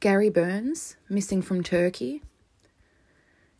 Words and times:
Gary 0.00 0.30
Burns, 0.30 0.96
missing 1.10 1.42
from 1.42 1.62
Turkey. 1.62 2.22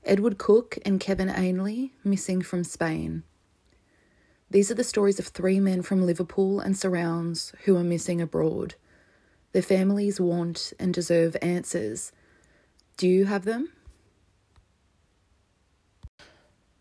Edward 0.04 0.39
Cook 0.39 0.78
and 0.86 0.99
Kevin 0.99 1.28
Ainley, 1.28 1.92
missing 2.02 2.41
from 2.41 2.65
Spain. 2.65 3.25
These 4.50 4.71
are 4.71 4.75
the 4.75 4.83
stories 4.83 5.18
of 5.18 5.26
three 5.26 5.61
men 5.61 5.83
from 5.83 6.07
Liverpool 6.07 6.58
and 6.58 6.75
surrounds 6.75 7.53
who 7.65 7.76
are 7.76 7.84
missing 7.84 8.23
abroad. 8.23 8.77
Their 9.53 9.61
families 9.61 10.18
want 10.18 10.73
and 10.79 10.95
deserve 10.95 11.37
answers. 11.43 12.11
Do 12.96 13.07
you 13.07 13.27
have 13.27 13.45
them? 13.45 13.72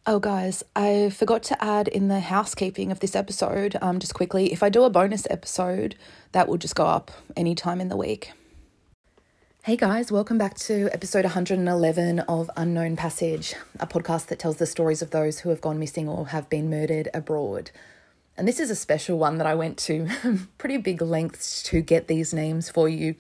Oh, 0.06 0.20
guys, 0.20 0.64
I 0.74 1.10
forgot 1.10 1.44
to 1.44 1.62
add 1.62 1.90
in 1.90 2.08
the 2.08 2.22
housekeeping 2.22 2.94
of 2.94 3.02
this 3.02 3.14
episode, 3.14 3.76
um, 3.82 4.00
just 4.00 4.14
quickly, 4.14 4.54
if 4.54 4.64
I 4.64 4.70
do 4.70 4.86
a 4.86 4.90
bonus 4.90 5.28
episode, 5.30 5.96
that 6.32 6.48
will 6.48 6.58
just 6.58 6.78
go 6.78 6.86
up 6.86 7.12
anytime 7.36 7.82
in 7.82 7.90
the 7.90 7.98
week. 7.98 8.32
Hey 9.70 9.78
guys, 9.78 10.12
welcome 10.12 10.40
back 10.40 10.56
to 10.62 10.90
episode 10.92 11.26
111 11.26 12.22
of 12.22 12.50
Unknown 12.58 12.96
Passage, 12.96 13.54
a 13.80 13.86
podcast 13.86 14.26
that 14.30 14.40
tells 14.40 14.58
the 14.58 14.66
stories 14.66 15.04
of 15.04 15.12
those 15.12 15.42
who 15.42 15.50
have 15.50 15.62
gone 15.62 15.78
missing 15.78 16.10
or 16.10 16.30
have 16.30 16.50
been 16.50 16.72
murdered 16.72 17.08
abroad. 17.14 17.70
And 18.36 18.48
this 18.48 18.60
is 18.60 18.72
a 18.72 18.76
special 18.76 19.20
one 19.20 19.38
that 19.38 19.46
I 19.46 19.54
went 19.54 19.78
to 19.82 20.08
pretty 20.58 20.78
big 20.78 21.04
lengths 21.04 21.62
to 21.66 21.82
get 21.82 22.08
these 22.08 22.34
names 22.34 22.68
for 22.68 22.90
you. 22.90 23.14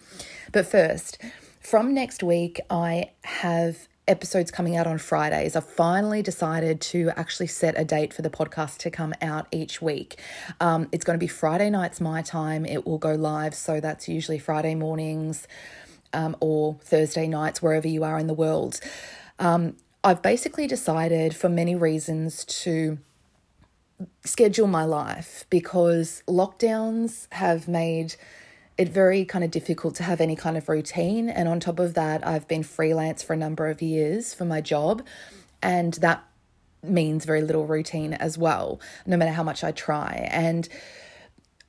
But 0.52 0.66
first, 0.66 1.20
from 1.60 1.94
next 1.94 2.24
week, 2.24 2.60
I 2.68 3.12
have 3.26 3.88
episodes 4.08 4.50
coming 4.50 4.76
out 4.76 4.88
on 4.88 4.98
Fridays. 4.98 5.56
I've 5.56 5.70
finally 5.70 6.24
decided 6.24 6.82
to 6.82 7.12
actually 7.16 7.46
set 7.46 7.80
a 7.80 7.86
date 7.86 8.12
for 8.12 8.24
the 8.24 8.30
podcast 8.32 8.78
to 8.80 8.90
come 8.90 9.14
out 9.22 9.46
each 9.52 9.84
week. 9.84 10.20
Um, 10.60 10.90
it's 10.92 11.06
going 11.06 11.14
to 11.14 11.24
be 11.24 11.28
Friday 11.28 11.70
nights, 11.70 12.02
my 12.02 12.24
time. 12.24 12.66
It 12.66 12.88
will 12.88 12.98
go 12.98 13.14
live. 13.14 13.54
So 13.54 13.80
that's 13.80 14.10
usually 14.10 14.40
Friday 14.40 14.74
mornings 14.74 15.48
um, 16.14 16.36
or 16.40 16.78
Thursday 16.82 17.28
nights, 17.28 17.62
wherever 17.62 17.88
you 17.88 18.04
are 18.04 18.18
in 18.18 18.28
the 18.28 18.34
world. 18.34 18.80
Um, 19.38 19.76
I've 20.04 20.22
basically 20.22 20.68
decided, 20.68 21.36
for 21.36 21.50
many 21.50 21.76
reasons, 21.76 22.46
to 22.46 23.00
schedule 24.24 24.68
my 24.68 24.86
life 24.86 25.46
because 25.50 26.24
lockdowns 26.28 27.28
have 27.34 27.68
made 27.68 28.16
it 28.78 28.88
very 28.88 29.26
kind 29.26 29.44
of 29.44 29.52
difficult 29.52 29.94
to 29.96 30.04
have 30.04 30.22
any 30.22 30.38
kind 30.38 30.56
of 30.56 30.70
routine. 30.70 31.30
And 31.30 31.50
on 31.50 31.60
top 31.60 31.80
of 31.80 31.96
that, 31.96 32.26
I've 32.26 32.48
been 32.48 32.64
freelance 32.64 33.22
for 33.22 33.34
a 33.34 33.38
number 33.38 33.68
of 33.68 33.82
years 33.82 34.34
for 34.34 34.46
my 34.46 34.62
job, 34.62 35.06
and 35.62 35.96
that 35.96 36.24
means 36.82 37.26
very 37.26 37.42
little 37.42 37.66
routine 37.66 38.14
as 38.14 38.38
well, 38.38 38.80
no 39.06 39.18
matter 39.18 39.34
how 39.34 39.44
much 39.44 39.66
I 39.66 39.74
try. 39.74 40.30
And 40.32 40.70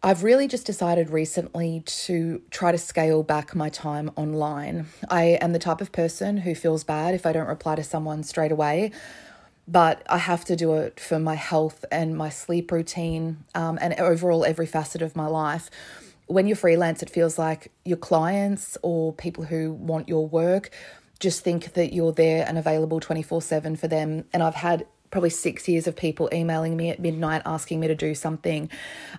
I've 0.02 0.24
really 0.24 0.48
just 0.48 0.64
decided 0.64 1.10
recently 1.10 1.82
to 1.84 2.40
try 2.50 2.72
to 2.72 2.78
scale 2.78 3.22
back 3.22 3.54
my 3.54 3.68
time 3.68 4.10
online. 4.16 4.86
I 5.10 5.38
am 5.42 5.52
the 5.52 5.58
type 5.58 5.82
of 5.82 5.92
person 5.92 6.38
who 6.38 6.54
feels 6.54 6.84
bad 6.84 7.14
if 7.14 7.26
I 7.26 7.32
don't 7.32 7.46
reply 7.46 7.74
to 7.74 7.84
someone 7.84 8.22
straight 8.22 8.50
away, 8.50 8.92
but 9.68 10.02
I 10.08 10.16
have 10.16 10.46
to 10.46 10.56
do 10.56 10.72
it 10.76 10.98
for 10.98 11.18
my 11.18 11.34
health 11.34 11.84
and 11.92 12.16
my 12.16 12.30
sleep 12.30 12.72
routine 12.72 13.44
um, 13.54 13.78
and 13.78 13.92
overall 14.00 14.42
every 14.46 14.64
facet 14.64 15.02
of 15.02 15.16
my 15.16 15.26
life. 15.26 15.68
When 16.28 16.46
you're 16.46 16.56
freelance, 16.56 17.02
it 17.02 17.10
feels 17.10 17.38
like 17.38 17.70
your 17.84 17.98
clients 17.98 18.78
or 18.80 19.12
people 19.12 19.44
who 19.44 19.74
want 19.74 20.08
your 20.08 20.26
work 20.26 20.70
just 21.18 21.44
think 21.44 21.74
that 21.74 21.92
you're 21.92 22.12
there 22.12 22.46
and 22.48 22.56
available 22.56 23.00
24 23.00 23.42
7 23.42 23.76
for 23.76 23.86
them. 23.86 24.24
And 24.32 24.42
I've 24.42 24.54
had 24.54 24.86
probably 25.10 25.30
six 25.30 25.68
years 25.68 25.86
of 25.86 25.96
people 25.96 26.28
emailing 26.32 26.76
me 26.76 26.88
at 26.88 27.00
midnight 27.00 27.42
asking 27.44 27.80
me 27.80 27.88
to 27.88 27.94
do 27.94 28.14
something. 28.14 28.70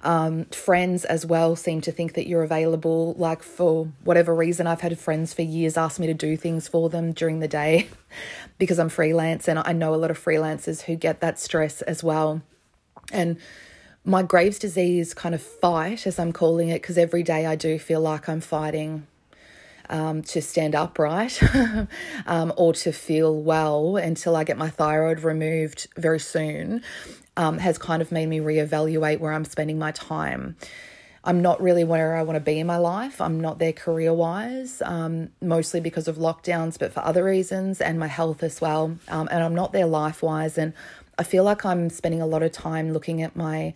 Um, 0.04 0.46
friends 0.46 1.04
as 1.04 1.26
well 1.26 1.56
seem 1.56 1.82
to 1.82 1.92
think 1.92 2.14
that 2.14 2.28
you're 2.28 2.44
available. 2.44 3.14
Like, 3.18 3.44
for 3.44 3.90
whatever 4.04 4.34
reason, 4.34 4.68
I've 4.68 4.82
had 4.82 4.98
friends 4.98 5.34
for 5.34 5.42
years 5.42 5.78
ask 5.78 6.00
me 6.00 6.08
to 6.08 6.14
do 6.14 6.38
things 6.38 6.68
for 6.68 6.90
them 6.90 7.12
during 7.12 7.40
the 7.40 7.48
day 7.48 7.88
because 8.58 8.80
I'm 8.80 8.90
freelance, 8.90 9.48
and 9.48 9.60
I 9.60 9.74
know 9.74 9.94
a 9.94 9.98
lot 9.98 10.12
of 10.12 10.24
freelancers 10.24 10.84
who 10.84 10.96
get 10.96 11.20
that 11.20 11.40
stress 11.40 11.82
as 11.82 12.04
well. 12.04 12.42
And 13.12 13.38
my 14.06 14.24
Graves' 14.24 14.60
disease 14.60 15.14
kind 15.14 15.36
of 15.36 15.42
fight, 15.42 16.08
as 16.08 16.18
I'm 16.18 16.32
calling 16.32 16.70
it, 16.70 16.82
because 16.82 16.98
every 16.98 17.24
day 17.24 17.46
I 17.46 17.56
do 17.56 17.78
feel 17.78 18.02
like 18.02 18.30
I'm 18.30 18.42
fighting 18.42 19.08
um, 19.90 20.22
to 20.24 20.42
stand 20.42 20.76
upright 20.76 21.42
um, 22.26 22.54
or 22.58 22.74
to 22.74 22.92
feel 22.92 23.36
well 23.42 23.98
until 23.98 24.36
I 24.36 24.44
get 24.44 24.58
my 24.58 24.70
thyroid 24.70 25.22
removed 25.22 25.88
very 25.98 26.20
soon 26.20 26.84
um, 27.38 27.58
has 27.58 27.78
kind 27.78 28.02
of 28.02 28.12
made 28.12 28.28
me 28.28 28.40
reevaluate 28.40 29.20
where 29.20 29.34
I'm 29.34 29.46
spending 29.46 29.80
my 29.80 29.92
time. 29.92 30.56
I'm 31.24 31.42
not 31.42 31.62
really 31.62 31.84
where 31.84 32.16
I 32.16 32.24
want 32.24 32.36
to 32.36 32.42
be 32.42 32.60
in 32.60 32.66
my 32.66 32.78
life. 32.78 33.22
I'm 33.22 33.40
not 33.40 33.60
there 33.60 33.74
career 33.74 34.14
wise, 34.14 34.82
um, 34.84 35.30
mostly 35.40 35.80
because 35.80 36.08
of 36.08 36.18
lockdowns, 36.18 36.80
but 36.80 36.92
for 36.92 37.02
other 37.02 37.24
reasons 37.24 37.80
and 37.80 38.00
my 38.00 38.08
health 38.08 38.42
as 38.42 38.60
well. 38.60 38.98
Um, 39.08 39.28
and 39.32 39.44
I'm 39.44 39.54
not 39.54 39.72
there 39.72 39.86
life 39.86 40.24
wise. 40.24 40.58
And 40.58 40.74
I 41.20 41.24
feel 41.24 41.44
like 41.44 41.64
I'm 41.64 41.92
spending 41.92 42.22
a 42.22 42.26
lot 42.26 42.42
of 42.42 42.52
time 42.52 42.92
looking 42.92 43.22
at 43.22 43.36
my 43.36 43.76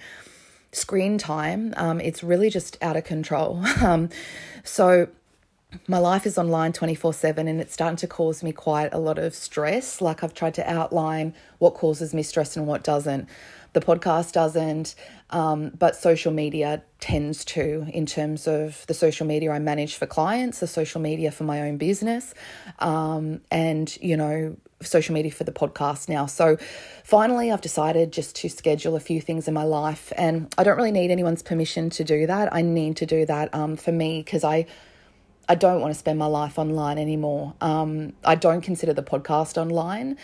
screen 0.72 1.20
time. 1.20 1.74
Um, 1.78 2.02
it's 2.02 2.24
really 2.24 2.50
just 2.50 2.78
out 2.82 2.98
of 2.98 3.04
control. 3.04 3.64
Um, 3.82 4.10
so 4.64 5.10
my 5.88 5.98
life 5.98 6.26
is 6.26 6.38
online 6.38 6.74
24 6.74 7.14
7 7.14 7.48
and 7.48 7.62
it's 7.62 7.74
starting 7.74 7.98
to 7.98 8.08
cause 8.08 8.44
me 8.44 8.52
quite 8.52 8.94
a 8.94 8.98
lot 8.98 9.18
of 9.18 9.36
stress. 9.36 10.02
Like 10.02 10.24
I've 10.24 10.34
tried 10.34 10.54
to 10.56 10.70
outline 10.70 11.34
what 11.60 11.74
causes 11.74 12.14
me 12.14 12.24
stress 12.24 12.56
and 12.56 12.68
what 12.68 12.84
doesn't. 12.84 13.28
The 13.74 13.82
podcast 13.82 14.32
doesn't, 14.32 14.96
um, 15.32 15.72
but 15.78 15.98
social 15.98 16.32
media 16.32 16.82
tends 17.02 17.44
to, 17.46 17.86
in 17.92 18.06
terms 18.06 18.48
of 18.48 18.86
the 18.88 18.94
social 18.94 19.28
media 19.28 19.52
I 19.52 19.60
manage 19.60 19.96
for 19.96 20.06
clients, 20.06 20.60
the 20.60 20.68
social 20.68 21.02
media 21.02 21.30
for 21.30 21.44
my 21.44 21.62
own 21.62 21.76
business, 21.76 22.34
um, 22.80 23.42
and, 23.52 23.98
you 24.02 24.16
know, 24.16 24.56
social 24.82 25.14
media 25.14 25.32
for 25.32 25.44
the 25.44 25.52
podcast 25.52 26.08
now. 26.08 26.26
So 26.26 26.58
finally, 27.04 27.52
I've 27.52 27.60
decided 27.60 28.14
just 28.14 28.38
to 28.38 28.50
schedule 28.50 28.96
a 28.96 29.02
few 29.02 29.20
things 29.20 29.46
in 29.46 29.54
my 29.54 29.64
life, 29.64 30.14
and 30.16 30.54
I 30.58 30.64
don't 30.64 30.78
really 30.78 30.92
need 30.92 31.12
anyone's 31.12 31.44
permission 31.44 31.90
to 31.92 32.06
do 32.06 32.28
that. 32.28 32.54
I 32.54 32.62
need 32.62 32.96
to 32.98 33.06
do 33.06 33.26
that 33.26 33.54
um, 33.54 33.76
for 33.76 33.92
me 33.92 34.22
because 34.22 34.46
I 34.46 34.68
I 35.48 35.56
don't 35.56 35.82
want 35.82 35.94
to 35.94 36.00
spend 36.00 36.20
my 36.20 36.26
life 36.26 36.58
online 36.58 36.98
anymore. 36.98 37.54
Um, 37.62 38.14
I 38.24 38.36
don't 38.36 38.62
consider 38.62 38.94
the 38.94 39.04
podcast 39.04 39.58
online, 39.58 40.18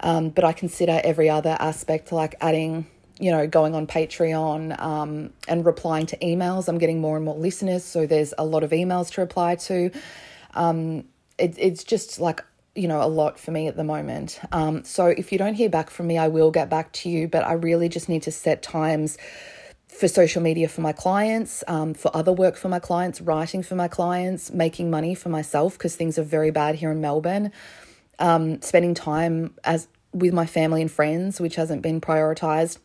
um, 0.00 0.30
but 0.30 0.44
I 0.44 0.52
consider 0.52 1.00
every 1.02 1.28
other 1.28 1.56
aspect, 1.58 2.12
like 2.12 2.34
adding, 2.40 2.86
you 3.18 3.30
know, 3.30 3.46
going 3.46 3.74
on 3.74 3.86
Patreon 3.86 4.80
um, 4.80 5.30
and 5.48 5.64
replying 5.66 6.06
to 6.06 6.16
emails. 6.18 6.68
I'm 6.68 6.78
getting 6.78 7.00
more 7.00 7.16
and 7.16 7.24
more 7.24 7.36
listeners, 7.36 7.84
so 7.84 8.06
there's 8.06 8.32
a 8.38 8.44
lot 8.44 8.62
of 8.62 8.70
emails 8.70 9.10
to 9.12 9.20
reply 9.20 9.56
to. 9.56 9.90
Um, 10.54 11.04
it, 11.38 11.54
it's 11.58 11.84
just 11.84 12.20
like 12.20 12.44
you 12.74 12.86
know 12.86 13.02
a 13.02 13.08
lot 13.08 13.38
for 13.38 13.50
me 13.50 13.66
at 13.66 13.76
the 13.76 13.84
moment. 13.84 14.40
Um, 14.52 14.84
so 14.84 15.06
if 15.06 15.32
you 15.32 15.38
don't 15.38 15.54
hear 15.54 15.68
back 15.68 15.90
from 15.90 16.06
me, 16.06 16.18
I 16.18 16.28
will 16.28 16.50
get 16.50 16.70
back 16.70 16.92
to 16.92 17.08
you. 17.08 17.26
But 17.26 17.44
I 17.44 17.54
really 17.54 17.88
just 17.88 18.08
need 18.08 18.22
to 18.22 18.32
set 18.32 18.62
times 18.62 19.18
for 19.98 20.06
social 20.06 20.40
media 20.40 20.68
for 20.68 20.80
my 20.80 20.92
clients, 20.92 21.64
um, 21.66 21.92
for 21.92 22.16
other 22.16 22.32
work 22.32 22.56
for 22.56 22.68
my 22.68 22.78
clients, 22.78 23.20
writing 23.20 23.64
for 23.64 23.74
my 23.74 23.88
clients, 23.88 24.52
making 24.52 24.90
money 24.90 25.12
for 25.12 25.28
myself 25.28 25.72
because 25.72 25.96
things 25.96 26.16
are 26.18 26.22
very 26.22 26.52
bad 26.52 26.76
here 26.76 26.92
in 26.92 27.00
Melbourne. 27.00 27.50
Um, 28.20 28.62
spending 28.62 28.94
time 28.94 29.54
as 29.64 29.88
with 30.12 30.32
my 30.32 30.46
family 30.46 30.82
and 30.82 30.90
friends, 30.90 31.40
which 31.40 31.56
hasn't 31.56 31.82
been 31.82 32.00
prioritized. 32.00 32.78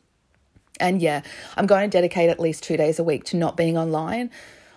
And 0.80 1.02
yeah, 1.02 1.22
I'm 1.56 1.68
going 1.68 1.88
to 1.88 1.96
dedicate 1.96 2.30
at 2.32 2.40
least 2.40 2.64
two 2.64 2.78
days 2.78 2.98
a 2.98 3.04
week 3.04 3.26
to 3.26 3.38
not 3.38 3.56
being 3.56 3.78
online. 3.78 4.32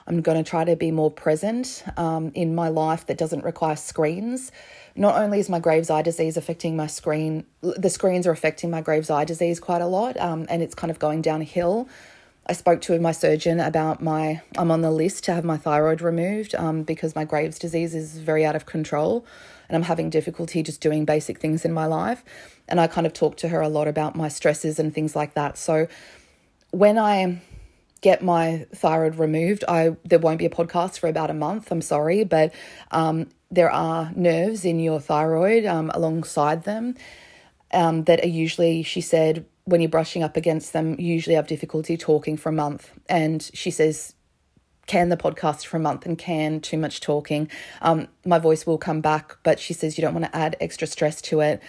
I'm 0.07 0.21
going 0.21 0.43
to 0.43 0.49
try 0.49 0.65
to 0.65 0.77
be 0.77 0.91
more 0.91 1.11
present 1.11 1.85
um, 1.97 2.33
in 2.35 2.55
my 2.55 2.69
life 2.69 3.07
that 3.07 3.17
doesn't 3.17 3.45
require 3.45 3.77
screens. 3.77 4.53
Not 4.95 5.17
only 5.17 5.41
is 5.41 5.49
my 5.49 5.59
Graves' 5.59 5.91
eye 5.91 6.03
disease 6.03 6.37
affecting 6.37 6.77
my 6.77 6.87
screen, 6.87 7.47
the 7.63 7.91
screens 7.91 8.27
are 8.27 8.31
affecting 8.31 8.71
my 8.71 8.83
Graves' 8.83 9.11
eye 9.11 9.25
disease 9.25 9.59
quite 9.59 9.83
a 9.83 9.87
lot, 9.87 10.19
um, 10.21 10.47
and 10.49 10.63
it's 10.63 10.75
kind 10.75 10.91
of 10.91 10.99
going 10.99 11.23
downhill. 11.23 11.89
I 12.49 12.53
spoke 12.53 12.81
to 12.83 12.99
my 13.01 13.11
surgeon 13.11 13.59
about 13.59 14.01
my, 14.01 14.41
I'm 14.57 14.71
on 14.71 14.81
the 14.81 14.91
list 14.91 15.25
to 15.25 15.35
have 15.35 15.45
my 15.45 15.57
thyroid 15.57 16.01
removed 16.01 16.55
um, 16.55 16.85
because 16.85 17.17
my 17.17 17.25
Graves' 17.25 17.59
disease 17.59 17.93
is 17.95 18.19
very 18.19 18.45
out 18.45 18.55
of 18.55 18.67
control 18.67 19.27
and 19.69 19.77
I'm 19.77 19.83
having 19.83 20.11
difficulty 20.11 20.63
just 20.63 20.81
doing 20.81 21.05
basic 21.05 21.41
things 21.41 21.65
in 21.65 21.73
my 21.73 21.87
life. 21.87 22.25
And 22.69 22.81
I 22.81 22.87
kind 22.87 23.07
of 23.07 23.13
talked 23.13 23.39
to 23.41 23.49
her 23.49 23.61
a 23.61 23.69
lot 23.69 23.89
about 23.89 24.15
my 24.15 24.29
stresses 24.29 24.79
and 24.79 24.95
things 24.95 25.17
like 25.17 25.35
that. 25.35 25.59
So 25.59 25.89
when 26.71 26.99
I 26.99 27.41
get 28.01 28.23
my 28.23 28.67
thyroid 28.73 29.17
removed, 29.17 29.65
I 29.67 29.97
there 30.05 30.21
won't 30.21 30.39
be 30.39 30.47
a 30.47 30.51
podcast 30.51 31.01
for 31.01 31.09
about 31.09 31.31
a 31.31 31.35
month. 31.35 31.73
I'm 31.73 31.83
sorry, 31.83 32.23
but 32.23 32.55
um, 32.93 33.29
there 33.51 33.71
are 33.71 34.13
nerves 34.15 34.65
in 34.65 34.79
your 34.79 35.01
thyroid 35.01 35.65
um, 35.65 35.91
alongside 35.95 36.63
them 36.63 36.95
um, 37.73 38.05
that 38.05 38.23
are 38.23 38.29
usually, 38.29 38.85
she 38.85 39.01
said, 39.01 39.45
when 39.67 39.81
you're 39.81 39.91
brushing 39.91 40.23
up 40.23 40.37
against 40.37 40.73
them, 40.73 40.99
usually 40.99 41.37
have 41.37 41.47
difficulty 41.47 41.97
talking 41.97 42.37
for 42.37 42.49
a 42.49 42.53
month. 42.53 42.91
And 43.09 43.43
she 43.53 43.71
says, 43.71 44.15
can 44.87 45.09
the 45.09 45.17
podcast 45.17 45.67
for 45.67 45.77
a 45.77 45.81
month 45.81 46.07
and 46.07 46.17
can 46.17 46.61
too 46.61 46.79
much 46.79 47.01
talking. 47.01 47.51
Um, 47.83 48.07
my 48.25 48.39
voice 48.39 48.67
will 48.67 48.79
come 48.79 49.01
back, 49.01 49.37
but 49.43 49.59
she 49.59 49.75
says 49.75 49.99
you 49.99 50.03
don't 50.03 50.15
want 50.15 50.27
to 50.27 50.37
add 50.37 50.57
extra 50.61 50.87
stress 50.87 51.21
to 51.23 51.41
it. 51.41 51.61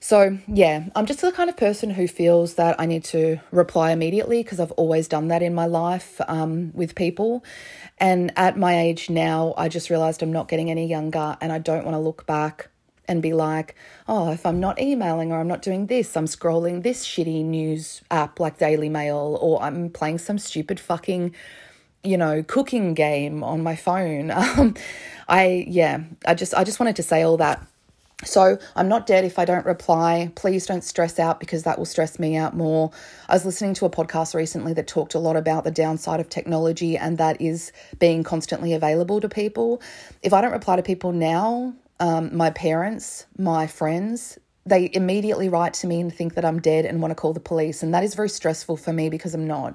So, 0.00 0.38
yeah, 0.46 0.84
I'm 0.94 1.06
just 1.06 1.22
the 1.22 1.32
kind 1.32 1.48
of 1.48 1.56
person 1.56 1.88
who 1.88 2.06
feels 2.06 2.56
that 2.56 2.78
I 2.78 2.84
need 2.84 3.04
to 3.04 3.38
reply 3.50 3.90
immediately 3.90 4.42
because 4.42 4.60
I've 4.60 4.72
always 4.72 5.08
done 5.08 5.28
that 5.28 5.42
in 5.42 5.54
my 5.54 5.64
life 5.64 6.20
um, 6.28 6.72
with 6.74 6.94
people. 6.94 7.42
And 7.96 8.30
at 8.36 8.58
my 8.58 8.78
age 8.78 9.08
now, 9.08 9.54
I 9.56 9.70
just 9.70 9.88
realized 9.88 10.22
I'm 10.22 10.30
not 10.30 10.48
getting 10.48 10.70
any 10.70 10.86
younger 10.86 11.38
and 11.40 11.50
I 11.50 11.58
don't 11.58 11.86
want 11.86 11.94
to 11.94 12.00
look 12.00 12.26
back 12.26 12.68
and 13.06 13.22
be 13.22 13.32
like, 13.32 13.74
oh, 14.08 14.32
if 14.32 14.46
I'm 14.46 14.60
not 14.60 14.80
emailing 14.80 15.32
or 15.32 15.40
I'm 15.40 15.48
not 15.48 15.62
doing 15.62 15.86
this, 15.86 16.16
I'm 16.16 16.26
scrolling 16.26 16.82
this 16.82 17.06
shitty 17.06 17.44
news 17.44 18.02
app 18.10 18.40
like 18.40 18.58
Daily 18.58 18.88
Mail 18.88 19.38
or 19.40 19.62
I'm 19.62 19.90
playing 19.90 20.18
some 20.18 20.38
stupid 20.38 20.80
fucking, 20.80 21.34
you 22.02 22.16
know, 22.16 22.42
cooking 22.42 22.94
game 22.94 23.42
on 23.44 23.62
my 23.62 23.76
phone. 23.76 24.30
Um, 24.56 24.74
I, 25.26 25.64
yeah, 25.66 26.00
I 26.26 26.34
just, 26.34 26.52
I 26.52 26.64
just 26.64 26.78
wanted 26.78 26.96
to 26.96 27.02
say 27.02 27.22
all 27.22 27.38
that 27.38 27.66
so 28.24 28.58
I'm 28.76 28.88
not 28.88 29.06
dead 29.06 29.24
if 29.24 29.38
I 29.38 29.44
don't 29.44 29.66
reply. 29.66 30.30
Please 30.34 30.66
don't 30.66 30.84
stress 30.84 31.18
out 31.18 31.40
because 31.40 31.64
that 31.64 31.78
will 31.78 31.84
stress 31.84 32.18
me 32.18 32.36
out 32.36 32.56
more. 32.56 32.90
I 33.28 33.34
was 33.34 33.44
listening 33.44 33.74
to 33.74 33.86
a 33.86 33.90
podcast 33.90 34.34
recently 34.34 34.72
that 34.74 34.86
talked 34.86 35.14
a 35.14 35.18
lot 35.18 35.36
about 35.36 35.64
the 35.64 35.70
downside 35.70 36.20
of 36.20 36.28
technology, 36.28 36.96
and 36.96 37.18
that 37.18 37.40
is 37.40 37.72
being 37.98 38.22
constantly 38.22 38.72
available 38.72 39.20
to 39.20 39.28
people. 39.28 39.82
If 40.22 40.32
I 40.32 40.40
don't 40.40 40.52
reply 40.52 40.76
to 40.76 40.82
people 40.82 41.12
now, 41.12 41.74
um, 42.04 42.36
my 42.36 42.50
parents, 42.50 43.24
my 43.38 43.66
friends, 43.66 44.38
they 44.66 44.90
immediately 44.92 45.48
write 45.48 45.72
to 45.72 45.86
me 45.86 46.02
and 46.02 46.14
think 46.14 46.34
that 46.34 46.44
I'm 46.44 46.60
dead 46.60 46.84
and 46.84 47.00
want 47.00 47.12
to 47.12 47.14
call 47.14 47.32
the 47.32 47.40
police. 47.40 47.82
And 47.82 47.94
that 47.94 48.04
is 48.04 48.14
very 48.14 48.28
stressful 48.28 48.76
for 48.76 48.92
me 48.92 49.08
because 49.08 49.32
I'm 49.34 49.46
not. 49.46 49.74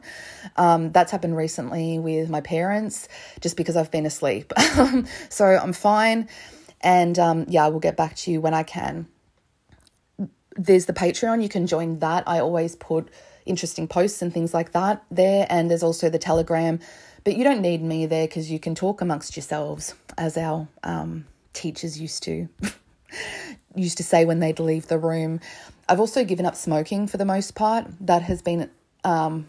Um, 0.56 0.92
that's 0.92 1.12
happened 1.12 1.36
recently 1.36 1.98
with 1.98 2.30
my 2.30 2.42
parents 2.42 3.08
just 3.40 3.58
because 3.58 3.76
I've 3.76 3.90
been 3.90 4.06
asleep. 4.06 4.54
so 5.30 5.46
I'm 5.46 5.74
fine. 5.74 6.30
And 6.82 7.18
um, 7.18 7.46
yeah, 7.50 7.66
I 7.66 7.70
will 7.70 7.80
get 7.80 7.98
back 7.98 8.16
to 8.18 8.32
you 8.32 8.42
when 8.42 8.54
I 8.54 8.62
can. 8.62 9.08
There's 10.56 10.86
the 10.86 10.94
Patreon, 10.94 11.42
you 11.42 11.50
can 11.50 11.66
join 11.66 11.98
that. 11.98 12.26
I 12.28 12.42
always 12.42 12.76
put 12.76 13.10
interesting 13.48 13.88
posts 13.88 14.22
and 14.22 14.32
things 14.32 14.54
like 14.54 14.74
that 14.74 15.04
there. 15.10 15.48
And 15.50 15.68
there's 15.68 15.84
also 15.84 16.12
the 16.12 16.20
Telegram, 16.20 16.80
but 17.24 17.36
you 17.36 17.44
don't 17.44 17.62
need 17.62 17.82
me 17.82 18.06
there 18.06 18.28
because 18.28 18.52
you 18.52 18.60
can 18.60 18.76
talk 18.76 19.02
amongst 19.02 19.36
yourselves, 19.36 19.96
as 20.16 20.38
our 20.38 20.68
um, 20.84 21.26
teachers 21.54 22.00
used 22.00 22.24
to. 22.24 22.50
used 23.76 23.98
to 23.98 24.04
say 24.04 24.26
when 24.26 24.40
they'd 24.40 24.60
leave 24.60 24.88
the 24.88 24.98
room. 24.98 25.40
I've 25.88 26.00
also 26.00 26.24
given 26.24 26.46
up 26.46 26.56
smoking 26.56 27.08
for 27.08 27.18
the 27.18 27.26
most 27.26 27.56
part. 27.56 27.88
That 28.02 28.22
has 28.24 28.42
been 28.42 28.70
um, 29.04 29.48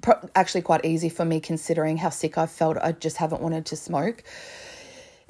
pro- 0.00 0.28
actually 0.34 0.62
quite 0.62 0.84
easy 0.84 1.08
for 1.08 1.24
me 1.24 1.40
considering 1.40 1.96
how 1.96 2.10
sick 2.10 2.38
I've 2.38 2.50
felt. 2.50 2.76
I 2.78 2.92
just 2.92 3.16
haven't 3.16 3.42
wanted 3.42 3.66
to 3.66 3.76
smoke 3.76 4.24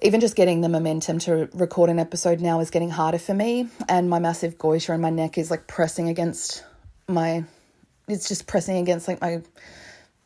even 0.02 0.20
just 0.20 0.34
getting 0.34 0.60
the 0.60 0.68
momentum 0.68 1.18
to 1.20 1.48
record 1.52 1.90
an 1.90 1.98
episode 1.98 2.40
now 2.40 2.60
is 2.60 2.70
getting 2.70 2.90
harder 2.90 3.18
for 3.18 3.34
me. 3.34 3.68
And 3.88 4.08
my 4.08 4.18
massive 4.18 4.56
goiter 4.56 4.94
in 4.94 5.00
my 5.00 5.10
neck 5.10 5.36
is 5.36 5.50
like 5.50 5.66
pressing 5.66 6.08
against 6.08 6.64
my, 7.08 7.44
it's 8.08 8.28
just 8.28 8.46
pressing 8.46 8.78
against 8.78 9.08
like 9.08 9.20
my, 9.20 9.42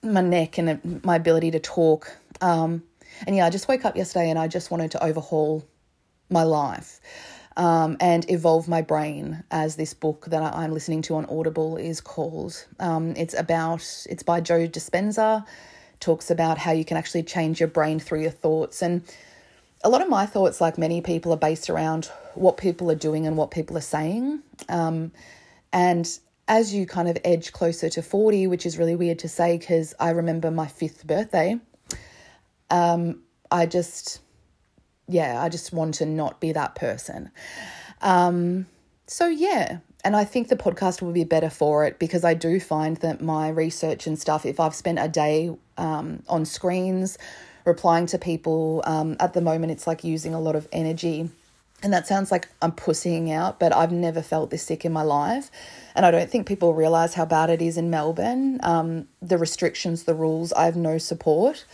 my 0.02 0.20
neck 0.20 0.58
and 0.58 1.04
my 1.04 1.16
ability 1.16 1.50
to 1.52 1.58
talk. 1.58 2.16
Um, 2.40 2.82
and 3.26 3.36
yeah, 3.36 3.46
I 3.46 3.50
just 3.50 3.68
woke 3.68 3.84
up 3.84 3.96
yesterday 3.96 4.30
and 4.30 4.38
I 4.38 4.48
just 4.48 4.70
wanted 4.70 4.90
to 4.92 5.04
overhaul 5.04 5.66
my 6.30 6.42
life 6.42 7.00
um, 7.56 7.96
and 8.00 8.28
evolve 8.30 8.68
my 8.68 8.82
brain, 8.82 9.44
as 9.50 9.76
this 9.76 9.94
book 9.94 10.26
that 10.26 10.42
I'm 10.42 10.72
listening 10.72 11.02
to 11.02 11.14
on 11.16 11.26
Audible 11.26 11.76
is 11.76 12.00
called. 12.00 12.66
Um, 12.80 13.14
it's 13.16 13.34
about, 13.34 13.86
it's 14.08 14.22
by 14.22 14.40
Joe 14.40 14.66
Dispenza, 14.66 15.46
talks 16.00 16.30
about 16.30 16.58
how 16.58 16.72
you 16.72 16.84
can 16.84 16.96
actually 16.96 17.22
change 17.22 17.60
your 17.60 17.68
brain 17.68 18.00
through 18.00 18.22
your 18.22 18.30
thoughts. 18.30 18.82
And 18.82 19.02
a 19.84 19.88
lot 19.88 20.02
of 20.02 20.08
my 20.08 20.26
thoughts, 20.26 20.60
like 20.60 20.78
many 20.78 21.00
people, 21.00 21.32
are 21.32 21.38
based 21.38 21.70
around 21.70 22.06
what 22.34 22.56
people 22.56 22.90
are 22.90 22.96
doing 22.96 23.26
and 23.26 23.36
what 23.36 23.50
people 23.50 23.76
are 23.76 23.82
saying. 23.82 24.40
Um, 24.68 25.12
and 25.72 26.08
as 26.48 26.74
you 26.74 26.86
kind 26.86 27.08
of 27.08 27.18
edge 27.24 27.52
closer 27.52 27.88
to 27.88 28.02
40, 28.02 28.48
which 28.48 28.66
is 28.66 28.78
really 28.78 28.96
weird 28.96 29.20
to 29.20 29.28
say 29.28 29.56
because 29.56 29.94
I 30.00 30.10
remember 30.10 30.50
my 30.50 30.66
fifth 30.66 31.06
birthday, 31.06 31.58
um, 32.74 33.20
I 33.50 33.66
just, 33.66 34.20
yeah, 35.06 35.40
I 35.42 35.48
just 35.48 35.72
want 35.72 35.94
to 35.94 36.06
not 36.06 36.40
be 36.40 36.52
that 36.52 36.74
person. 36.74 37.30
Um, 38.02 38.66
so, 39.06 39.28
yeah, 39.28 39.78
and 40.04 40.16
I 40.16 40.24
think 40.24 40.48
the 40.48 40.56
podcast 40.56 41.00
will 41.00 41.12
be 41.12 41.24
better 41.24 41.50
for 41.50 41.84
it 41.84 41.98
because 41.98 42.24
I 42.24 42.34
do 42.34 42.58
find 42.58 42.96
that 42.98 43.22
my 43.22 43.48
research 43.48 44.06
and 44.06 44.18
stuff, 44.18 44.44
if 44.44 44.58
I've 44.58 44.74
spent 44.74 44.98
a 44.98 45.08
day 45.08 45.56
um, 45.78 46.22
on 46.28 46.44
screens, 46.44 47.16
replying 47.64 48.06
to 48.06 48.18
people. 48.18 48.82
Um, 48.86 49.16
at 49.20 49.32
the 49.32 49.40
moment, 49.40 49.72
it's 49.72 49.86
like 49.86 50.04
using 50.04 50.34
a 50.34 50.40
lot 50.40 50.56
of 50.56 50.68
energy. 50.72 51.30
And 51.82 51.92
that 51.92 52.06
sounds 52.06 52.32
like 52.32 52.48
I'm 52.62 52.72
pussying 52.72 53.30
out, 53.30 53.60
but 53.60 53.74
I've 53.74 53.92
never 53.92 54.22
felt 54.22 54.50
this 54.50 54.62
sick 54.62 54.84
in 54.84 54.92
my 54.92 55.02
life. 55.02 55.50
And 55.94 56.04
I 56.06 56.10
don't 56.10 56.30
think 56.30 56.46
people 56.46 56.74
realize 56.74 57.14
how 57.14 57.24
bad 57.24 57.50
it 57.50 57.60
is 57.60 57.76
in 57.76 57.90
Melbourne. 57.90 58.58
Um, 58.62 59.08
the 59.20 59.38
restrictions, 59.38 60.04
the 60.04 60.14
rules, 60.14 60.52
I 60.54 60.64
have 60.64 60.76
no 60.76 60.98
support. 60.98 61.64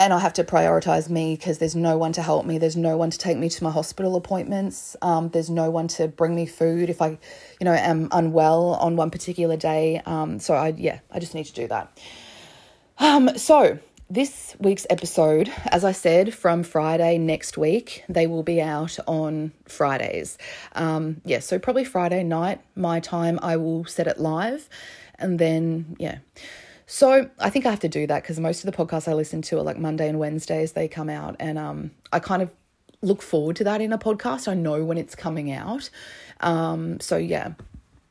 And 0.00 0.14
I 0.14 0.18
have 0.18 0.32
to 0.32 0.44
prioritize 0.44 1.10
me 1.10 1.36
because 1.36 1.58
there's 1.58 1.76
no 1.76 1.98
one 1.98 2.12
to 2.14 2.22
help 2.22 2.46
me. 2.46 2.56
There's 2.56 2.74
no 2.74 2.96
one 2.96 3.10
to 3.10 3.18
take 3.18 3.36
me 3.36 3.50
to 3.50 3.62
my 3.62 3.70
hospital 3.70 4.16
appointments. 4.16 4.96
Um, 5.02 5.28
there's 5.28 5.50
no 5.50 5.70
one 5.70 5.88
to 5.88 6.08
bring 6.08 6.34
me 6.34 6.46
food 6.46 6.88
if 6.88 7.02
I, 7.02 7.10
you 7.10 7.64
know, 7.64 7.74
am 7.74 8.08
unwell 8.10 8.76
on 8.80 8.96
one 8.96 9.10
particular 9.10 9.58
day. 9.58 10.00
Um, 10.06 10.38
so 10.40 10.54
I, 10.54 10.68
yeah, 10.68 11.00
I 11.10 11.18
just 11.18 11.34
need 11.34 11.44
to 11.44 11.52
do 11.52 11.68
that. 11.68 12.00
Um, 12.98 13.36
so 13.36 13.78
this 14.08 14.56
week's 14.58 14.86
episode, 14.88 15.52
as 15.66 15.84
I 15.84 15.92
said, 15.92 16.32
from 16.32 16.62
Friday 16.62 17.18
next 17.18 17.58
week, 17.58 18.02
they 18.08 18.26
will 18.26 18.42
be 18.42 18.62
out 18.62 18.98
on 19.06 19.52
Fridays. 19.68 20.38
Um, 20.72 21.20
yeah, 21.26 21.40
so 21.40 21.58
probably 21.58 21.84
Friday 21.84 22.24
night, 22.24 22.62
my 22.74 23.00
time, 23.00 23.38
I 23.42 23.58
will 23.58 23.84
set 23.84 24.06
it 24.06 24.18
live. 24.18 24.66
And 25.18 25.38
then, 25.38 25.96
yeah. 25.98 26.20
So 26.92 27.30
I 27.38 27.50
think 27.50 27.66
I 27.66 27.70
have 27.70 27.78
to 27.80 27.88
do 27.88 28.08
that 28.08 28.24
because 28.24 28.40
most 28.40 28.64
of 28.64 28.70
the 28.70 28.76
podcasts 28.76 29.06
I 29.06 29.14
listen 29.14 29.42
to 29.42 29.58
are 29.58 29.62
like 29.62 29.78
Monday 29.78 30.08
and 30.08 30.18
Wednesdays, 30.18 30.72
they 30.72 30.88
come 30.88 31.08
out. 31.08 31.36
And 31.38 31.56
um, 31.56 31.92
I 32.12 32.18
kind 32.18 32.42
of 32.42 32.50
look 33.00 33.22
forward 33.22 33.54
to 33.56 33.64
that 33.64 33.80
in 33.80 33.92
a 33.92 33.98
podcast. 33.98 34.48
I 34.48 34.54
know 34.54 34.84
when 34.84 34.98
it's 34.98 35.14
coming 35.14 35.52
out. 35.52 35.88
Um, 36.40 36.98
so, 36.98 37.16
yeah. 37.16 37.52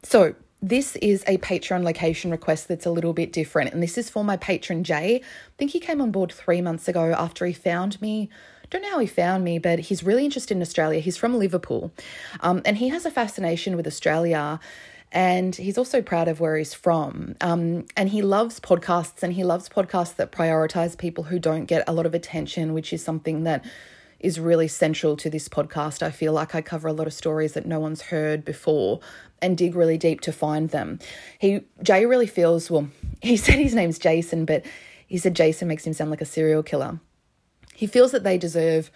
So 0.03 0.33
this 0.61 0.95
is 0.95 1.25
a 1.27 1.37
Patreon 1.39 1.83
location 1.83 2.31
request 2.31 2.69
that's 2.69 2.85
a 2.85 2.89
little 2.89 3.11
bit 3.11 3.33
different. 3.33 3.73
And 3.73 3.83
this 3.83 3.97
is 3.97 4.09
for 4.09 4.23
my 4.23 4.37
patron 4.37 4.85
Jay. 4.85 5.17
I 5.17 5.51
think 5.57 5.71
he 5.71 5.81
came 5.81 5.99
on 5.99 6.11
board 6.11 6.31
three 6.31 6.61
months 6.61 6.87
ago 6.87 7.13
after 7.17 7.45
he 7.45 7.51
found 7.51 8.01
me. 8.01 8.29
Don't 8.69 8.81
know 8.81 8.91
how 8.91 8.99
he 8.99 9.07
found 9.07 9.43
me, 9.43 9.59
but 9.59 9.79
he's 9.79 10.03
really 10.03 10.23
interested 10.23 10.55
in 10.55 10.61
Australia. 10.61 11.01
He's 11.01 11.17
from 11.17 11.37
Liverpool. 11.37 11.91
Um, 12.39 12.61
and 12.63 12.77
he 12.77 12.87
has 12.87 13.05
a 13.05 13.11
fascination 13.11 13.75
with 13.75 13.87
Australia. 13.87 14.61
And 15.11 15.55
he's 15.55 15.77
also 15.77 16.01
proud 16.01 16.27
of 16.27 16.39
where 16.39 16.55
he's 16.55 16.73
from. 16.73 17.35
Um, 17.41 17.85
and 17.97 18.09
he 18.09 18.21
loves 18.21 18.59
podcasts 18.59 19.23
and 19.23 19.33
he 19.33 19.43
loves 19.43 19.67
podcasts 19.67 20.15
that 20.17 20.31
prioritize 20.31 20.97
people 20.97 21.25
who 21.25 21.39
don't 21.39 21.65
get 21.65 21.83
a 21.87 21.93
lot 21.93 22.05
of 22.05 22.13
attention, 22.13 22.73
which 22.73 22.93
is 22.93 23.03
something 23.03 23.43
that 23.43 23.65
is 24.19 24.39
really 24.39 24.67
central 24.67 25.15
to 25.17 25.29
this 25.29 25.47
podcast. 25.47 26.03
I 26.03 26.11
feel 26.11 26.33
like 26.33 26.53
I 26.53 26.61
cover 26.61 26.87
a 26.87 26.93
lot 26.93 27.07
of 27.07 27.13
stories 27.13 27.53
that 27.53 27.65
no 27.65 27.79
one's 27.79 28.03
heard 28.03 28.45
before 28.45 28.99
and 29.41 29.57
dig 29.57 29.75
really 29.75 29.97
deep 29.97 30.21
to 30.21 30.31
find 30.31 30.69
them. 30.69 30.99
He 31.39 31.61
Jay 31.81 32.05
really 32.05 32.27
feels 32.27 32.69
well, 32.69 32.89
he 33.21 33.37
said 33.37 33.55
his 33.55 33.73
name's 33.73 33.99
Jason, 33.99 34.45
but 34.45 34.65
he 35.07 35.17
said 35.17 35.35
Jason 35.35 35.67
makes 35.67 35.87
him 35.87 35.93
sound 35.93 36.11
like 36.11 36.21
a 36.21 36.25
serial 36.25 36.63
killer. 36.63 36.99
He 37.73 37.87
feels 37.87 38.11
that 38.11 38.23
they 38.23 38.37
deserve 38.37 38.91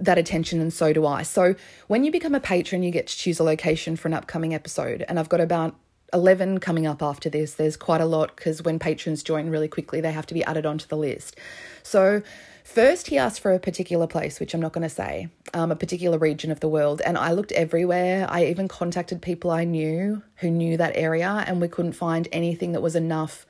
that 0.00 0.18
attention 0.18 0.60
and 0.60 0.72
so 0.72 0.92
do 0.92 1.06
I. 1.06 1.22
So 1.22 1.54
when 1.86 2.04
you 2.04 2.10
become 2.10 2.34
a 2.34 2.40
patron, 2.40 2.82
you 2.82 2.90
get 2.90 3.06
to 3.06 3.16
choose 3.16 3.38
a 3.38 3.44
location 3.44 3.96
for 3.96 4.08
an 4.08 4.14
upcoming 4.14 4.54
episode. 4.54 5.04
And 5.08 5.18
I've 5.18 5.28
got 5.28 5.40
about 5.40 5.76
11 6.12 6.58
coming 6.58 6.86
up 6.86 7.02
after 7.02 7.30
this. 7.30 7.54
There's 7.54 7.76
quite 7.76 8.00
a 8.00 8.06
lot 8.06 8.34
because 8.34 8.62
when 8.62 8.78
patrons 8.78 9.22
join 9.22 9.50
really 9.50 9.68
quickly, 9.68 10.00
they 10.00 10.12
have 10.12 10.26
to 10.26 10.34
be 10.34 10.42
added 10.44 10.66
onto 10.66 10.86
the 10.86 10.96
list. 10.96 11.36
So 11.82 12.22
First, 12.70 13.08
he 13.08 13.18
asked 13.18 13.40
for 13.40 13.52
a 13.52 13.58
particular 13.58 14.06
place, 14.06 14.38
which 14.38 14.54
I'm 14.54 14.60
not 14.60 14.72
going 14.72 14.84
to 14.84 14.94
say, 14.94 15.28
um, 15.54 15.72
a 15.72 15.76
particular 15.76 16.18
region 16.18 16.52
of 16.52 16.60
the 16.60 16.68
world. 16.68 17.02
And 17.04 17.18
I 17.18 17.32
looked 17.32 17.50
everywhere. 17.50 18.28
I 18.30 18.44
even 18.44 18.68
contacted 18.68 19.20
people 19.20 19.50
I 19.50 19.64
knew 19.64 20.22
who 20.36 20.50
knew 20.50 20.76
that 20.76 20.92
area, 20.94 21.42
and 21.48 21.60
we 21.60 21.66
couldn't 21.66 21.94
find 21.94 22.28
anything 22.30 22.70
that 22.72 22.80
was 22.80 22.94
enough 22.94 23.44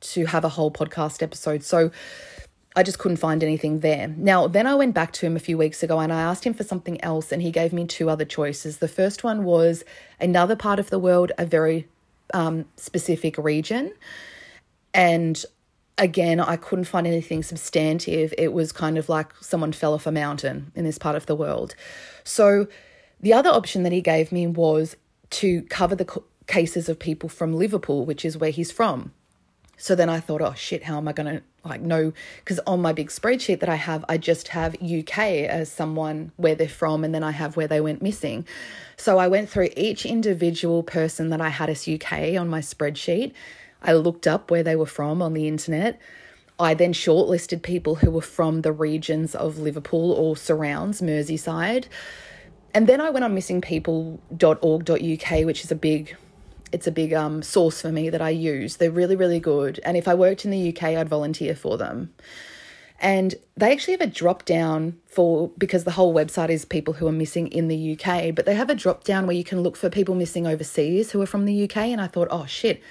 to 0.00 0.26
have 0.26 0.44
a 0.44 0.50
whole 0.50 0.70
podcast 0.70 1.20
episode. 1.20 1.64
So 1.64 1.90
I 2.76 2.82
just 2.82 2.98
couldn't 2.98 3.18
find 3.18 3.42
anything 3.44 3.80
there. 3.80 4.08
Now, 4.08 4.48
then 4.48 4.66
I 4.66 4.74
went 4.74 4.94
back 4.94 5.12
to 5.12 5.26
him 5.26 5.36
a 5.36 5.40
few 5.40 5.56
weeks 5.56 5.82
ago 5.82 6.00
and 6.00 6.12
I 6.12 6.20
asked 6.20 6.44
him 6.44 6.54
for 6.54 6.64
something 6.64 7.00
else, 7.04 7.30
and 7.30 7.40
he 7.40 7.52
gave 7.52 7.72
me 7.72 7.86
two 7.86 8.10
other 8.10 8.24
choices. 8.24 8.78
The 8.78 8.88
first 8.88 9.22
one 9.22 9.44
was 9.44 9.84
another 10.20 10.56
part 10.56 10.80
of 10.80 10.90
the 10.90 10.98
world, 10.98 11.30
a 11.38 11.46
very 11.46 11.86
um, 12.32 12.64
specific 12.76 13.38
region. 13.38 13.92
And 14.92 15.44
again, 15.98 16.40
I 16.40 16.56
couldn't 16.56 16.86
find 16.86 17.06
anything 17.06 17.44
substantive. 17.44 18.34
It 18.36 18.52
was 18.52 18.72
kind 18.72 18.98
of 18.98 19.08
like 19.08 19.32
someone 19.40 19.72
fell 19.72 19.94
off 19.94 20.06
a 20.06 20.12
mountain 20.12 20.72
in 20.74 20.84
this 20.84 20.98
part 20.98 21.14
of 21.14 21.26
the 21.26 21.36
world. 21.36 21.76
So 22.24 22.66
the 23.20 23.32
other 23.32 23.50
option 23.50 23.84
that 23.84 23.92
he 23.92 24.00
gave 24.00 24.32
me 24.32 24.48
was 24.48 24.96
to 25.30 25.62
cover 25.62 25.94
the 25.94 26.22
cases 26.46 26.88
of 26.88 26.98
people 26.98 27.28
from 27.28 27.54
Liverpool, 27.54 28.04
which 28.04 28.24
is 28.24 28.36
where 28.36 28.50
he's 28.50 28.72
from. 28.72 29.12
So 29.76 29.94
then 29.94 30.08
I 30.08 30.20
thought, 30.20 30.40
oh 30.40 30.54
shit, 30.54 30.84
how 30.84 30.96
am 30.96 31.08
I 31.08 31.12
going 31.12 31.36
to 31.36 31.42
like 31.64 31.80
know? 31.80 32.12
Because 32.38 32.60
on 32.66 32.82
my 32.82 32.92
big 32.92 33.08
spreadsheet 33.08 33.60
that 33.60 33.68
I 33.68 33.76
have, 33.76 34.04
I 34.08 34.18
just 34.18 34.48
have 34.48 34.74
UK 34.82 35.18
as 35.18 35.70
someone 35.70 36.32
where 36.36 36.54
they're 36.54 36.68
from, 36.68 37.04
and 37.04 37.14
then 37.14 37.22
I 37.22 37.32
have 37.32 37.56
where 37.56 37.68
they 37.68 37.80
went 37.80 38.02
missing. 38.02 38.46
So 38.96 39.18
I 39.18 39.28
went 39.28 39.48
through 39.48 39.70
each 39.76 40.06
individual 40.06 40.82
person 40.82 41.30
that 41.30 41.40
I 41.40 41.48
had 41.48 41.70
as 41.70 41.88
UK 41.88 42.36
on 42.38 42.48
my 42.48 42.60
spreadsheet. 42.60 43.32
I 43.82 43.94
looked 43.94 44.26
up 44.26 44.50
where 44.50 44.62
they 44.62 44.76
were 44.76 44.86
from 44.86 45.20
on 45.20 45.34
the 45.34 45.48
internet. 45.48 46.00
I 46.58 46.74
then 46.74 46.92
shortlisted 46.92 47.62
people 47.62 47.96
who 47.96 48.10
were 48.10 48.20
from 48.20 48.62
the 48.62 48.72
regions 48.72 49.34
of 49.34 49.58
Liverpool 49.58 50.12
or 50.12 50.36
surrounds, 50.36 51.02
Merseyside. 51.02 51.86
And 52.72 52.86
then 52.86 53.00
I 53.00 53.10
went 53.10 53.24
on 53.24 53.34
missingpeople.org.uk, 53.34 55.46
which 55.46 55.64
is 55.64 55.72
a 55.72 55.76
big 55.76 56.16
it's 56.74 56.88
a 56.88 56.92
big 56.92 57.12
um, 57.14 57.40
source 57.40 57.80
for 57.80 57.92
me 57.92 58.10
that 58.10 58.20
I 58.20 58.30
use. 58.30 58.76
They're 58.76 58.90
really, 58.90 59.14
really 59.14 59.38
good. 59.38 59.78
And 59.84 59.96
if 59.96 60.08
I 60.08 60.14
worked 60.14 60.44
in 60.44 60.50
the 60.50 60.70
UK, 60.70 60.82
I'd 60.82 61.08
volunteer 61.08 61.54
for 61.54 61.78
them. 61.78 62.12
And 63.00 63.36
they 63.56 63.70
actually 63.70 63.92
have 63.92 64.00
a 64.00 64.08
drop 64.08 64.44
down 64.44 64.98
for 65.06 65.50
because 65.56 65.84
the 65.84 65.92
whole 65.92 66.12
website 66.12 66.48
is 66.48 66.64
people 66.64 66.94
who 66.94 67.06
are 67.06 67.12
missing 67.12 67.46
in 67.48 67.68
the 67.68 67.92
UK, 67.92 68.34
but 68.34 68.44
they 68.44 68.56
have 68.56 68.70
a 68.70 68.74
drop 68.74 69.04
down 69.04 69.26
where 69.26 69.36
you 69.36 69.44
can 69.44 69.60
look 69.60 69.76
for 69.76 69.88
people 69.88 70.16
missing 70.16 70.48
overseas 70.48 71.12
who 71.12 71.22
are 71.22 71.26
from 71.26 71.44
the 71.44 71.64
UK. 71.64 71.76
And 71.76 72.00
I 72.00 72.08
thought, 72.08 72.28
oh 72.32 72.46
shit. 72.46 72.82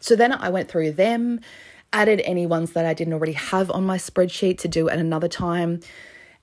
So 0.00 0.16
then 0.16 0.32
I 0.32 0.48
went 0.48 0.70
through 0.70 0.92
them, 0.92 1.40
added 1.92 2.22
any 2.24 2.46
ones 2.46 2.72
that 2.72 2.86
I 2.86 2.94
didn't 2.94 3.12
already 3.12 3.32
have 3.32 3.70
on 3.70 3.84
my 3.84 3.98
spreadsheet 3.98 4.58
to 4.58 4.68
do 4.68 4.88
at 4.88 4.98
another 4.98 5.28
time. 5.28 5.80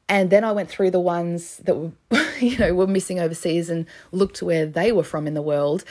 And 0.10 0.30
then 0.30 0.44
I 0.44 0.52
went 0.52 0.70
through 0.70 0.92
the 0.92 1.00
ones 1.00 1.58
that 1.64 1.76
were, 1.76 1.92
you 2.40 2.58
know, 2.58 2.74
were 2.74 2.88
missing 2.88 3.20
overseas 3.20 3.70
and 3.70 3.86
looked 4.12 4.44
where 4.44 4.66
they 4.66 4.92
were 4.92 5.04
from 5.04 5.26
in 5.28 5.34
the 5.34 5.42
world. 5.42 5.84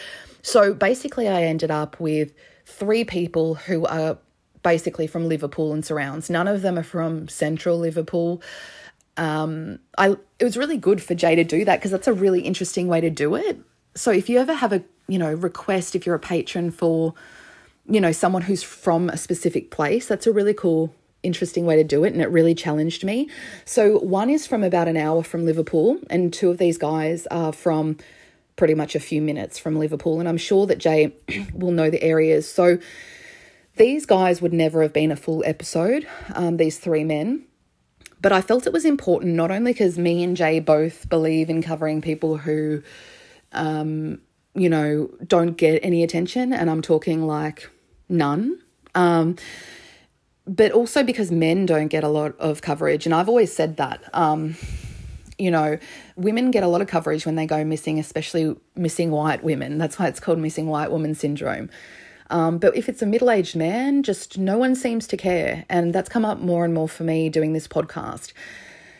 So 0.42 0.74
basically, 0.74 1.28
I 1.28 1.44
ended 1.44 1.70
up 1.70 1.98
with 2.00 2.34
three 2.66 3.04
people 3.04 3.54
who 3.54 3.86
are 3.86 4.18
basically 4.62 5.06
from 5.06 5.28
Liverpool 5.28 5.72
and 5.72 5.84
surrounds. 5.84 6.30
None 6.30 6.48
of 6.48 6.62
them 6.62 6.78
are 6.78 6.84
from 6.84 7.28
central 7.28 7.78
Liverpool. 7.78 8.42
Um, 9.16 9.78
I 9.98 10.16
it 10.38 10.44
was 10.44 10.56
really 10.56 10.78
good 10.78 11.02
for 11.02 11.14
Jay 11.14 11.34
to 11.34 11.44
do 11.44 11.64
that 11.64 11.78
because 11.78 11.90
that's 11.90 12.08
a 12.08 12.12
really 12.12 12.40
interesting 12.40 12.88
way 12.88 13.00
to 13.00 13.10
do 13.10 13.34
it. 13.34 13.58
So 13.94 14.10
if 14.10 14.28
you 14.28 14.38
ever 14.38 14.54
have 14.54 14.72
a 14.72 14.82
you 15.08 15.18
know 15.18 15.34
request, 15.34 15.94
if 15.94 16.06
you're 16.06 16.14
a 16.14 16.20
patron 16.20 16.70
for 16.70 17.14
you 17.86 18.00
know 18.00 18.12
someone 18.12 18.42
who's 18.42 18.62
from 18.62 19.08
a 19.08 19.16
specific 19.16 19.70
place, 19.70 20.06
that's 20.06 20.26
a 20.26 20.32
really 20.32 20.54
cool 20.54 20.94
interesting 21.22 21.66
way 21.66 21.76
to 21.76 21.84
do 21.84 22.02
it 22.02 22.12
and 22.12 22.20
it 22.20 22.28
really 22.30 22.54
challenged 22.54 23.04
me. 23.04 23.28
So 23.64 23.98
one 24.00 24.28
is 24.28 24.46
from 24.46 24.64
about 24.64 24.88
an 24.88 24.96
hour 24.96 25.22
from 25.22 25.44
Liverpool 25.44 25.98
and 26.10 26.32
two 26.32 26.50
of 26.50 26.58
these 26.58 26.78
guys 26.78 27.26
are 27.28 27.52
from 27.52 27.96
pretty 28.56 28.74
much 28.74 28.94
a 28.94 29.00
few 29.00 29.22
minutes 29.22 29.58
from 29.58 29.78
Liverpool. 29.78 30.20
And 30.20 30.28
I'm 30.28 30.36
sure 30.36 30.66
that 30.66 30.78
Jay 30.78 31.12
will 31.54 31.72
know 31.72 31.90
the 31.90 32.02
areas. 32.02 32.50
So 32.50 32.78
these 33.76 34.06
guys 34.06 34.42
would 34.42 34.52
never 34.52 34.82
have 34.82 34.92
been 34.92 35.10
a 35.10 35.16
full 35.16 35.42
episode, 35.46 36.06
um, 36.34 36.56
these 36.58 36.78
three 36.78 37.04
men. 37.04 37.44
But 38.20 38.32
I 38.32 38.40
felt 38.40 38.66
it 38.66 38.72
was 38.72 38.84
important 38.84 39.34
not 39.34 39.50
only 39.50 39.72
because 39.72 39.98
me 39.98 40.22
and 40.22 40.36
Jay 40.36 40.60
both 40.60 41.08
believe 41.08 41.50
in 41.50 41.62
covering 41.62 42.00
people 42.00 42.36
who, 42.36 42.82
um, 43.52 44.20
you 44.54 44.68
know, 44.68 45.10
don't 45.26 45.56
get 45.56 45.80
any 45.82 46.04
attention, 46.04 46.52
and 46.52 46.70
I'm 46.70 46.82
talking 46.82 47.26
like 47.26 47.68
none. 48.08 48.60
Um, 48.94 49.36
but 50.46 50.70
also 50.70 51.02
because 51.02 51.32
men 51.32 51.66
don't 51.66 51.88
get 51.88 52.04
a 52.04 52.08
lot 52.08 52.38
of 52.38 52.62
coverage. 52.62 53.06
And 53.06 53.14
I've 53.14 53.28
always 53.28 53.52
said 53.52 53.76
that. 53.78 54.02
Um, 54.12 54.56
you 55.38 55.50
know, 55.50 55.78
women 56.22 56.50
get 56.50 56.62
a 56.62 56.68
lot 56.68 56.80
of 56.80 56.88
coverage 56.88 57.26
when 57.26 57.36
they 57.36 57.46
go 57.46 57.64
missing, 57.64 57.98
especially 57.98 58.56
missing 58.74 59.10
white 59.10 59.44
women. 59.44 59.78
That's 59.78 59.98
why 59.98 60.08
it's 60.08 60.20
called 60.20 60.38
missing 60.38 60.66
white 60.66 60.90
woman 60.90 61.14
syndrome. 61.14 61.70
Um, 62.30 62.58
but 62.58 62.74
if 62.74 62.88
it's 62.88 63.02
a 63.02 63.06
middle 63.06 63.30
aged 63.30 63.56
man, 63.56 64.02
just 64.02 64.38
no 64.38 64.56
one 64.56 64.74
seems 64.74 65.06
to 65.08 65.16
care. 65.16 65.66
And 65.68 65.94
that's 65.94 66.08
come 66.08 66.24
up 66.24 66.38
more 66.38 66.64
and 66.64 66.72
more 66.72 66.88
for 66.88 67.04
me 67.04 67.28
doing 67.28 67.52
this 67.52 67.68
podcast. 67.68 68.32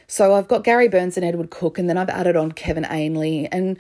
So 0.07 0.35
I've 0.35 0.49
got 0.49 0.65
Gary 0.65 0.89
Burns 0.89 1.17
and 1.17 1.25
Edward 1.25 1.49
Cook, 1.49 1.79
and 1.79 1.89
then 1.89 1.97
I've 1.97 2.11
added 2.11 2.37
on 2.37 2.53
Kevin 2.53 2.85
Ainley. 2.85 3.49
And 3.51 3.79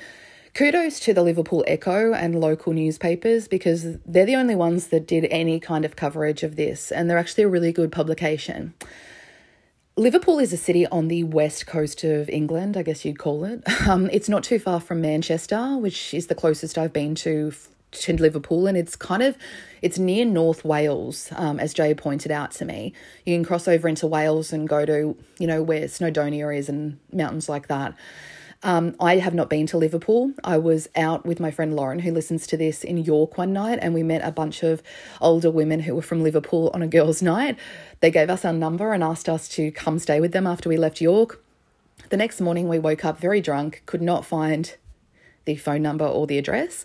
kudos 0.55 0.99
to 1.01 1.13
the 1.13 1.23
Liverpool 1.23 1.63
Echo 1.67 2.15
and 2.15 2.41
local 2.41 2.73
newspapers 2.73 3.47
because 3.47 3.99
they're 4.07 4.25
the 4.25 4.37
only 4.37 4.55
ones 4.55 4.87
that 4.87 5.07
did 5.07 5.27
any 5.31 5.61
kind 5.61 5.85
of 5.85 5.97
coverage 5.97 6.43
of 6.43 6.57
this. 6.57 6.91
And 6.91 7.11
they're 7.11 7.19
actually 7.19 7.45
a 7.45 7.49
really 7.49 7.73
good 7.73 7.93
publication. 7.93 8.73
Liverpool 9.97 10.39
is 10.39 10.55
a 10.55 10.57
city 10.57 10.87
on 10.87 11.09
the 11.09 11.23
west 11.23 11.67
coast 11.67 12.03
of 12.03 12.31
England, 12.31 12.79
I 12.79 12.83
guess 12.83 13.05
you'd 13.05 13.19
call 13.19 13.45
it. 13.45 13.63
Um, 13.83 14.09
it's 14.13 14.29
not 14.29 14.45
too 14.45 14.61
far 14.61 14.81
from 14.81 15.01
Manchester, 15.01 15.77
which 15.77 16.15
is 16.15 16.29
the 16.29 16.37
closest 16.37 16.79
I've 16.79 16.93
been 16.93 17.17
to 17.17 17.53
to 17.91 18.13
Liverpool, 18.15 18.67
and 18.67 18.77
it's 18.77 18.95
kind 18.97 19.23
of 19.23 19.37
it's 19.83 19.99
near 19.99 20.25
North 20.25 20.65
Wales, 20.65 21.31
um, 21.33 21.59
as 21.59 21.75
Jay 21.75 21.95
pointed 21.95 22.31
out 22.31 22.53
to 22.53 22.65
me. 22.65 22.95
You 23.27 23.37
can 23.37 23.45
cross 23.45 23.67
over 23.67 23.89
into 23.89 24.07
Wales 24.07 24.53
and 24.53 24.69
go 24.69 24.87
to 24.87 25.17
you 25.39 25.47
know 25.47 25.63
where 25.63 25.83
Snowdonia 25.83 26.57
is 26.57 26.69
and 26.69 26.99
mountains 27.13 27.49
like 27.49 27.67
that. 27.67 27.95
Um, 28.65 28.95
I 29.01 29.17
have 29.17 29.35
not 29.35 29.51
been 29.51 29.67
to 29.69 29.79
Liverpool. 29.79 30.33
I 30.45 30.57
was 30.57 30.89
out 30.95 31.27
with 31.27 31.41
my 31.41 31.51
friend 31.51 31.75
Lauren, 31.75 31.99
who 32.01 32.13
listens 32.13 32.47
to 32.49 32.57
this, 32.57 32.85
in 32.85 32.97
York 32.99 33.37
one 33.37 33.53
night, 33.53 33.81
and 33.83 33.93
we 33.93 34.05
met 34.05 34.23
a 34.25 34.31
bunch 34.31 34.63
of 34.63 34.83
older 35.21 35.51
women 35.51 35.81
who 35.81 35.95
were 35.97 36.03
from 36.03 36.23
Liverpool 36.23 36.71
on 36.73 36.81
a 36.81 36.87
girls' 36.87 37.23
night. 37.23 37.59
They 38.01 38.11
gave 38.11 38.31
us 38.31 38.45
our 38.45 38.53
number 38.53 38.93
and 38.93 39.03
asked 39.03 39.29
us 39.29 39.49
to 39.51 39.73
come 39.73 39.99
stay 39.99 40.21
with 40.21 40.33
them 40.33 40.47
after 40.47 40.69
we 40.69 40.77
left 40.77 41.01
York. 41.01 41.43
The 42.11 42.17
next 42.17 42.41
morning, 42.41 42.69
we 42.69 42.79
woke 42.79 43.05
up 43.05 43.19
very 43.19 43.41
drunk, 43.41 43.83
could 43.87 44.03
not 44.03 44.25
find 44.25 44.75
the 45.45 45.57
phone 45.57 45.83
number 45.83 46.05
or 46.07 46.29
the 46.29 46.39
address. 46.39 46.85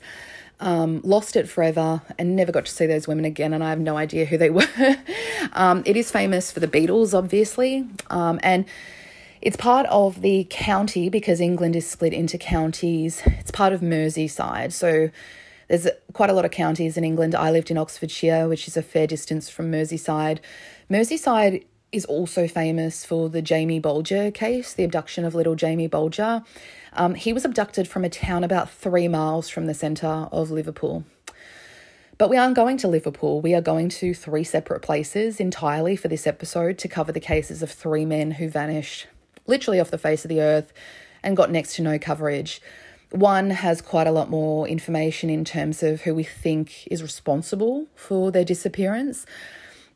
Um, 0.60 1.02
lost 1.04 1.36
it 1.36 1.48
forever 1.48 2.02
and 2.18 2.36
never 2.36 2.52
got 2.52 2.66
to 2.66 2.72
see 2.72 2.88
those 2.88 3.08
women 3.08 3.26
again, 3.26 3.54
and 3.54 3.64
I 3.64 3.70
have 3.70 3.80
no 3.80 3.98
idea 3.98 4.26
who 4.26 4.40
they 4.40 4.50
were. 4.50 4.98
um, 5.54 5.84
it 5.86 5.96
is 5.96 6.10
famous 6.10 6.52
for 6.52 6.60
the 6.60 6.68
Beatles, 6.68 7.16
obviously, 7.16 7.88
um, 8.10 8.40
and 8.42 8.66
it's 9.42 9.58
part 9.58 9.86
of 9.88 10.22
the 10.22 10.48
county 10.50 11.10
because 11.10 11.40
England 11.40 11.76
is 11.76 11.88
split 11.88 12.14
into 12.14 12.38
counties. 12.38 13.22
It's 13.26 13.52
part 13.52 13.74
of 13.74 13.82
Merseyside. 13.82 14.72
So 14.72 15.10
there's 15.68 15.88
quite 16.14 16.30
a 16.30 16.34
lot 16.34 16.46
of 16.46 16.52
counties 16.52 16.98
in 16.98 17.04
England. 17.04 17.36
I 17.36 17.52
lived 17.52 17.70
in 17.70 17.78
Oxfordshire, 17.78 18.48
which 18.48 18.68
is 18.68 18.78
a 18.78 18.82
fair 18.82 19.08
distance 19.08 19.50
from 19.50 19.72
Merseyside. 19.72 20.40
Merseyside 20.90 21.66
is 21.92 22.06
also 22.06 22.48
famous 22.48 23.06
for 23.06 23.30
the 23.30 23.42
Jamie 23.42 23.80
Bulger 23.80 24.32
case, 24.32 24.74
the 24.74 24.84
abduction 24.84 25.24
of 25.24 25.36
little 25.36 25.56
Jamie 25.56 25.88
Bulger. 25.88 26.44
Um, 26.94 27.16
he 27.16 27.32
was 27.32 27.46
abducted 27.46 27.88
from 27.88 28.04
a 28.04 28.10
town 28.10 28.44
about 28.44 28.70
three 28.70 29.08
miles 29.08 29.50
from 29.50 29.68
the 29.68 29.74
centre 29.74 30.28
of 30.32 30.52
Liverpool. 30.52 31.06
But 32.18 32.30
we 32.30 32.38
aren't 32.38 32.56
going 32.56 32.78
to 32.78 32.88
Liverpool. 32.88 33.42
We 33.42 33.54
are 33.54 33.62
going 33.62 33.90
to 33.90 34.14
three 34.14 34.44
separate 34.44 34.82
places 34.82 35.40
entirely 35.40 35.96
for 35.96 36.08
this 36.08 36.26
episode 36.26 36.78
to 36.80 36.88
cover 36.88 37.12
the 37.12 37.20
cases 37.20 37.62
of 37.62 37.72
three 37.72 38.06
men 38.06 38.32
who 38.32 38.50
vanished 38.50 39.08
literally 39.48 39.80
off 39.80 39.92
the 39.92 39.98
face 39.98 40.24
of 40.24 40.30
the 40.30 40.42
earth 40.42 40.72
and 41.24 41.36
got 41.36 41.52
next 41.52 41.76
to 41.76 41.82
no 41.82 41.98
coverage. 41.98 42.62
One 43.12 43.50
has 43.50 43.82
quite 43.82 44.08
a 44.08 44.12
lot 44.12 44.30
more 44.30 44.68
information 44.68 45.30
in 45.30 45.46
terms 45.46 45.82
of 45.82 46.02
who 46.02 46.14
we 46.14 46.24
think 46.24 46.88
is 46.88 47.02
responsible 47.02 47.88
for 47.96 48.32
their 48.32 48.44
disappearance. 48.44 49.26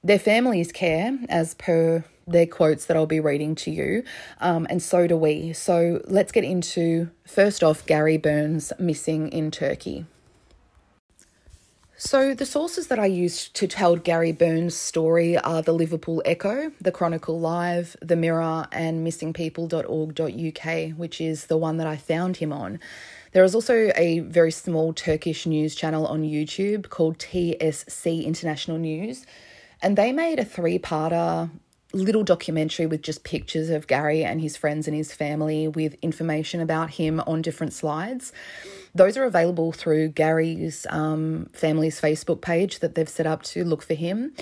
Their 0.03 0.19
families 0.19 0.71
care, 0.71 1.19
as 1.29 1.53
per 1.53 2.05
their 2.25 2.47
quotes 2.47 2.85
that 2.85 2.95
I'll 2.95 3.05
be 3.05 3.19
reading 3.19 3.55
to 3.55 3.71
you, 3.71 4.03
um, 4.39 4.65
and 4.69 4.81
so 4.81 5.05
do 5.07 5.17
we. 5.17 5.53
So 5.53 6.01
let's 6.05 6.31
get 6.31 6.43
into 6.43 7.09
first 7.27 7.63
off 7.63 7.85
Gary 7.85 8.17
Burns 8.17 8.71
missing 8.79 9.27
in 9.29 9.51
Turkey. 9.51 10.05
So, 12.03 12.33
the 12.33 12.47
sources 12.47 12.87
that 12.87 12.97
I 12.97 13.05
used 13.05 13.53
to 13.57 13.67
tell 13.67 13.95
Gary 13.95 14.31
Burns' 14.31 14.75
story 14.75 15.37
are 15.37 15.61
the 15.61 15.71
Liverpool 15.71 16.23
Echo, 16.25 16.71
the 16.81 16.91
Chronicle 16.91 17.39
Live, 17.39 17.95
the 18.01 18.15
Mirror, 18.15 18.65
and 18.71 19.05
missingpeople.org.uk, 19.05 20.97
which 20.97 21.21
is 21.21 21.45
the 21.45 21.57
one 21.57 21.77
that 21.77 21.85
I 21.85 21.97
found 21.97 22.37
him 22.37 22.51
on. 22.51 22.79
There 23.33 23.43
is 23.43 23.53
also 23.53 23.91
a 23.95 24.21
very 24.21 24.49
small 24.49 24.93
Turkish 24.93 25.45
news 25.45 25.75
channel 25.75 26.07
on 26.07 26.23
YouTube 26.23 26.89
called 26.89 27.19
TSC 27.19 28.25
International 28.25 28.79
News, 28.79 29.27
and 29.79 29.95
they 29.95 30.11
made 30.11 30.39
a 30.39 30.43
three 30.43 30.79
parter 30.79 31.51
little 31.93 32.23
documentary 32.23 32.85
with 32.85 33.01
just 33.01 33.23
pictures 33.23 33.69
of 33.69 33.87
Gary 33.87 34.23
and 34.23 34.41
his 34.41 34.57
friends 34.57 34.87
and 34.87 34.95
his 34.95 35.13
family 35.13 35.67
with 35.67 35.95
information 36.01 36.61
about 36.61 36.91
him 36.91 37.21
on 37.27 37.41
different 37.41 37.73
slides. 37.73 38.31
Those 38.95 39.17
are 39.17 39.23
available 39.23 39.71
through 39.71 40.09
Gary's 40.09 40.85
um, 40.89 41.49
family's 41.53 41.99
Facebook 41.99 42.41
page 42.41 42.79
that 42.79 42.95
they've 42.95 43.09
set 43.09 43.27
up 43.27 43.43
to 43.43 43.63
look 43.63 43.81
for 43.81 43.93
him. 43.93 44.33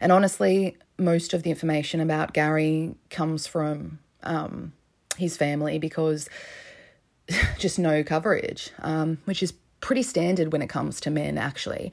And 0.00 0.12
honestly, 0.12 0.76
most 0.98 1.34
of 1.34 1.42
the 1.42 1.50
information 1.50 2.00
about 2.00 2.32
Gary 2.32 2.94
comes 3.10 3.46
from 3.46 3.98
um, 4.22 4.72
his 5.16 5.36
family 5.36 5.78
because 5.78 6.28
just 7.58 7.78
no 7.78 8.02
coverage, 8.02 8.70
um, 8.80 9.18
which 9.24 9.42
is 9.42 9.52
pretty 9.80 10.02
standard 10.02 10.52
when 10.52 10.62
it 10.62 10.68
comes 10.68 11.00
to 11.02 11.10
men, 11.10 11.38
actually. 11.38 11.92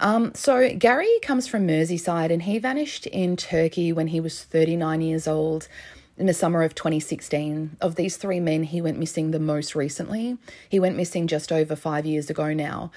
Um, 0.00 0.34
so, 0.34 0.70
Gary 0.70 1.18
comes 1.22 1.46
from 1.46 1.66
Merseyside 1.66 2.32
and 2.32 2.42
he 2.42 2.58
vanished 2.58 3.06
in 3.06 3.36
Turkey 3.36 3.92
when 3.92 4.08
he 4.08 4.20
was 4.20 4.42
39 4.42 5.00
years 5.00 5.28
old 5.28 5.68
in 6.16 6.26
the 6.26 6.34
summer 6.34 6.62
of 6.62 6.74
2016. 6.74 7.76
Of 7.80 7.94
these 7.94 8.16
three 8.16 8.40
men, 8.40 8.64
he 8.64 8.80
went 8.80 8.98
missing 8.98 9.30
the 9.30 9.38
most 9.38 9.74
recently. 9.74 10.36
He 10.68 10.80
went 10.80 10.96
missing 10.96 11.26
just 11.26 11.52
over 11.52 11.76
five 11.76 12.06
years 12.06 12.30
ago 12.30 12.52
now. 12.52 12.90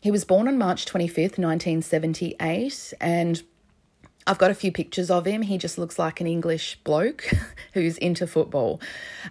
He 0.00 0.10
was 0.10 0.24
born 0.24 0.46
on 0.46 0.58
March 0.58 0.86
25th, 0.86 1.38
1978, 1.38 2.94
and 3.00 3.42
I've 4.28 4.38
got 4.38 4.50
a 4.50 4.54
few 4.54 4.70
pictures 4.70 5.10
of 5.10 5.24
him. 5.24 5.42
He 5.42 5.58
just 5.58 5.78
looks 5.78 5.98
like 5.98 6.20
an 6.20 6.26
English 6.26 6.78
bloke 6.84 7.30
who's 7.72 7.98
into 7.98 8.26
football. 8.26 8.80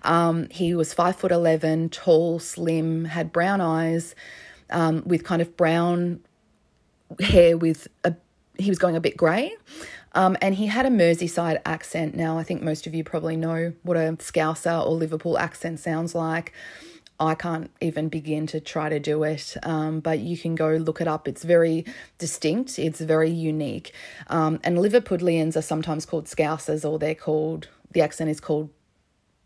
Um, 0.03 0.47
he 0.49 0.75
was 0.75 0.93
five 0.93 1.15
foot 1.15 1.31
eleven, 1.31 1.89
tall, 1.89 2.39
slim, 2.39 3.05
had 3.05 3.31
brown 3.31 3.61
eyes, 3.61 4.15
um, 4.69 5.03
with 5.05 5.23
kind 5.23 5.41
of 5.41 5.55
brown 5.55 6.21
hair 7.19 7.57
with 7.57 7.87
a. 8.03 8.15
He 8.59 8.69
was 8.69 8.79
going 8.79 8.95
a 8.95 8.99
bit 8.99 9.15
grey. 9.15 9.55
Um, 10.13 10.35
and 10.41 10.55
he 10.55 10.65
had 10.65 10.87
a 10.87 10.89
Merseyside 10.89 11.61
accent. 11.63 12.15
Now, 12.15 12.39
I 12.39 12.43
think 12.43 12.63
most 12.63 12.87
of 12.87 12.95
you 12.95 13.03
probably 13.03 13.37
know 13.37 13.73
what 13.83 13.97
a 13.97 14.17
Scouser 14.17 14.83
or 14.83 14.93
Liverpool 14.93 15.37
accent 15.37 15.79
sounds 15.79 16.15
like. 16.15 16.53
I 17.19 17.35
can't 17.35 17.71
even 17.81 18.09
begin 18.09 18.45
to 18.47 18.59
try 18.59 18.89
to 18.89 18.99
do 18.99 19.23
it, 19.23 19.55
um, 19.63 19.99
but 19.99 20.19
you 20.19 20.37
can 20.37 20.55
go 20.55 20.75
look 20.75 21.01
it 21.01 21.07
up. 21.07 21.27
It's 21.27 21.43
very 21.43 21.85
distinct, 22.19 22.77
it's 22.77 22.99
very 22.99 23.29
unique. 23.29 23.91
Um, 24.27 24.59
and 24.63 24.77
Liverpudlians 24.77 25.55
are 25.55 25.61
sometimes 25.61 26.05
called 26.05 26.25
Scousers, 26.25 26.87
or 26.87 26.99
they're 26.99 27.15
called, 27.15 27.69
the 27.91 28.01
accent 28.01 28.29
is 28.29 28.39
called 28.39 28.69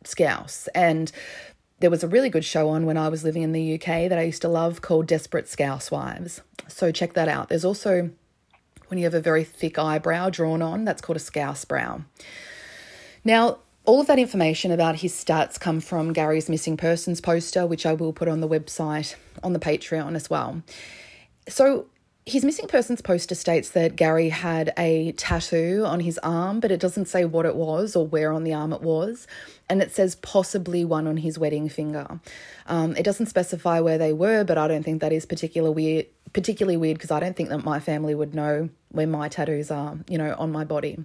Scouse. 0.03 0.67
And 0.75 1.11
there 1.81 1.89
was 1.89 2.03
a 2.03 2.07
really 2.07 2.29
good 2.29 2.45
show 2.45 2.69
on 2.69 2.85
when 2.85 2.95
I 2.95 3.09
was 3.09 3.23
living 3.23 3.41
in 3.41 3.51
the 3.51 3.73
UK 3.75 4.07
that 4.07 4.17
I 4.17 4.23
used 4.23 4.43
to 4.43 4.47
love 4.47 4.81
called 4.81 5.07
Desperate 5.07 5.47
Scousewives. 5.47 6.41
So 6.67 6.91
check 6.91 7.13
that 7.13 7.27
out. 7.27 7.49
There's 7.49 7.65
also 7.65 8.11
when 8.87 8.97
you 8.97 9.05
have 9.05 9.13
a 9.13 9.21
very 9.21 9.43
thick 9.43 9.79
eyebrow 9.79 10.29
drawn 10.29 10.61
on, 10.61 10.85
that's 10.85 11.01
called 11.01 11.15
a 11.15 11.19
scouse 11.19 11.65
brow. 11.65 12.01
Now, 13.23 13.59
all 13.85 14.01
of 14.01 14.07
that 14.07 14.19
information 14.19 14.71
about 14.71 14.97
his 14.97 15.13
stats 15.13 15.59
come 15.59 15.79
from 15.79 16.13
Gary's 16.13 16.49
missing 16.49 16.77
persons 16.77 17.21
poster, 17.21 17.65
which 17.65 17.85
I 17.85 17.93
will 17.93 18.13
put 18.13 18.27
on 18.27 18.41
the 18.41 18.49
website 18.49 19.15
on 19.41 19.53
the 19.53 19.59
Patreon 19.59 20.15
as 20.15 20.29
well. 20.29 20.61
So, 21.47 21.87
his 22.31 22.45
missing 22.45 22.67
persons 22.67 23.01
poster 23.01 23.35
states 23.35 23.71
that 23.71 23.97
Gary 23.97 24.29
had 24.29 24.73
a 24.77 25.11
tattoo 25.13 25.83
on 25.85 25.99
his 25.99 26.17
arm, 26.19 26.61
but 26.61 26.71
it 26.71 26.79
doesn't 26.79 27.07
say 27.07 27.25
what 27.25 27.45
it 27.45 27.55
was 27.55 27.93
or 27.93 28.07
where 28.07 28.31
on 28.31 28.45
the 28.45 28.53
arm 28.53 28.71
it 28.71 28.81
was. 28.81 29.27
And 29.69 29.81
it 29.81 29.91
says 29.91 30.15
possibly 30.15 30.85
one 30.85 31.07
on 31.07 31.17
his 31.17 31.37
wedding 31.37 31.67
finger. 31.67 32.21
Um, 32.67 32.95
it 32.95 33.03
doesn't 33.03 33.25
specify 33.25 33.81
where 33.81 33.97
they 33.97 34.13
were, 34.13 34.45
but 34.45 34.57
I 34.57 34.69
don't 34.69 34.83
think 34.83 35.01
that 35.01 35.11
is 35.11 35.25
particular 35.25 35.71
weird, 35.71 36.05
particularly 36.31 36.77
weird 36.77 36.97
because 36.97 37.11
I 37.11 37.19
don't 37.19 37.35
think 37.35 37.49
that 37.49 37.65
my 37.65 37.81
family 37.81 38.15
would 38.15 38.33
know 38.33 38.69
where 38.89 39.07
my 39.07 39.27
tattoos 39.27 39.69
are, 39.69 39.97
you 40.07 40.17
know, 40.17 40.33
on 40.37 40.53
my 40.53 40.63
body. 40.63 41.03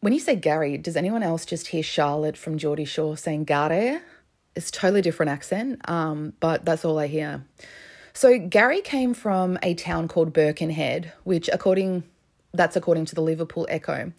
When 0.00 0.12
you 0.12 0.20
say 0.20 0.36
Gary, 0.36 0.76
does 0.76 0.96
anyone 0.96 1.22
else 1.22 1.46
just 1.46 1.68
hear 1.68 1.82
Charlotte 1.82 2.36
from 2.36 2.58
Geordie 2.58 2.84
Shore 2.84 3.16
saying 3.16 3.44
Gare? 3.44 4.02
It's 4.54 4.70
totally 4.70 5.00
different 5.00 5.30
accent, 5.30 5.80
um, 5.88 6.34
but 6.40 6.66
that's 6.66 6.84
all 6.84 6.98
I 6.98 7.06
hear. 7.06 7.44
So 8.20 8.38
Gary 8.38 8.82
came 8.82 9.14
from 9.14 9.58
a 9.62 9.72
town 9.72 10.06
called 10.06 10.34
Birkenhead, 10.34 11.10
which 11.24 11.48
according 11.50 12.02
that's 12.52 12.76
according 12.76 13.06
to 13.06 13.14
the 13.14 13.22
Liverpool 13.22 13.66
Echo. 13.70 14.12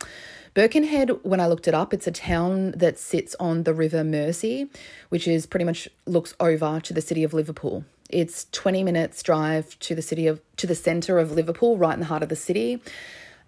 Birkenhead, 0.55 1.11
when 1.21 1.39
I 1.39 1.45
looked 1.45 1.67
it 1.67 1.75
up, 1.75 1.93
it's 1.93 2.07
a 2.07 2.11
town 2.11 2.71
that 2.71 2.97
sits 2.97 3.35
on 3.39 3.61
the 3.61 3.75
River 3.75 4.03
Mersey, 4.03 4.71
which 5.09 5.27
is 5.27 5.45
pretty 5.45 5.65
much 5.65 5.87
looks 6.07 6.33
over 6.39 6.79
to 6.79 6.93
the 6.95 7.01
city 7.01 7.23
of 7.23 7.35
Liverpool. 7.35 7.85
It's 8.09 8.47
20 8.51 8.81
minutes 8.81 9.21
drive 9.21 9.77
to 9.81 9.93
the 9.93 10.01
city 10.01 10.25
of 10.25 10.41
to 10.57 10.65
the 10.65 10.73
center 10.73 11.19
of 11.19 11.33
Liverpool, 11.33 11.77
right 11.77 11.93
in 11.93 11.99
the 11.99 12.07
heart 12.07 12.23
of 12.23 12.29
the 12.29 12.35
city. 12.35 12.81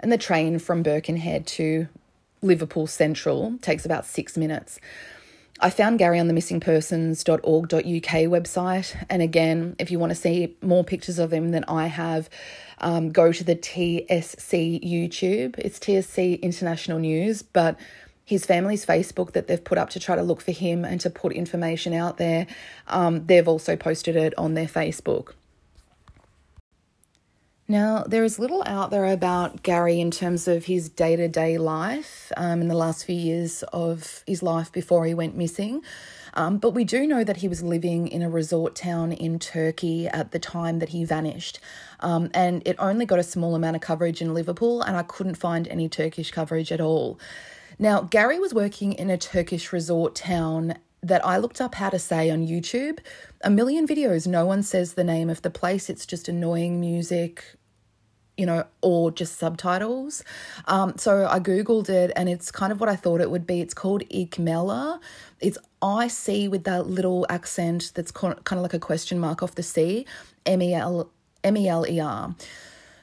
And 0.01 0.12
the 0.12 0.19
train 0.19 0.60
from 0.60 0.83
Birkenhead 0.83 1.48
to 1.48 1.88
Liverpool 2.43 2.86
Central 2.86 3.57
takes 3.63 3.86
about 3.86 4.05
six 4.05 4.38
minutes. 4.38 4.79
I 5.60 5.69
found 5.69 6.00
Gary 6.00 6.19
on 6.19 6.27
the 6.27 6.33
missingpersons.org.uk 6.33 7.81
website. 7.83 9.05
And 9.10 9.22
again, 9.22 9.75
if 9.79 9.91
you 9.91 10.00
want 10.00 10.10
to 10.10 10.15
see 10.15 10.57
more 10.62 10.83
pictures 10.83 11.19
of 11.19 11.31
him 11.31 11.51
than 11.51 11.63
I 11.67 11.88
have, 11.88 12.29
um, 12.79 13.12
go 13.12 13.31
to 13.31 13.43
the 13.43 13.55
TSC 13.55 14.83
YouTube. 14.83 15.57
It's 15.60 15.79
TSC 15.79 16.41
International 16.41 17.00
News, 17.00 17.43
but 17.43 17.79
his 18.25 18.45
family's 18.45 18.86
Facebook 18.86 19.33
that 19.33 19.48
they've 19.48 19.63
put 19.63 19.77
up 19.77 19.91
to 19.91 20.00
try 20.00 20.15
to 20.15 20.24
look 20.24 20.41
for 20.41 20.51
him 20.51 20.86
and 20.86 21.00
to 21.01 21.10
put 21.10 21.33
information 21.33 21.93
out 21.93 22.17
there, 22.17 22.48
um, 22.88 23.25
they've 23.25 23.48
also 23.48 23.75
posted 23.75 24.15
it 24.15 24.33
on 24.38 24.53
their 24.55 24.67
Facebook. 24.67 25.33
Now, 27.74 28.03
there 28.06 28.24
is 28.24 28.38
little 28.38 28.62
out 28.68 28.92
there 28.92 29.06
about 29.06 29.63
Gary 29.63 30.00
in 30.00 30.12
terms 30.12 30.48
of 30.48 30.65
his 30.65 30.89
day 30.89 31.15
to 31.15 31.27
day 31.27 31.58
life 31.58 32.32
um, 32.38 32.62
in 32.62 32.68
the 32.68 32.75
last 32.75 33.03
few 33.03 33.15
years 33.15 33.63
of 33.74 34.24
his 34.27 34.44
life 34.44 34.72
before 34.72 35.08
he 35.08 35.15
went 35.15 35.36
missing. 35.36 35.82
Um, 36.36 36.60
but 36.60 36.75
we 36.75 36.84
do 36.84 37.08
know 37.08 37.24
that 37.24 37.38
he 37.38 37.48
was 37.48 37.63
living 37.63 38.07
in 38.07 38.22
a 38.22 38.29
resort 38.29 38.75
town 38.75 39.12
in 39.12 39.40
Turkey 39.40 40.07
at 40.07 40.29
the 40.29 40.38
time 40.38 40.77
that 40.77 40.90
he 40.90 41.03
vanished. 41.03 41.59
Um, 42.01 42.29
and 42.36 42.62
it 42.64 42.75
only 42.77 43.07
got 43.07 43.18
a 43.18 43.24
small 43.24 43.55
amount 43.55 43.75
of 43.75 43.81
coverage 43.81 44.22
in 44.22 44.36
Liverpool, 44.36 44.83
and 44.83 44.96
I 44.96 45.01
couldn't 45.01 45.33
find 45.33 45.68
any 45.68 45.90
Turkish 45.90 46.29
coverage 46.29 46.72
at 46.72 46.79
all. 46.79 47.20
Now, 47.79 48.01
Gary 48.01 48.38
was 48.38 48.53
working 48.53 48.94
in 48.94 49.09
a 49.09 49.18
Turkish 49.18 49.74
resort 49.74 50.14
town 50.14 50.75
that 51.01 51.25
I 51.25 51.38
looked 51.38 51.59
up 51.59 51.74
how 51.74 51.90
to 51.90 51.98
say 51.98 52.29
on 52.29 52.46
YouTube. 52.46 53.00
A 53.42 53.50
million 53.50 53.88
videos, 53.88 54.27
no 54.27 54.46
one 54.46 54.62
says 54.62 54.94
the 54.94 55.03
name 55.03 55.31
of 55.31 55.42
the 55.42 55.50
place. 55.50 55.90
It's 55.90 56.05
just 56.05 56.29
annoying 56.29 56.79
music, 56.79 57.44
you 58.37 58.46
know, 58.46 58.65
or 58.81 59.11
just 59.11 59.37
subtitles. 59.37 60.24
Um, 60.65 60.98
so 60.98 61.27
I 61.27 61.39
Googled 61.39 61.89
it 61.89 62.11
and 62.15 62.27
it's 62.27 62.51
kind 62.51 62.72
of 62.72 62.79
what 62.79 62.89
I 62.89 62.96
thought 62.96 63.22
it 63.22 63.29
would 63.29 63.46
be. 63.46 63.61
It's 63.61 63.74
called 63.74 64.03
Icmeler. 64.09 65.00
It's 65.39 65.57
I 65.81 66.07
C 66.07 66.48
with 66.48 66.63
that 66.63 66.87
little 66.87 67.25
accent 67.29 67.91
that's 67.93 68.11
kind 68.11 68.35
of 68.35 68.57
like 68.57 68.74
a 68.74 68.79
question 68.79 69.19
mark 69.19 69.43
off 69.43 69.55
the 69.55 69.63
C, 69.63 70.05
M 70.46 70.61
E 70.61 70.74
L 70.74 71.11
M 71.43 71.57
E 71.57 71.67
L 71.67 71.85
E 71.87 72.00
R. 72.00 72.35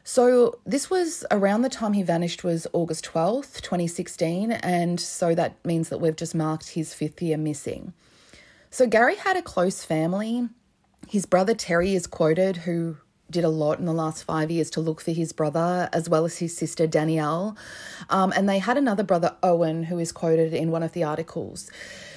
So 0.03 0.59
this 0.67 0.91
was 0.91 1.25
around 1.31 1.63
the 1.63 1.69
time 1.69 1.93
he 1.93 2.03
vanished 2.03 2.43
was 2.43 2.67
August 2.73 3.05
12th, 3.05 3.61
2016, 3.61 4.51
and 4.51 4.99
so 4.99 5.35
that 5.35 5.65
means 5.65 5.91
that 5.91 5.99
we've 5.99 6.17
just 6.17 6.35
marked 6.35 6.71
his 6.71 6.95
fifth 6.95 7.23
year 7.23 7.37
missing. 7.37 7.93
So 8.71 8.87
Gary 8.87 9.17
had 9.17 9.37
a 9.37 9.43
close 9.43 9.85
family. 9.85 10.49
His 11.07 11.27
brother 11.27 11.55
Terry 11.55 11.95
is 11.95 12.07
quoted, 12.07 12.57
who 12.57 12.97
did 13.31 13.45
a 13.45 13.49
lot 13.49 13.79
in 13.79 13.87
the 13.87 13.93
last 13.93 14.25
five 14.25 14.51
years 14.51 14.71
to 14.71 14.81
look 14.81 15.01
for 15.01 15.13
his 15.13 15.33
brother 15.33 15.89
as 15.93 16.09
well 16.09 16.25
as 16.25 16.39
his 16.39 16.57
sister 16.57 16.87
Danielle. 16.87 17.57
Um, 18.09 18.33
and 18.37 18.49
they 18.49 18.59
had 18.59 18.77
another 18.77 19.03
brother, 19.03 19.37
Owen, 19.43 19.85
who 19.85 19.99
is 19.99 20.13
quoted 20.13 20.53
in 20.53 20.71
one 20.71 20.83
of 20.83 20.93
the 20.93 21.05
articles. 21.05 21.71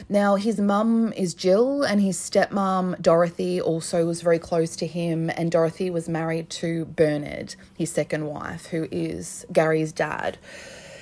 Now, 0.10 0.36
his 0.36 0.60
mum 0.60 1.14
is 1.14 1.34
Jill, 1.34 1.84
and 1.84 2.02
his 2.02 2.18
stepmom, 2.18 3.02
Dorothy, 3.02 3.62
also 3.62 4.06
was 4.06 4.22
very 4.22 4.40
close 4.40 4.76
to 4.78 4.88
him. 4.88 5.30
And 5.30 5.52
Dorothy 5.52 5.90
was 5.90 6.10
married 6.10 6.50
to 6.52 6.86
Bernard, 6.86 7.56
his 7.78 7.92
second 7.92 8.26
wife, 8.26 8.68
who 8.68 8.88
is 8.92 9.46
Gary's 9.52 9.92
dad. 9.92 10.38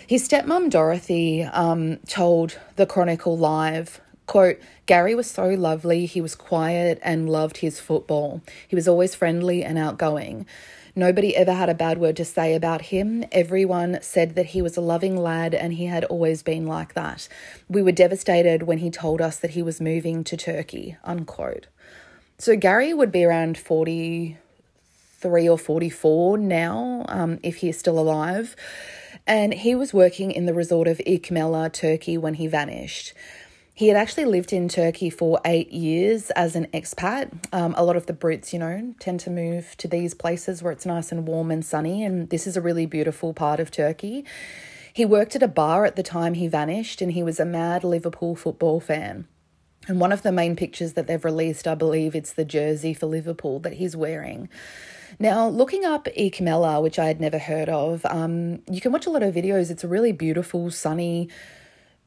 His 0.07 0.27
stepmom, 0.27 0.69
Dorothy, 0.69 1.43
um, 1.43 1.97
told 2.07 2.59
the 2.75 2.85
Chronicle 2.85 3.37
Live 3.37 4.01
Quote, 4.31 4.61
Gary 4.85 5.13
was 5.13 5.29
so 5.29 5.45
lovely, 5.49 6.05
he 6.05 6.21
was 6.21 6.35
quiet 6.35 7.01
and 7.03 7.29
loved 7.29 7.57
his 7.57 7.81
football. 7.81 8.41
He 8.65 8.77
was 8.77 8.87
always 8.87 9.13
friendly 9.13 9.61
and 9.61 9.77
outgoing. 9.77 10.45
Nobody 10.95 11.35
ever 11.35 11.51
had 11.51 11.67
a 11.67 11.73
bad 11.73 11.97
word 11.97 12.15
to 12.15 12.23
say 12.23 12.55
about 12.55 12.83
him. 12.83 13.25
Everyone 13.33 13.99
said 14.01 14.35
that 14.35 14.45
he 14.45 14.61
was 14.61 14.77
a 14.77 14.81
loving 14.81 15.17
lad 15.17 15.53
and 15.53 15.73
he 15.73 15.87
had 15.87 16.05
always 16.05 16.43
been 16.43 16.65
like 16.65 16.93
that. 16.93 17.27
We 17.67 17.83
were 17.83 17.91
devastated 17.91 18.63
when 18.63 18.77
he 18.77 18.89
told 18.89 19.19
us 19.19 19.37
that 19.37 19.51
he 19.51 19.61
was 19.61 19.81
moving 19.81 20.23
to 20.23 20.37
Turkey. 20.37 20.95
Unquote. 21.03 21.67
So 22.37 22.55
Gary 22.55 22.93
would 22.93 23.11
be 23.11 23.25
around 23.25 23.57
43 23.57 25.49
or 25.49 25.57
44 25.57 26.37
now, 26.37 27.05
um, 27.09 27.37
if 27.43 27.57
he 27.57 27.67
is 27.67 27.77
still 27.77 27.99
alive. 27.99 28.55
And 29.27 29.53
he 29.53 29.75
was 29.75 29.93
working 29.93 30.31
in 30.31 30.45
the 30.45 30.53
resort 30.53 30.87
of 30.87 30.99
Icmeler, 30.99 31.71
Turkey, 31.71 32.17
when 32.17 32.35
he 32.35 32.47
vanished. 32.47 33.13
He 33.73 33.87
had 33.87 33.97
actually 33.97 34.25
lived 34.25 34.51
in 34.51 34.67
Turkey 34.67 35.09
for 35.09 35.39
eight 35.45 35.71
years 35.71 36.29
as 36.31 36.55
an 36.55 36.67
expat. 36.73 37.31
Um, 37.53 37.73
a 37.77 37.83
lot 37.83 37.95
of 37.95 38.05
the 38.05 38.13
Brits, 38.13 38.51
you 38.53 38.59
know, 38.59 38.93
tend 38.99 39.21
to 39.21 39.29
move 39.29 39.75
to 39.77 39.87
these 39.87 40.13
places 40.13 40.61
where 40.61 40.73
it's 40.73 40.85
nice 40.85 41.11
and 41.11 41.27
warm 41.27 41.51
and 41.51 41.63
sunny, 41.65 42.03
and 42.03 42.29
this 42.29 42.45
is 42.45 42.57
a 42.57 42.61
really 42.61 42.85
beautiful 42.85 43.33
part 43.33 43.59
of 43.59 43.71
Turkey. 43.71 44.25
He 44.93 45.05
worked 45.05 45.35
at 45.37 45.43
a 45.43 45.47
bar 45.47 45.85
at 45.85 45.95
the 45.95 46.03
time 46.03 46.33
he 46.33 46.47
vanished, 46.47 47.01
and 47.01 47.13
he 47.13 47.23
was 47.23 47.39
a 47.39 47.45
mad 47.45 47.83
Liverpool 47.83 48.35
football 48.35 48.81
fan. 48.81 49.25
And 49.87 49.99
one 49.99 50.11
of 50.11 50.21
the 50.21 50.31
main 50.31 50.55
pictures 50.55 50.93
that 50.93 51.07
they've 51.07 51.23
released, 51.23 51.67
I 51.67 51.75
believe 51.75 52.13
it's 52.13 52.33
the 52.33 52.45
jersey 52.45 52.93
for 52.93 53.07
Liverpool 53.07 53.59
that 53.61 53.73
he's 53.73 53.95
wearing. 53.95 54.49
Now, 55.17 55.47
looking 55.47 55.85
up 55.85 56.05
Icmeler, 56.17 56.83
which 56.83 56.99
I 56.99 57.05
had 57.05 57.19
never 57.19 57.39
heard 57.39 57.69
of, 57.69 58.05
um, 58.05 58.61
you 58.69 58.81
can 58.81 58.91
watch 58.91 59.07
a 59.07 59.09
lot 59.09 59.23
of 59.23 59.33
videos. 59.33 59.71
It's 59.71 59.83
a 59.83 59.87
really 59.87 60.11
beautiful, 60.11 60.71
sunny, 60.71 61.29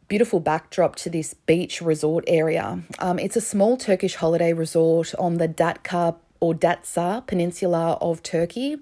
beautiful 0.09 0.41
backdrop 0.41 0.97
to 0.97 1.11
this 1.11 1.35
beach 1.35 1.81
resort 1.81 2.25
area. 2.27 2.83
Um, 2.99 3.19
it's 3.19 3.37
a 3.37 3.41
small 3.41 3.77
Turkish 3.77 4.17
holiday 4.17 4.53
resort 4.53 5.15
on 5.19 5.39
the 5.39 5.49
Datka 5.49 6.17
or 6.41 6.55
Datsa 6.55 7.27
Peninsula 7.27 7.99
of 8.01 8.23
Turkey. 8.23 8.77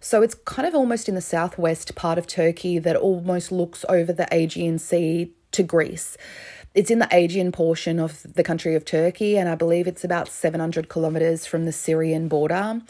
So 0.00 0.22
it's 0.22 0.34
kind 0.34 0.68
of 0.68 0.74
almost 0.74 1.08
in 1.08 1.14
the 1.14 1.20
southwest 1.20 1.94
part 1.94 2.18
of 2.18 2.26
Turkey 2.26 2.78
that 2.78 2.96
almost 2.96 3.50
looks 3.50 3.84
over 3.88 4.12
the 4.12 4.28
Aegean 4.32 4.78
Sea 4.78 5.32
to 5.52 5.62
Greece. 5.62 6.16
It's 6.74 6.90
in 6.90 6.98
the 6.98 7.08
Aegean 7.10 7.52
portion 7.52 8.00
of 8.00 8.22
the 8.34 8.42
country 8.42 8.74
of 8.74 8.84
Turkey, 8.84 9.38
and 9.38 9.48
I 9.48 9.54
believe 9.54 9.86
it's 9.86 10.04
about 10.04 10.28
700 10.28 10.88
kilometers 10.88 11.46
from 11.46 11.66
the 11.66 11.72
Syrian 11.72 12.26
border. 12.26 12.82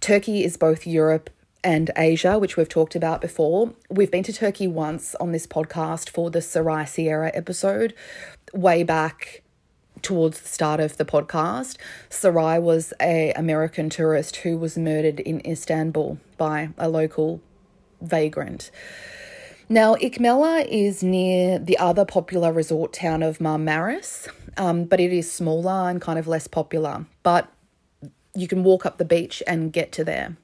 Turkey 0.00 0.44
is 0.44 0.56
both 0.56 0.86
Europe 0.86 1.30
and 1.66 1.90
Asia, 1.96 2.38
which 2.38 2.56
we've 2.56 2.68
talked 2.68 2.94
about 2.94 3.20
before. 3.20 3.72
We've 3.90 4.10
been 4.10 4.22
to 4.22 4.32
Turkey 4.32 4.68
once 4.68 5.16
on 5.16 5.32
this 5.32 5.48
podcast 5.48 6.08
for 6.08 6.30
the 6.30 6.40
Sarai 6.40 6.86
Sierra 6.86 7.32
episode, 7.34 7.92
way 8.54 8.84
back 8.84 9.42
towards 10.00 10.40
the 10.40 10.48
start 10.48 10.78
of 10.78 10.96
the 10.96 11.04
podcast. 11.04 11.76
Sarai 12.08 12.60
was 12.60 12.94
a 13.02 13.32
American 13.32 13.90
tourist 13.90 14.36
who 14.36 14.56
was 14.56 14.78
murdered 14.78 15.18
in 15.18 15.44
Istanbul 15.44 16.18
by 16.36 16.68
a 16.78 16.88
local 16.88 17.40
vagrant. 18.00 18.70
Now, 19.68 19.96
Icmeler 19.96 20.64
is 20.68 21.02
near 21.02 21.58
the 21.58 21.78
other 21.78 22.04
popular 22.04 22.52
resort 22.52 22.92
town 22.92 23.24
of 23.24 23.38
Marmaris, 23.38 24.28
um, 24.56 24.84
but 24.84 25.00
it 25.00 25.12
is 25.12 25.32
smaller 25.32 25.90
and 25.90 26.00
kind 26.00 26.16
of 26.16 26.28
less 26.28 26.46
popular. 26.46 27.06
But 27.24 27.52
you 28.36 28.46
can 28.46 28.62
walk 28.62 28.86
up 28.86 28.98
the 28.98 29.04
beach 29.04 29.42
and 29.48 29.72
get 29.72 29.90
to 29.92 30.04
there. 30.04 30.36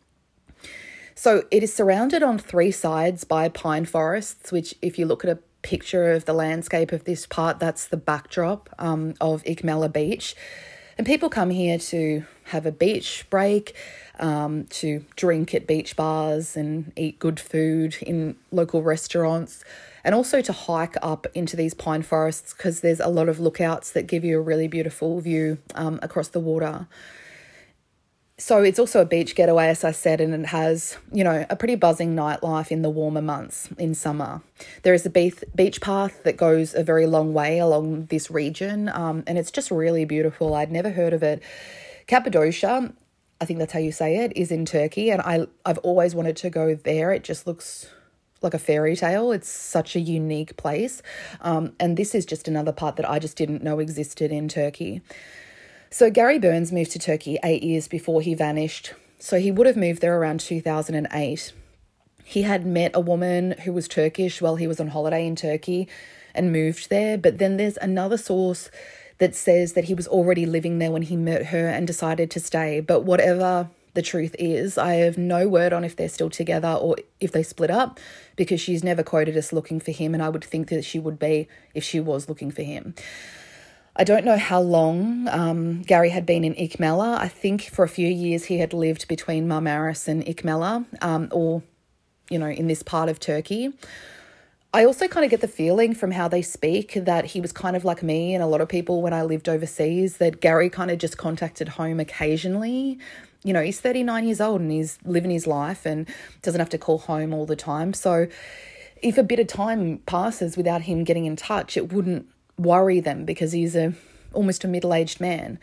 So 1.14 1.44
it 1.50 1.62
is 1.62 1.72
surrounded 1.72 2.22
on 2.22 2.38
three 2.38 2.70
sides 2.70 3.24
by 3.24 3.48
pine 3.48 3.84
forests, 3.84 4.50
which, 4.50 4.74
if 4.82 4.98
you 4.98 5.06
look 5.06 5.24
at 5.24 5.30
a 5.30 5.38
picture 5.62 6.12
of 6.12 6.24
the 6.24 6.32
landscape 6.32 6.92
of 6.92 7.04
this 7.04 7.26
part, 7.26 7.58
that's 7.58 7.86
the 7.86 7.96
backdrop 7.96 8.68
um, 8.78 9.14
of 9.20 9.42
Icmeler 9.44 9.92
Beach. 9.92 10.34
And 10.98 11.06
people 11.06 11.30
come 11.30 11.50
here 11.50 11.78
to 11.78 12.24
have 12.44 12.66
a 12.66 12.72
beach 12.72 13.26
break, 13.30 13.74
um, 14.18 14.64
to 14.64 15.04
drink 15.16 15.54
at 15.54 15.66
beach 15.66 15.96
bars 15.96 16.56
and 16.56 16.92
eat 16.96 17.18
good 17.18 17.40
food 17.40 17.96
in 18.02 18.36
local 18.50 18.82
restaurants, 18.82 19.64
and 20.04 20.14
also 20.14 20.42
to 20.42 20.52
hike 20.52 20.96
up 21.02 21.26
into 21.34 21.56
these 21.56 21.74
pine 21.74 22.02
forests 22.02 22.52
because 22.52 22.80
there's 22.80 23.00
a 23.00 23.08
lot 23.08 23.28
of 23.28 23.40
lookouts 23.40 23.92
that 23.92 24.06
give 24.06 24.24
you 24.24 24.38
a 24.38 24.42
really 24.42 24.68
beautiful 24.68 25.20
view 25.20 25.58
um, 25.74 25.98
across 26.02 26.28
the 26.28 26.40
water. 26.40 26.86
So 28.38 28.62
it's 28.62 28.78
also 28.78 29.00
a 29.02 29.04
beach 29.04 29.34
getaway, 29.34 29.68
as 29.68 29.84
I 29.84 29.92
said, 29.92 30.20
and 30.20 30.34
it 30.34 30.46
has, 30.46 30.96
you 31.12 31.22
know, 31.22 31.46
a 31.48 31.54
pretty 31.54 31.74
buzzing 31.74 32.16
nightlife 32.16 32.70
in 32.70 32.82
the 32.82 32.90
warmer 32.90 33.22
months 33.22 33.68
in 33.78 33.94
summer. 33.94 34.42
There 34.82 34.94
is 34.94 35.06
a 35.06 35.10
beach 35.10 35.80
path 35.80 36.22
that 36.24 36.36
goes 36.38 36.74
a 36.74 36.82
very 36.82 37.06
long 37.06 37.34
way 37.34 37.58
along 37.58 38.06
this 38.06 38.30
region, 38.30 38.88
um, 38.88 39.22
and 39.26 39.38
it's 39.38 39.50
just 39.50 39.70
really 39.70 40.04
beautiful. 40.04 40.54
I'd 40.54 40.72
never 40.72 40.90
heard 40.90 41.12
of 41.12 41.22
it. 41.22 41.42
Cappadocia, 42.06 42.92
I 43.40 43.44
think 43.44 43.58
that's 43.58 43.74
how 43.74 43.78
you 43.78 43.92
say 43.92 44.16
it, 44.16 44.32
is 44.34 44.50
in 44.50 44.64
Turkey, 44.64 45.10
and 45.10 45.20
I 45.22 45.46
I've 45.64 45.78
always 45.78 46.14
wanted 46.14 46.36
to 46.38 46.50
go 46.50 46.74
there. 46.74 47.12
It 47.12 47.24
just 47.24 47.46
looks 47.46 47.88
like 48.40 48.54
a 48.54 48.58
fairy 48.58 48.96
tale. 48.96 49.30
It's 49.30 49.48
such 49.48 49.94
a 49.94 50.00
unique 50.00 50.56
place, 50.56 51.02
um, 51.42 51.74
and 51.78 51.96
this 51.96 52.14
is 52.14 52.24
just 52.24 52.48
another 52.48 52.72
part 52.72 52.96
that 52.96 53.08
I 53.08 53.18
just 53.18 53.36
didn't 53.36 53.62
know 53.62 53.78
existed 53.78 54.32
in 54.32 54.48
Turkey. 54.48 55.02
So 55.92 56.10
Gary 56.10 56.38
Burns 56.38 56.72
moved 56.72 56.92
to 56.92 56.98
Turkey 56.98 57.38
eight 57.44 57.62
years 57.62 57.86
before 57.86 58.22
he 58.22 58.32
vanished. 58.32 58.94
So 59.18 59.38
he 59.38 59.50
would 59.50 59.66
have 59.66 59.76
moved 59.76 60.00
there 60.00 60.18
around 60.18 60.40
2008. 60.40 61.52
He 62.24 62.42
had 62.42 62.64
met 62.64 62.92
a 62.94 63.00
woman 63.00 63.56
who 63.64 63.74
was 63.74 63.88
Turkish 63.88 64.40
while 64.40 64.56
he 64.56 64.66
was 64.66 64.80
on 64.80 64.88
holiday 64.88 65.26
in 65.26 65.36
Turkey 65.36 65.86
and 66.34 66.50
moved 66.50 66.88
there. 66.88 67.18
But 67.18 67.36
then 67.36 67.58
there's 67.58 67.76
another 67.76 68.16
source 68.16 68.70
that 69.18 69.34
says 69.34 69.74
that 69.74 69.84
he 69.84 69.92
was 69.92 70.08
already 70.08 70.46
living 70.46 70.78
there 70.78 70.90
when 70.90 71.02
he 71.02 71.14
met 71.14 71.46
her 71.48 71.68
and 71.68 71.86
decided 71.86 72.30
to 72.30 72.40
stay. 72.40 72.80
But 72.80 73.02
whatever 73.02 73.68
the 73.92 74.00
truth 74.00 74.34
is, 74.38 74.78
I 74.78 74.94
have 74.94 75.18
no 75.18 75.46
word 75.46 75.74
on 75.74 75.84
if 75.84 75.94
they're 75.94 76.08
still 76.08 76.30
together 76.30 76.72
or 76.72 76.96
if 77.20 77.32
they 77.32 77.42
split 77.42 77.70
up 77.70 78.00
because 78.34 78.62
she's 78.62 78.82
never 78.82 79.02
quoted 79.02 79.36
as 79.36 79.52
looking 79.52 79.78
for 79.78 79.90
him. 79.90 80.14
And 80.14 80.22
I 80.22 80.30
would 80.30 80.42
think 80.42 80.70
that 80.70 80.86
she 80.86 80.98
would 80.98 81.18
be 81.18 81.48
if 81.74 81.84
she 81.84 82.00
was 82.00 82.30
looking 82.30 82.50
for 82.50 82.62
him. 82.62 82.94
I 83.94 84.04
don't 84.04 84.24
know 84.24 84.38
how 84.38 84.60
long 84.60 85.28
um, 85.28 85.82
Gary 85.82 86.08
had 86.08 86.24
been 86.24 86.44
in 86.44 86.54
Icmeler. 86.54 87.18
I 87.18 87.28
think 87.28 87.64
for 87.64 87.84
a 87.84 87.88
few 87.88 88.08
years 88.08 88.44
he 88.44 88.58
had 88.58 88.72
lived 88.72 89.06
between 89.06 89.46
Marmaris 89.46 90.08
and 90.08 90.24
Icmeler, 90.24 90.86
um, 91.02 91.28
or, 91.30 91.62
you 92.30 92.38
know, 92.38 92.46
in 92.46 92.68
this 92.68 92.82
part 92.82 93.10
of 93.10 93.20
Turkey. 93.20 93.72
I 94.72 94.86
also 94.86 95.06
kind 95.06 95.24
of 95.24 95.30
get 95.30 95.42
the 95.42 95.48
feeling 95.48 95.94
from 95.94 96.12
how 96.12 96.28
they 96.28 96.40
speak 96.40 96.94
that 96.94 97.26
he 97.26 97.40
was 97.42 97.52
kind 97.52 97.76
of 97.76 97.84
like 97.84 98.02
me 98.02 98.34
and 98.34 98.42
a 98.42 98.46
lot 98.46 98.62
of 98.62 98.70
people 98.70 99.02
when 99.02 99.12
I 99.12 99.22
lived 99.22 99.46
overseas, 99.46 100.16
that 100.16 100.40
Gary 100.40 100.70
kind 100.70 100.90
of 100.90 100.96
just 100.96 101.18
contacted 101.18 101.68
home 101.68 102.00
occasionally. 102.00 102.98
You 103.44 103.52
know, 103.52 103.60
he's 103.60 103.80
39 103.80 104.24
years 104.24 104.40
old 104.40 104.62
and 104.62 104.70
he's 104.70 104.98
living 105.04 105.30
his 105.30 105.46
life 105.46 105.84
and 105.84 106.08
doesn't 106.40 106.58
have 106.58 106.70
to 106.70 106.78
call 106.78 106.96
home 106.96 107.34
all 107.34 107.44
the 107.44 107.56
time. 107.56 107.92
So 107.92 108.28
if 109.02 109.18
a 109.18 109.22
bit 109.22 109.38
of 109.38 109.48
time 109.48 109.98
passes 110.06 110.56
without 110.56 110.82
him 110.82 111.04
getting 111.04 111.26
in 111.26 111.36
touch, 111.36 111.76
it 111.76 111.92
wouldn't 111.92 112.26
worry 112.58 113.00
them 113.00 113.24
because 113.24 113.52
he's 113.52 113.76
a 113.76 113.94
almost 114.32 114.64
a 114.64 114.68
middle-aged 114.68 115.20
man. 115.20 115.58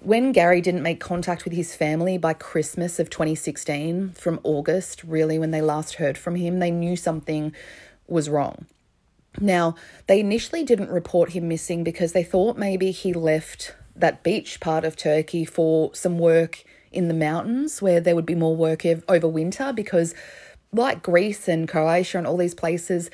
When 0.00 0.30
Gary 0.30 0.60
didn't 0.60 0.82
make 0.84 1.00
contact 1.00 1.44
with 1.44 1.52
his 1.52 1.74
family 1.74 2.18
by 2.18 2.32
Christmas 2.32 3.00
of 3.00 3.10
2016, 3.10 4.10
from 4.10 4.38
August, 4.44 5.02
really 5.02 5.38
when 5.38 5.50
they 5.50 5.60
last 5.60 5.94
heard 5.94 6.16
from 6.16 6.36
him, 6.36 6.60
they 6.60 6.70
knew 6.70 6.94
something 6.94 7.52
was 8.06 8.28
wrong. 8.28 8.66
Now, 9.40 9.74
they 10.06 10.20
initially 10.20 10.64
didn't 10.64 10.90
report 10.90 11.30
him 11.30 11.48
missing 11.48 11.82
because 11.82 12.12
they 12.12 12.22
thought 12.22 12.56
maybe 12.56 12.92
he 12.92 13.12
left 13.12 13.74
that 13.96 14.22
beach 14.22 14.60
part 14.60 14.84
of 14.84 14.96
Turkey 14.96 15.44
for 15.44 15.92
some 15.94 16.18
work 16.18 16.62
in 16.92 17.08
the 17.08 17.14
mountains 17.14 17.82
where 17.82 18.00
there 18.00 18.14
would 18.14 18.26
be 18.26 18.34
more 18.34 18.56
work 18.56 18.86
over 19.08 19.28
winter 19.28 19.72
because 19.72 20.14
like 20.72 21.02
Greece 21.02 21.48
and 21.48 21.68
Croatia 21.68 22.18
and 22.18 22.26
all 22.26 22.36
these 22.36 22.54
places, 22.54 23.10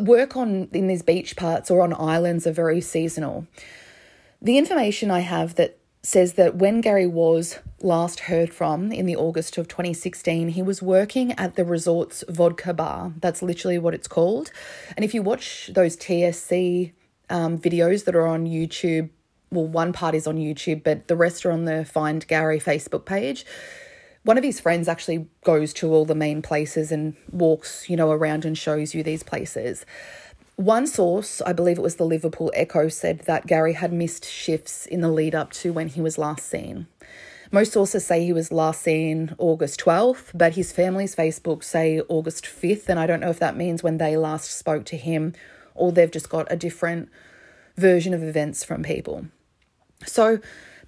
work 0.00 0.36
on 0.36 0.68
in 0.72 0.86
these 0.86 1.02
beach 1.02 1.36
parts 1.36 1.70
or 1.70 1.82
on 1.82 1.94
islands 1.94 2.46
are 2.46 2.52
very 2.52 2.80
seasonal. 2.80 3.46
The 4.40 4.58
information 4.58 5.10
I 5.10 5.20
have 5.20 5.54
that 5.54 5.78
says 6.02 6.34
that 6.34 6.56
when 6.56 6.82
Gary 6.82 7.06
was 7.06 7.58
last 7.80 8.20
heard 8.20 8.52
from 8.52 8.92
in 8.92 9.06
the 9.06 9.16
August 9.16 9.56
of 9.56 9.68
2016, 9.68 10.50
he 10.50 10.62
was 10.62 10.82
working 10.82 11.32
at 11.32 11.54
the 11.56 11.64
resort's 11.64 12.22
vodka 12.28 12.74
bar. 12.74 13.12
That's 13.20 13.42
literally 13.42 13.78
what 13.78 13.94
it's 13.94 14.08
called. 14.08 14.50
And 14.96 15.04
if 15.04 15.14
you 15.14 15.22
watch 15.22 15.70
those 15.72 15.96
TSC 15.96 16.92
um, 17.30 17.58
videos 17.58 18.04
that 18.04 18.14
are 18.14 18.26
on 18.26 18.46
YouTube, 18.46 19.08
well, 19.50 19.66
one 19.66 19.92
part 19.92 20.14
is 20.14 20.26
on 20.26 20.36
YouTube, 20.36 20.82
but 20.84 21.08
the 21.08 21.16
rest 21.16 21.46
are 21.46 21.50
on 21.50 21.64
the 21.64 21.84
Find 21.86 22.26
Gary 22.26 22.60
Facebook 22.60 23.06
page 23.06 23.46
one 24.24 24.38
of 24.38 24.44
his 24.44 24.58
friends 24.58 24.88
actually 24.88 25.28
goes 25.44 25.72
to 25.74 25.92
all 25.92 26.04
the 26.04 26.14
main 26.14 26.42
places 26.42 26.90
and 26.90 27.14
walks, 27.30 27.88
you 27.88 27.96
know, 27.96 28.10
around 28.10 28.44
and 28.44 28.56
shows 28.56 28.94
you 28.94 29.02
these 29.02 29.22
places. 29.22 29.86
One 30.56 30.86
source, 30.86 31.42
I 31.42 31.52
believe 31.52 31.78
it 31.78 31.82
was 31.82 31.96
the 31.96 32.06
Liverpool 32.06 32.50
Echo, 32.54 32.88
said 32.88 33.20
that 33.20 33.46
Gary 33.46 33.74
had 33.74 33.92
missed 33.92 34.24
shifts 34.24 34.86
in 34.86 35.00
the 35.00 35.10
lead 35.10 35.34
up 35.34 35.52
to 35.54 35.72
when 35.72 35.88
he 35.88 36.00
was 36.00 36.16
last 36.16 36.48
seen. 36.48 36.86
Most 37.50 37.72
sources 37.72 38.04
say 38.04 38.24
he 38.24 38.32
was 38.32 38.50
last 38.50 38.82
seen 38.82 39.34
August 39.38 39.80
12th, 39.80 40.30
but 40.32 40.54
his 40.54 40.72
family's 40.72 41.14
Facebook 41.14 41.62
say 41.62 42.00
August 42.08 42.44
5th, 42.46 42.88
and 42.88 42.98
I 42.98 43.06
don't 43.06 43.20
know 43.20 43.30
if 43.30 43.38
that 43.40 43.56
means 43.56 43.82
when 43.82 43.98
they 43.98 44.16
last 44.16 44.50
spoke 44.50 44.84
to 44.86 44.96
him 44.96 45.34
or 45.74 45.92
they've 45.92 46.10
just 46.10 46.28
got 46.28 46.50
a 46.50 46.56
different 46.56 47.10
version 47.76 48.14
of 48.14 48.22
events 48.22 48.64
from 48.64 48.82
people. 48.82 49.26
So, 50.06 50.38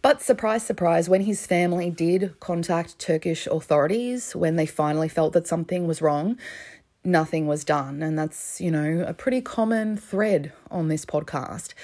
but 0.06 0.22
surprise, 0.22 0.64
surprise, 0.64 1.08
when 1.08 1.22
his 1.22 1.48
family 1.48 1.90
did 1.90 2.38
contact 2.38 2.96
Turkish 2.96 3.48
authorities 3.48 4.36
when 4.36 4.54
they 4.54 4.64
finally 4.64 5.08
felt 5.08 5.32
that 5.32 5.48
something 5.48 5.84
was 5.88 6.00
wrong, 6.00 6.38
nothing 7.02 7.48
was 7.48 7.64
done. 7.64 8.04
And 8.04 8.16
that's, 8.16 8.60
you 8.60 8.70
know, 8.70 9.04
a 9.04 9.12
pretty 9.12 9.40
common 9.40 9.96
thread 9.96 10.52
on 10.70 10.86
this 10.86 11.04
podcast. 11.04 11.74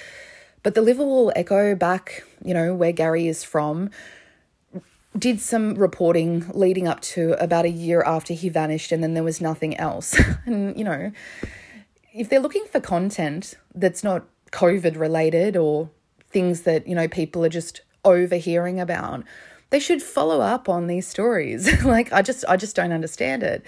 But 0.61 0.73
the 0.73 0.81
Liverpool 0.81 1.33
Echo, 1.35 1.75
back, 1.75 2.23
you 2.41 2.53
know, 2.53 2.73
where 2.73 2.93
Gary 2.93 3.27
is 3.27 3.43
from, 3.43 3.89
did 5.19 5.41
some 5.41 5.75
reporting 5.75 6.45
leading 6.53 6.87
up 6.87 7.01
to 7.01 7.33
about 7.43 7.65
a 7.65 7.69
year 7.69 8.03
after 8.03 8.33
he 8.33 8.47
vanished, 8.47 8.93
and 8.93 9.03
then 9.03 9.15
there 9.15 9.23
was 9.25 9.41
nothing 9.41 9.75
else. 9.75 10.17
and, 10.45 10.77
you 10.77 10.85
know, 10.85 11.11
if 12.13 12.29
they're 12.29 12.39
looking 12.39 12.67
for 12.71 12.79
content 12.79 13.55
that's 13.75 14.01
not 14.01 14.23
COVID 14.53 14.97
related 14.97 15.57
or 15.57 15.89
things 16.29 16.61
that, 16.61 16.87
you 16.87 16.95
know, 16.95 17.09
people 17.09 17.43
are 17.43 17.49
just 17.49 17.81
overhearing 18.05 18.79
about. 18.79 19.23
They 19.69 19.79
should 19.79 20.03
follow 20.03 20.41
up 20.41 20.69
on 20.69 20.87
these 20.87 21.07
stories. 21.07 21.83
like 21.85 22.11
I 22.13 22.21
just 22.21 22.45
I 22.47 22.57
just 22.57 22.75
don't 22.75 22.91
understand 22.91 23.43
it. 23.43 23.65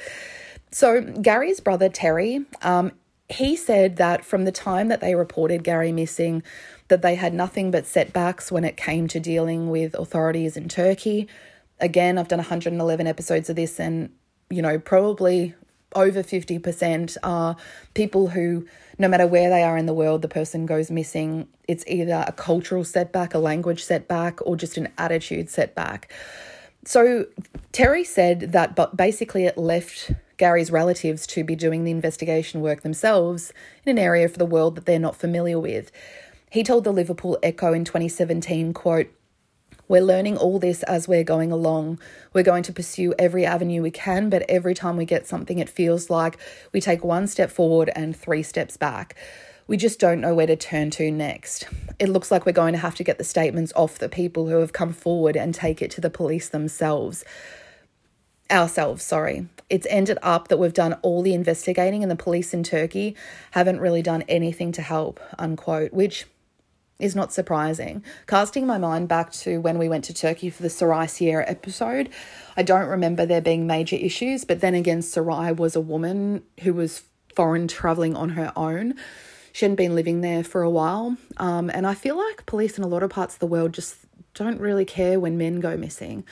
So 0.72 1.02
Gary's 1.02 1.60
brother 1.60 1.90
Terry, 1.90 2.46
um, 2.62 2.92
he 3.30 3.56
said 3.56 3.96
that 3.98 4.24
from 4.24 4.46
the 4.46 4.52
time 4.52 4.90
that 4.90 5.02
they 5.02 5.16
reported 5.16 5.64
Gary 5.64 5.92
missing, 5.92 6.44
that 6.90 7.02
they 7.02 7.16
had 7.16 7.34
nothing 7.34 7.72
but 7.72 7.86
setbacks 7.86 8.52
when 8.52 8.64
it 8.64 8.78
came 8.78 9.08
to 9.08 9.20
dealing 9.20 9.70
with 9.70 9.96
authorities 9.96 10.56
in 10.56 10.70
Turkey. 10.70 11.28
Again, 11.80 12.18
I've 12.18 12.28
done 12.28 12.40
111 12.40 13.08
episodes 13.08 13.50
of 13.50 13.56
this, 13.56 13.80
and 13.80 14.12
you 14.50 14.62
know, 14.62 14.78
probably 14.78 15.56
over 15.96 16.22
50% 16.22 17.18
are 17.24 17.56
people 17.94 18.30
who, 18.30 18.68
no 19.00 19.08
matter 19.08 19.26
where 19.26 19.50
they 19.50 19.64
are 19.64 19.78
in 19.78 19.86
the 19.86 19.94
world, 19.94 20.22
the 20.22 20.28
person 20.28 20.66
goes 20.66 20.92
missing. 20.92 21.48
It's 21.68 21.84
either 21.88 22.26
a 22.28 22.32
cultural 22.34 22.84
setback, 22.84 23.34
a 23.34 23.40
language 23.40 23.84
setback, 23.84 24.46
or 24.46 24.56
just 24.56 24.78
an 24.78 24.90
attitude 24.98 25.50
setback. 25.50 26.14
So 26.86 27.26
Terry 27.72 28.04
said 28.04 28.52
that, 28.52 28.76
but 28.76 28.96
basically, 28.96 29.46
it 29.46 29.58
left 29.58 30.12
Gary's 30.38 30.70
relatives 30.70 31.26
to 31.28 31.44
be 31.44 31.56
doing 31.56 31.84
the 31.84 31.92
investigation 31.92 32.62
work 32.62 32.82
themselves 32.82 33.52
in 33.86 33.92
an 33.92 33.98
area 33.98 34.26
of 34.26 34.38
the 34.38 34.46
world 34.46 34.76
that 34.76 34.86
they're 34.86 35.00
not 35.00 35.16
familiar 35.16 35.60
with. 35.60 35.92
He 36.52 36.64
told 36.64 36.84
the 36.84 36.92
Liverpool 36.92 37.40
Echo 37.42 37.74
in 37.74 37.86
2017, 37.86 38.74
quote, 38.74 39.08
we're 39.88 40.02
learning 40.02 40.38
all 40.38 40.60
this 40.60 40.84
as 40.84 41.08
we're 41.08 41.24
going 41.24 41.52
along. 41.52 42.00
We're 42.34 42.44
going 42.44 42.64
to 42.64 42.74
pursue 42.74 43.14
every 43.20 43.46
avenue 43.46 43.82
we 43.82 43.92
can, 43.92 44.30
but 44.30 44.44
every 44.50 44.74
time 44.74 44.98
we 44.98 45.06
get 45.06 45.28
something, 45.28 45.60
it 45.60 45.70
feels 45.70 46.10
like 46.10 46.38
we 46.74 46.82
take 46.82 47.04
one 47.04 47.28
step 47.28 47.52
forward 47.52 47.92
and 47.96 48.16
three 48.16 48.44
steps 48.44 48.78
back. 48.78 49.16
We 49.68 49.78
just 49.78 50.00
don't 50.00 50.22
know 50.22 50.36
where 50.36 50.48
to 50.48 50.56
turn 50.56 50.92
to 50.92 51.10
next. 51.12 51.68
It 52.00 52.10
looks 52.10 52.30
like 52.30 52.46
we're 52.46 52.52
going 52.52 52.74
to 52.74 52.80
have 52.80 52.96
to 52.96 53.04
get 53.04 53.18
the 53.18 53.24
statements 53.24 53.74
off 53.76 53.98
the 53.98 54.10
people 54.10 54.48
who 54.48 54.58
have 54.58 54.74
come 54.74 54.94
forward 54.94 55.36
and 55.36 55.56
take 55.56 55.82
it 55.82 55.92
to 55.92 56.02
the 56.02 56.10
police 56.10 56.50
themselves. 56.50 57.26
Ourselves, 58.52 59.04
sorry. 59.04 59.48
It's 59.70 59.88
ended 59.90 60.20
up 60.22 60.50
that 60.50 60.58
we've 60.58 60.74
done 60.74 60.94
all 61.02 61.24
the 61.24 61.34
investigating 61.34 62.04
and 62.04 62.12
the 62.12 62.16
police 62.16 62.54
in 62.54 62.62
Turkey 62.62 63.16
haven't 63.52 63.80
really 63.80 64.04
done 64.04 64.22
anything 64.24 64.72
to 64.74 64.84
help, 64.84 65.20
unquote, 65.40 65.94
which 65.94 66.28
is 67.00 67.16
not 67.16 67.34
surprising. 67.34 68.04
Casting 68.28 68.66
my 68.66 68.78
mind 68.78 69.08
back 69.08 69.32
to 69.32 69.60
when 69.60 69.78
we 69.78 69.90
went 69.90 70.06
to 70.06 70.14
Turkey 70.14 70.50
for 70.50 70.64
the 70.64 70.70
Sarai 70.70 71.08
Sierra 71.08 71.44
episode, 71.48 72.10
I 72.56 72.64
don't 72.64 72.88
remember 72.88 73.26
there 73.26 73.42
being 73.42 73.68
major 73.68 73.98
issues, 73.98 74.46
but 74.46 74.62
then 74.62 74.74
again, 74.74 75.02
Sarai 75.02 75.52
was 75.52 75.76
a 75.76 75.82
woman 75.82 76.44
who 76.62 76.74
was 76.74 77.04
foreign 77.36 77.68
traveling 77.68 78.16
on 78.16 78.30
her 78.30 78.54
own. 78.56 78.96
She 79.52 79.66
hadn't 79.66 79.76
been 79.76 79.96
living 79.96 80.22
there 80.22 80.44
for 80.44 80.64
a 80.64 80.70
while. 80.70 81.18
Um, 81.38 81.70
and 81.70 81.86
I 81.86 81.94
feel 81.94 82.18
like 82.18 82.46
police 82.46 82.78
in 82.78 82.84
a 82.84 82.88
lot 82.88 83.04
of 83.04 83.10
parts 83.10 83.36
of 83.36 83.40
the 83.40 83.48
world 83.48 83.74
just 83.74 83.98
don't 84.34 84.60
really 84.60 84.86
care 84.86 85.20
when 85.20 85.38
men 85.38 85.60
go 85.60 85.78
missing. 85.78 86.26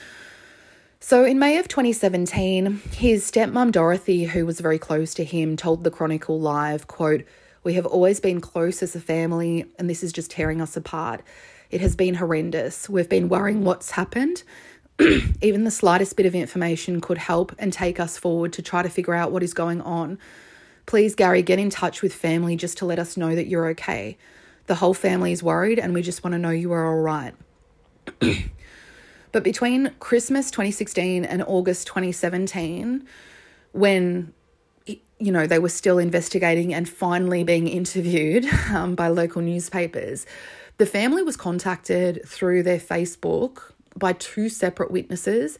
So 1.00 1.26
in 1.26 1.38
May 1.38 1.58
of 1.58 1.68
2017, 1.68 2.82
his 2.92 3.30
stepmom 3.30 3.74
Dorothy, 3.74 4.24
who 4.24 4.46
was 4.46 4.62
very 4.62 4.80
close 4.80 5.14
to 5.16 5.26
him, 5.26 5.58
told 5.58 5.84
the 5.84 5.92
Chronicle 5.92 6.40
Live, 6.40 6.88
quote, 6.88 7.24
we 7.64 7.74
have 7.74 7.86
always 7.86 8.20
been 8.20 8.42
close 8.42 8.84
as 8.84 8.96
a 8.96 9.00
family, 9.00 9.66
and 9.80 9.90
this 9.90 10.04
is 10.04 10.12
just 10.12 10.32
tearing 10.32 10.62
us 10.62 10.76
apart. 10.76 11.22
It 11.72 11.82
has 11.82 11.96
been 11.96 12.16
horrendous. 12.16 12.90
We've 12.90 13.10
been 13.10 13.30
worrying 13.30 13.64
what's 13.64 13.92
happened. 13.92 14.44
Even 15.42 15.64
the 15.64 15.72
slightest 15.72 16.16
bit 16.16 16.26
of 16.26 16.36
information 16.36 17.02
could 17.02 17.18
help 17.18 17.54
and 17.58 17.72
take 17.72 18.00
us 18.00 18.18
forward 18.18 18.54
to 18.54 18.62
try 18.62 18.84
to 18.84 18.90
figure 18.90 19.14
out 19.14 19.32
what 19.32 19.44
is 19.44 19.54
going 19.54 19.82
on. 19.82 20.20
Please, 20.86 21.16
Gary, 21.16 21.42
get 21.42 21.60
in 21.60 21.70
touch 21.70 22.02
with 22.02 22.14
family 22.14 22.56
just 22.56 22.78
to 22.80 22.86
let 22.86 23.00
us 23.00 23.16
know 23.16 23.34
that 23.34 23.48
you're 23.48 23.68
okay. 23.70 24.18
The 24.68 24.76
whole 24.76 24.94
family 24.94 25.32
is 25.32 25.42
worried, 25.42 25.80
and 25.80 25.94
we 25.94 26.02
just 26.02 26.24
want 26.24 26.34
to 26.34 26.38
know 26.38 26.50
you 26.50 26.72
are 26.74 26.86
all 26.86 27.02
right. 27.02 27.34
but 29.32 29.44
between 29.44 29.92
Christmas 30.00 30.52
2016 30.52 31.24
and 31.26 31.44
August 31.44 31.88
2017, 31.88 33.08
when 33.72 34.34
you 35.24 35.32
know, 35.32 35.48
they 35.48 35.60
were 35.60 35.70
still 35.70 35.98
investigating 35.98 36.74
and 36.74 36.88
finally 36.88 37.46
being 37.46 37.68
interviewed 37.68 38.46
um, 38.74 38.94
by 38.94 39.08
local 39.08 39.42
newspapers. 39.42 40.26
The 40.78 40.86
family 40.86 41.24
was 41.24 41.38
contacted 41.38 42.28
through 42.28 42.64
their 42.64 42.80
Facebook 42.80 43.72
by 43.96 44.14
two 44.14 44.50
separate 44.50 44.92
witnesses 44.92 45.58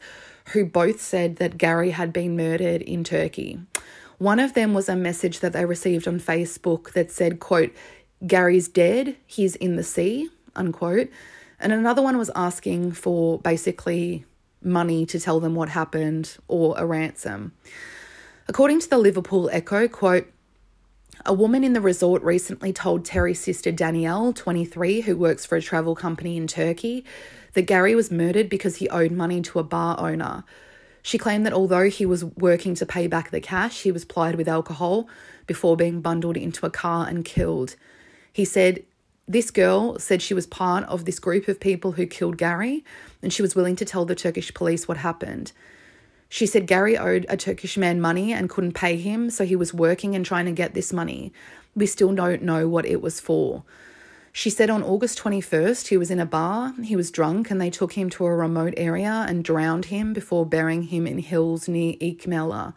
who 0.48 0.66
both 0.66 1.00
said 1.00 1.36
that 1.36 1.56
Gary 1.56 1.90
had 1.90 2.12
been 2.12 2.36
murdered 2.36 2.82
in 2.82 3.04
Turkey. 3.04 3.58
One 4.18 4.38
of 4.38 4.52
them 4.52 4.74
was 4.74 4.88
a 4.88 4.96
message 4.96 5.40
that 5.40 5.54
they 5.54 5.64
received 5.64 6.06
on 6.06 6.20
Facebook 6.20 6.92
that 6.92 7.10
said, 7.10 7.40
quote, 7.40 7.72
Gary's 8.26 8.68
dead, 8.68 9.16
he's 9.26 9.56
in 9.56 9.76
the 9.76 9.82
sea, 9.82 10.28
unquote. 10.54 11.08
And 11.58 11.72
another 11.72 12.02
one 12.02 12.18
was 12.18 12.30
asking 12.34 12.92
for 12.92 13.38
basically 13.38 14.26
money 14.62 15.06
to 15.06 15.18
tell 15.18 15.40
them 15.40 15.54
what 15.54 15.70
happened 15.70 16.36
or 16.48 16.74
a 16.76 16.84
ransom. 16.84 17.52
According 18.46 18.80
to 18.80 18.90
the 18.90 18.98
Liverpool 18.98 19.48
Echo, 19.52 19.88
quote, 19.88 20.30
a 21.24 21.32
woman 21.32 21.64
in 21.64 21.72
the 21.72 21.80
resort 21.80 22.22
recently 22.22 22.74
told 22.74 23.04
Terry's 23.04 23.40
sister 23.40 23.72
Danielle, 23.72 24.34
23, 24.34 25.00
who 25.02 25.16
works 25.16 25.46
for 25.46 25.56
a 25.56 25.62
travel 25.62 25.94
company 25.94 26.36
in 26.36 26.46
Turkey, 26.46 27.06
that 27.54 27.62
Gary 27.62 27.94
was 27.94 28.10
murdered 28.10 28.50
because 28.50 28.76
he 28.76 28.88
owed 28.90 29.12
money 29.12 29.40
to 29.40 29.58
a 29.58 29.64
bar 29.64 29.98
owner. 29.98 30.44
She 31.02 31.16
claimed 31.16 31.46
that 31.46 31.54
although 31.54 31.88
he 31.88 32.04
was 32.04 32.24
working 32.24 32.74
to 32.74 32.84
pay 32.84 33.06
back 33.06 33.30
the 33.30 33.40
cash, 33.40 33.82
he 33.82 33.92
was 33.92 34.04
plied 34.04 34.34
with 34.34 34.48
alcohol 34.48 35.08
before 35.46 35.76
being 35.76 36.02
bundled 36.02 36.36
into 36.36 36.66
a 36.66 36.70
car 36.70 37.06
and 37.08 37.24
killed. 37.24 37.76
He 38.30 38.44
said, 38.44 38.82
This 39.26 39.50
girl 39.50 39.98
said 39.98 40.20
she 40.20 40.34
was 40.34 40.46
part 40.46 40.84
of 40.84 41.06
this 41.06 41.18
group 41.18 41.48
of 41.48 41.60
people 41.60 41.92
who 41.92 42.06
killed 42.06 42.36
Gary, 42.36 42.84
and 43.22 43.32
she 43.32 43.42
was 43.42 43.54
willing 43.54 43.76
to 43.76 43.86
tell 43.86 44.04
the 44.04 44.14
Turkish 44.14 44.52
police 44.52 44.86
what 44.86 44.98
happened. 44.98 45.52
She 46.34 46.46
said 46.46 46.66
Gary 46.66 46.98
owed 46.98 47.26
a 47.28 47.36
Turkish 47.36 47.76
man 47.76 48.00
money 48.00 48.32
and 48.32 48.50
couldn't 48.50 48.72
pay 48.72 48.96
him, 48.96 49.30
so 49.30 49.44
he 49.44 49.54
was 49.54 49.72
working 49.72 50.16
and 50.16 50.26
trying 50.26 50.46
to 50.46 50.50
get 50.50 50.74
this 50.74 50.92
money. 50.92 51.32
We 51.76 51.86
still 51.86 52.12
don't 52.12 52.42
know 52.42 52.66
what 52.66 52.84
it 52.84 53.00
was 53.00 53.20
for. 53.20 53.62
She 54.32 54.50
said 54.50 54.68
on 54.68 54.82
August 54.82 55.16
21st, 55.16 55.86
he 55.86 55.96
was 55.96 56.10
in 56.10 56.18
a 56.18 56.26
bar, 56.26 56.74
he 56.82 56.96
was 56.96 57.12
drunk, 57.12 57.52
and 57.52 57.60
they 57.60 57.70
took 57.70 57.92
him 57.92 58.10
to 58.10 58.26
a 58.26 58.34
remote 58.34 58.74
area 58.76 59.24
and 59.28 59.44
drowned 59.44 59.84
him 59.84 60.12
before 60.12 60.44
burying 60.44 60.82
him 60.82 61.06
in 61.06 61.18
hills 61.18 61.68
near 61.68 61.94
Icmeler. 62.00 62.74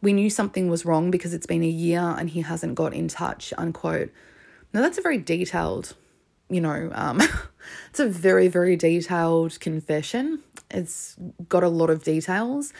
We 0.00 0.14
knew 0.14 0.30
something 0.30 0.70
was 0.70 0.86
wrong 0.86 1.10
because 1.10 1.34
it's 1.34 1.44
been 1.44 1.62
a 1.62 1.68
year 1.68 2.00
and 2.00 2.30
he 2.30 2.40
hasn't 2.40 2.74
got 2.74 2.94
in 2.94 3.08
touch, 3.08 3.52
unquote. 3.58 4.10
Now, 4.72 4.80
that's 4.80 4.96
a 4.96 5.02
very 5.02 5.18
detailed 5.18 5.94
you 6.48 6.60
know, 6.60 6.90
um, 6.94 7.20
it's 7.90 8.00
a 8.00 8.08
very, 8.08 8.48
very 8.48 8.76
detailed 8.76 9.58
confession. 9.60 10.42
It's 10.70 11.16
got 11.48 11.62
a 11.62 11.68
lot 11.68 11.90
of 11.90 12.02
details. 12.02 12.72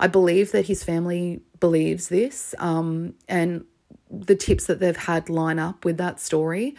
I 0.00 0.06
believe 0.06 0.52
that 0.52 0.66
his 0.66 0.82
family 0.82 1.40
believes 1.60 2.08
this, 2.08 2.54
um, 2.58 3.14
and 3.28 3.64
the 4.10 4.34
tips 4.34 4.66
that 4.66 4.80
they've 4.80 4.96
had 4.96 5.28
line 5.28 5.58
up 5.58 5.84
with 5.84 5.96
that 5.98 6.20
story. 6.20 6.74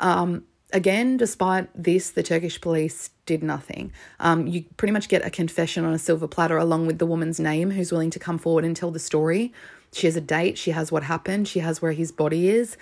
Um, 0.00 0.44
again, 0.72 1.16
despite 1.16 1.68
this, 1.74 2.10
the 2.10 2.22
Turkish 2.22 2.60
police 2.60 3.10
did 3.26 3.42
nothing. 3.42 3.92
Um, 4.20 4.46
you 4.46 4.64
pretty 4.76 4.92
much 4.92 5.08
get 5.08 5.24
a 5.24 5.30
confession 5.30 5.84
on 5.84 5.92
a 5.92 5.98
silver 5.98 6.28
platter 6.28 6.56
along 6.56 6.86
with 6.86 6.98
the 6.98 7.06
woman's 7.06 7.40
name 7.40 7.70
who's 7.70 7.92
willing 7.92 8.10
to 8.10 8.18
come 8.18 8.38
forward 8.38 8.64
and 8.64 8.76
tell 8.76 8.90
the 8.90 8.98
story. 8.98 9.52
She 9.92 10.06
has 10.06 10.16
a 10.16 10.20
date, 10.20 10.58
she 10.58 10.72
has 10.72 10.92
what 10.92 11.04
happened, 11.04 11.48
she 11.48 11.60
has 11.60 11.80
where 11.80 11.92
his 11.92 12.12
body 12.12 12.48
is. 12.48 12.76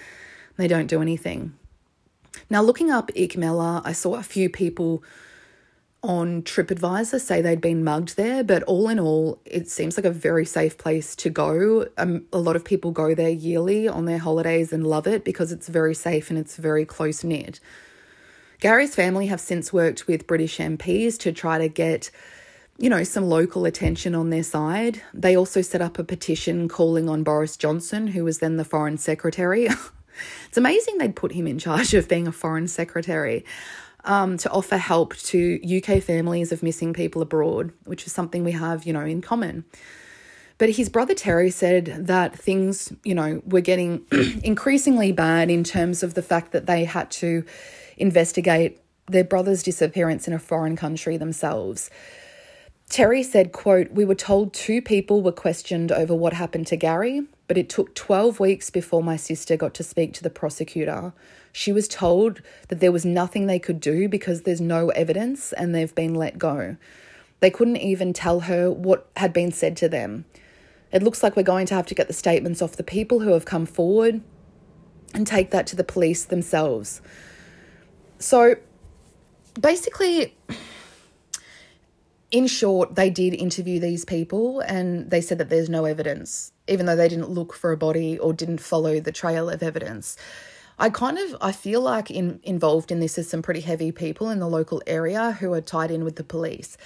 They 0.57 0.69
don't 0.69 0.87
do 0.87 1.03
anything. 1.03 1.55
Now, 2.51 2.63
looking 2.63 2.91
up 2.91 3.11
Icmeler, 3.17 3.83
I 3.85 3.93
saw 3.93 4.17
a 4.17 4.23
few 4.23 4.49
people 4.49 5.03
on 6.07 6.43
TripAdvisor 6.43 7.21
say 7.21 7.43
they'd 7.43 7.61
been 7.61 7.85
mugged 7.85 8.17
there, 8.17 8.45
but 8.45 8.63
all 8.63 8.89
in 8.89 8.99
all, 8.99 9.41
it 9.45 9.69
seems 9.69 9.97
like 9.97 10.07
a 10.07 10.11
very 10.11 10.47
safe 10.47 10.79
place 10.79 11.17
to 11.17 11.31
go. 11.31 11.87
Um, 11.99 12.25
a 12.33 12.39
lot 12.39 12.57
of 12.57 12.65
people 12.65 12.93
go 12.93 13.15
there 13.15 13.31
yearly 13.31 13.89
on 13.89 14.05
their 14.05 14.19
holidays 14.19 14.73
and 14.73 14.87
love 14.87 15.07
it 15.07 15.25
because 15.25 15.53
it's 15.53 15.69
very 15.69 15.95
safe 15.95 16.31
and 16.31 16.39
it's 16.39 16.57
very 16.57 16.85
close 16.85 17.25
knit. 17.25 17.61
Gary's 18.61 18.95
family 18.95 19.27
have 19.27 19.41
since 19.41 19.73
worked 19.73 20.07
with 20.07 20.27
British 20.27 20.59
MPs 20.59 21.19
to 21.19 21.33
try 21.33 21.59
to 21.59 21.69
get, 21.69 22.11
you 22.79 22.89
know, 22.89 23.05
some 23.05 23.25
local 23.25 23.65
attention 23.65 24.15
on 24.15 24.31
their 24.31 24.43
side. 24.43 25.03
They 25.13 25.37
also 25.37 25.61
set 25.61 25.83
up 25.83 25.99
a 25.99 26.05
petition 26.05 26.69
calling 26.69 27.09
on 27.09 27.25
Boris 27.25 27.57
Johnson, 27.57 28.07
who 28.09 28.25
was 28.25 28.39
then 28.39 28.57
the 28.57 28.65
Foreign 28.65 28.97
Secretary. 28.99 29.69
It's 30.49 30.57
amazing 30.57 30.97
they'd 30.97 31.15
put 31.15 31.33
him 31.33 31.47
in 31.47 31.59
charge 31.59 31.93
of 31.95 32.09
being 32.09 32.27
a 32.27 32.33
foreign 32.33 32.69
secretary. 32.69 33.45
Um, 34.09 34.37
to 34.39 34.51
offer 34.51 34.77
help 34.77 35.17
to 35.17 35.59
UK 35.65 36.01
families 36.01 36.53
of 36.53 36.63
missing 36.63 36.93
people 36.93 37.23
abroad, 37.23 37.73
which 37.87 38.07
is 38.07 38.13
something 38.13 38.45
we 38.45 38.53
have, 38.53 38.85
you 38.85 38.93
know, 38.93 39.01
in 39.01 39.21
common. 39.21 39.65
But 40.59 40.71
his 40.71 40.89
brother 40.89 41.15
Terry 41.15 41.51
said 41.51 42.07
that 42.07 42.39
things, 42.39 42.93
you 43.05 43.15
know, 43.15 43.43
were 43.45 43.61
getting 43.61 44.07
increasingly 44.45 45.13
bad 45.13 45.51
in 45.51 45.65
terms 45.65 46.03
of 46.03 46.15
the 46.15 46.23
fact 46.23 46.53
that 46.53 46.67
they 46.67 46.85
had 46.85 47.11
to 47.13 47.45
investigate 47.97 48.81
their 49.07 49.25
brother's 49.25 49.63
disappearance 49.63 50.27
in 50.27 50.33
a 50.33 50.39
foreign 50.39 50.77
country 50.77 51.17
themselves. 51.17 51.91
Terry 52.89 53.23
said, 53.23 53.53
quote, 53.53 53.91
We 53.91 54.05
were 54.05 54.15
told 54.15 54.55
two 54.55 54.81
people 54.81 55.21
were 55.21 55.33
questioned 55.33 55.93
over 55.93 56.15
what 56.15 56.33
happened 56.33 56.69
to 56.69 56.77
Gary, 56.77 57.23
but 57.49 57.59
it 57.59 57.69
took 57.69 57.95
12 57.95 58.41
weeks 58.41 58.71
before 58.71 59.03
my 59.03 59.17
sister 59.17 59.57
got 59.57 59.75
to 59.75 59.83
speak 59.83 60.15
to 60.15 60.23
the 60.23 60.31
prosecutor. 60.31 61.13
She 61.57 61.73
was 61.73 61.89
told 61.89 62.43
that 62.69 62.81
there 62.81 62.93
was 62.93 63.07
nothing 63.07 63.47
they 63.47 63.59
could 63.59 63.81
do 63.81 64.11
because 64.11 64.43
there's 64.43 64.61
no 64.61 64.91
evidence 64.91 65.55
and 65.55 65.75
they've 65.75 65.95
been 65.95 66.15
let 66.15 66.37
go. 66.37 66.77
They 67.41 67.49
couldn't 67.49 67.79
even 67.79 68.13
tell 68.13 68.41
her 68.41 68.71
what 68.71 69.09
had 69.17 69.33
been 69.33 69.51
said 69.53 69.75
to 69.79 69.89
them. 69.89 70.27
It 70.93 71.03
looks 71.03 71.23
like 71.23 71.35
we're 71.35 71.45
going 71.45 71.65
to 71.69 71.75
have 71.75 71.87
to 71.87 71.95
get 71.95 72.09
the 72.09 72.13
statements 72.13 72.61
off 72.61 72.73
the 72.77 72.85
people 72.85 73.21
who 73.21 73.31
have 73.31 73.47
come 73.47 73.65
forward 73.65 74.21
and 75.15 75.27
take 75.27 75.51
that 75.53 75.67
to 75.69 75.77
the 75.77 75.83
police 75.83 76.27
themselves. 76.27 77.01
So 78.19 78.57
basically, 79.59 80.37
in 82.31 82.49
short, 82.49 82.97
they 82.97 83.09
did 83.09 83.33
interview 83.33 83.81
these 83.81 84.05
people 84.05 84.61
and 84.61 85.11
they 85.11 85.23
said 85.23 85.39
that 85.39 85.49
there's 85.49 85.71
no 85.71 85.87
evidence, 85.87 86.53
even 86.69 86.85
though 86.85 86.97
they 86.97 87.09
didn't 87.09 87.31
look 87.31 87.55
for 87.55 87.73
a 87.73 87.79
body 87.79 88.19
or 88.19 88.35
didn't 88.35 88.59
follow 88.59 89.01
the 89.01 89.11
trail 89.11 89.49
of 89.49 89.63
evidence. 89.63 90.19
I 90.79 90.91
kind 90.91 91.19
of 91.19 91.37
I 91.41 91.53
feel 91.53 91.81
like 91.81 92.11
in, 92.11 92.41
involved 92.43 92.91
in 92.93 93.01
this 93.01 93.17
is 93.19 93.29
some 93.29 93.43
pretty 93.43 93.61
heavy 93.61 93.93
people 93.93 94.29
in 94.31 94.41
the 94.41 94.49
local 94.49 94.83
area 94.87 95.33
who 95.33 95.53
are 95.53 95.61
tied 95.61 95.91
in 95.91 96.05
with 96.05 96.17
the 96.17 96.25
police. 96.25 96.77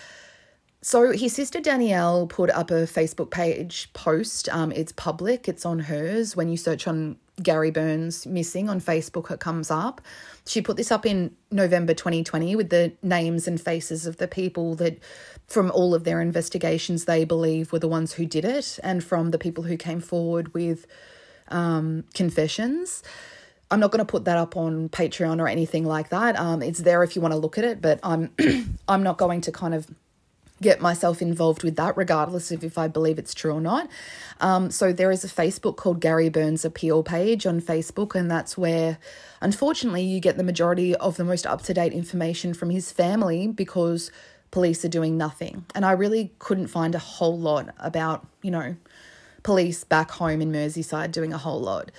so 0.82 1.12
his 1.12 1.34
sister 1.34 1.60
Danielle 1.60 2.26
put 2.26 2.50
up 2.50 2.70
a 2.70 2.86
Facebook 2.86 3.30
page 3.30 3.92
post. 3.92 4.48
Um, 4.50 4.72
it's 4.72 4.92
public, 4.92 5.48
it's 5.48 5.66
on 5.66 5.80
hers. 5.80 6.36
When 6.36 6.48
you 6.48 6.56
search 6.56 6.86
on 6.86 7.16
Gary 7.42 7.70
Burns 7.70 8.26
missing 8.26 8.68
on 8.68 8.80
Facebook, 8.80 9.30
it 9.30 9.40
comes 9.40 9.70
up. 9.70 10.00
She 10.46 10.62
put 10.62 10.76
this 10.76 10.92
up 10.92 11.04
in 11.04 11.34
November 11.50 11.94
2020 11.94 12.56
with 12.56 12.70
the 12.70 12.92
names 13.02 13.48
and 13.48 13.60
faces 13.60 14.06
of 14.06 14.18
the 14.18 14.28
people 14.28 14.74
that, 14.76 14.98
from 15.46 15.70
all 15.70 15.94
of 15.94 16.04
their 16.04 16.20
investigations, 16.20 17.04
they 17.04 17.24
believe 17.24 17.72
were 17.72 17.78
the 17.78 17.88
ones 17.88 18.14
who 18.14 18.26
did 18.26 18.44
it, 18.44 18.78
and 18.82 19.02
from 19.02 19.30
the 19.30 19.38
people 19.38 19.64
who 19.64 19.76
came 19.76 20.00
forward 20.00 20.54
with 20.54 20.86
um, 21.48 22.04
confessions. 22.14 23.02
I'm 23.70 23.80
not 23.80 23.92
going 23.92 24.04
to 24.04 24.10
put 24.10 24.24
that 24.24 24.36
up 24.36 24.56
on 24.56 24.88
Patreon 24.88 25.40
or 25.40 25.46
anything 25.46 25.84
like 25.84 26.08
that. 26.08 26.38
Um, 26.38 26.62
it's 26.62 26.80
there 26.80 27.02
if 27.02 27.14
you 27.14 27.22
want 27.22 27.32
to 27.32 27.38
look 27.38 27.56
at 27.56 27.64
it, 27.64 27.80
but 27.80 28.00
I'm 28.02 28.30
I'm 28.88 29.02
not 29.02 29.16
going 29.16 29.40
to 29.42 29.52
kind 29.52 29.74
of 29.74 29.86
get 30.62 30.80
myself 30.80 31.22
involved 31.22 31.62
with 31.62 31.76
that, 31.76 31.96
regardless 31.96 32.50
of 32.50 32.62
if 32.62 32.76
I 32.76 32.86
believe 32.88 33.18
it's 33.18 33.32
true 33.32 33.52
or 33.52 33.60
not. 33.60 33.88
Um, 34.40 34.70
so 34.70 34.92
there 34.92 35.10
is 35.10 35.24
a 35.24 35.28
Facebook 35.28 35.76
called 35.76 36.00
Gary 36.00 36.28
Burns 36.28 36.64
Appeal 36.64 37.02
page 37.02 37.46
on 37.46 37.60
Facebook, 37.60 38.14
and 38.14 38.30
that's 38.30 38.58
where, 38.58 38.98
unfortunately, 39.40 40.02
you 40.02 40.20
get 40.20 40.36
the 40.36 40.42
majority 40.42 40.94
of 40.96 41.16
the 41.16 41.24
most 41.24 41.46
up 41.46 41.62
to 41.62 41.74
date 41.74 41.92
information 41.92 42.52
from 42.52 42.70
his 42.70 42.92
family 42.92 43.48
because 43.48 44.10
police 44.50 44.84
are 44.84 44.88
doing 44.88 45.16
nothing. 45.16 45.64
And 45.74 45.84
I 45.84 45.92
really 45.92 46.32
couldn't 46.38 46.66
find 46.66 46.94
a 46.94 46.98
whole 46.98 47.38
lot 47.38 47.72
about, 47.78 48.26
you 48.42 48.50
know, 48.50 48.76
police 49.42 49.84
back 49.84 50.10
home 50.10 50.42
in 50.42 50.52
Merseyside 50.52 51.12
doing 51.12 51.32
a 51.32 51.38
whole 51.38 51.60
lot. 51.60 51.90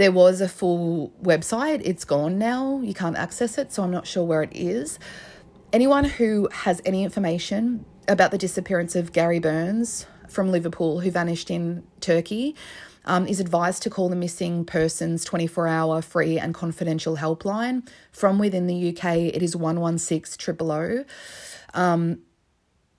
There 0.00 0.10
was 0.10 0.40
a 0.40 0.48
full 0.48 1.12
website, 1.22 1.82
it's 1.84 2.06
gone 2.06 2.38
now, 2.38 2.80
you 2.80 2.94
can't 2.94 3.18
access 3.18 3.58
it, 3.58 3.70
so 3.70 3.82
I'm 3.82 3.90
not 3.90 4.06
sure 4.06 4.24
where 4.24 4.42
it 4.42 4.56
is. 4.56 4.98
Anyone 5.74 6.04
who 6.04 6.48
has 6.50 6.80
any 6.86 7.04
information 7.04 7.84
about 8.08 8.30
the 8.30 8.38
disappearance 8.38 8.96
of 8.96 9.12
Gary 9.12 9.40
Burns 9.40 10.06
from 10.26 10.50
Liverpool, 10.50 11.00
who 11.00 11.10
vanished 11.10 11.50
in 11.50 11.82
Turkey, 12.00 12.56
um, 13.04 13.26
is 13.26 13.40
advised 13.40 13.82
to 13.82 13.90
call 13.90 14.08
the 14.08 14.16
missing 14.16 14.64
persons 14.64 15.22
24 15.22 15.68
hour 15.68 16.00
free 16.00 16.38
and 16.38 16.54
confidential 16.54 17.18
helpline. 17.18 17.86
From 18.10 18.38
within 18.38 18.66
the 18.66 18.96
UK, 18.96 19.34
it 19.34 19.42
is 19.42 19.54
116 19.54 20.56
000. 20.58 21.04
Um, 21.74 22.20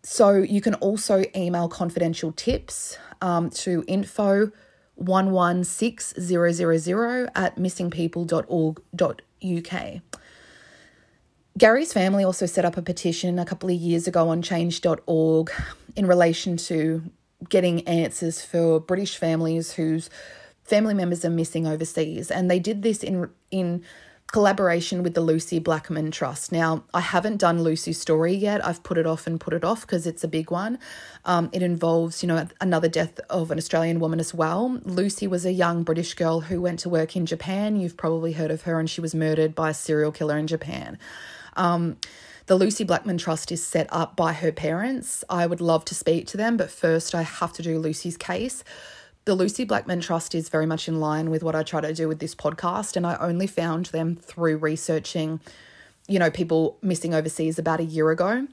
so 0.03 0.33
you 0.33 0.61
can 0.61 0.75
also 0.75 1.23
email 1.35 1.67
confidential 1.67 2.31
tips 2.31 2.99
um, 3.23 3.49
to 3.49 3.83
info 3.87 4.51
116000 5.01 7.29
at 7.35 7.57
missingpeople.org.uk. 7.57 10.01
Gary's 11.57 11.91
family 11.91 12.23
also 12.23 12.45
set 12.45 12.63
up 12.63 12.77
a 12.77 12.81
petition 12.81 13.37
a 13.37 13.45
couple 13.45 13.69
of 13.69 13.75
years 13.75 14.07
ago 14.07 14.29
on 14.29 14.41
change.org 14.41 15.51
in 15.95 16.07
relation 16.07 16.55
to 16.55 17.03
getting 17.49 17.85
answers 17.87 18.41
for 18.41 18.79
British 18.79 19.17
families 19.17 19.73
whose 19.73 20.09
family 20.63 20.93
members 20.93 21.25
are 21.25 21.29
missing 21.29 21.67
overseas. 21.67 22.31
And 22.31 22.49
they 22.49 22.59
did 22.59 22.83
this 22.83 23.03
in 23.03 23.29
in 23.49 23.83
collaboration 24.31 25.03
with 25.03 25.13
the 25.13 25.21
Lucie 25.21 25.59
Blackman 25.59 26.09
Trust. 26.11 26.51
Now, 26.51 26.83
I 26.93 27.01
haven't 27.01 27.37
done 27.37 27.63
Lucie's 27.63 27.99
story 27.99 28.33
yet. 28.33 28.65
I've 28.65 28.81
put 28.81 28.97
it 28.97 29.05
off 29.05 29.27
and 29.27 29.39
put 29.39 29.53
it 29.53 29.63
off 29.63 29.81
because 29.81 30.07
it's 30.07 30.23
a 30.23 30.27
big 30.27 30.51
one. 30.51 30.79
Um, 31.25 31.49
it 31.51 31.61
involves, 31.61 32.23
you 32.23 32.27
know, 32.27 32.47
another 32.61 32.87
death 32.87 33.19
of 33.29 33.51
an 33.51 33.57
Australian 33.57 33.99
woman 33.99 34.19
as 34.19 34.33
well. 34.33 34.79
Lucie 34.85 35.27
was 35.27 35.45
a 35.45 35.51
young 35.51 35.83
British 35.83 36.13
girl 36.13 36.41
who 36.41 36.61
went 36.61 36.79
to 36.79 36.89
work 36.89 37.15
in 37.15 37.25
Japan. 37.25 37.75
You've 37.75 37.97
probably 37.97 38.33
heard 38.33 38.51
of 38.51 38.61
her, 38.63 38.79
and 38.79 38.89
she 38.89 39.01
was 39.01 39.13
murdered 39.13 39.53
by 39.53 39.71
a 39.71 39.73
serial 39.73 40.11
killer 40.11 40.37
in 40.37 40.47
Japan. 40.47 40.97
Um, 41.57 41.97
the 42.45 42.55
Lucie 42.55 42.83
Blackman 42.83 43.17
Trust 43.17 43.51
is 43.51 43.65
set 43.65 43.87
up 43.91 44.15
by 44.15 44.33
her 44.33 44.51
parents. 44.51 45.23
I 45.29 45.45
would 45.45 45.61
love 45.61 45.85
to 45.85 45.95
speak 45.95 46.27
to 46.27 46.37
them, 46.37 46.57
but 46.57 46.71
first 46.71 47.13
I 47.13 47.21
have 47.21 47.53
to 47.53 47.61
do 47.61 47.77
Lucie's 47.77 48.17
case. 48.17 48.63
The 49.25 49.35
Lucie 49.35 49.65
Blackman 49.65 50.01
Trust 50.01 50.33
is 50.33 50.49
very 50.49 50.65
much 50.65 50.87
in 50.87 50.99
line 50.99 51.29
with 51.29 51.43
what 51.43 51.55
I 51.55 51.61
try 51.61 51.79
to 51.79 51.93
do 51.93 52.07
with 52.07 52.17
this 52.17 52.33
podcast, 52.33 52.95
and 52.95 53.05
I 53.05 53.17
only 53.17 53.45
found 53.45 53.87
them 53.87 54.15
through 54.15 54.57
researching, 54.57 55.39
you 56.07 56.17
know, 56.17 56.31
people 56.31 56.79
missing 56.81 57.13
overseas 57.13 57.59
about 57.59 57.79
a 57.79 57.83
year 57.83 58.09
ago. 58.09 58.47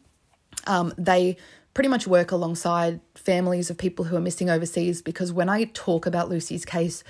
Um, 0.67 0.93
they 0.99 1.39
pretty 1.73 1.89
much 1.89 2.07
work 2.07 2.33
alongside 2.33 3.01
families 3.15 3.71
of 3.71 3.79
people 3.79 4.07
who 4.07 4.17
are 4.17 4.21
missing 4.21 4.51
overseas 4.51 5.01
because 5.01 5.33
when 5.33 5.49
I 5.49 5.65
talk 5.73 6.05
about 6.05 6.29
Lucie's 6.29 6.67
case, 6.67 7.03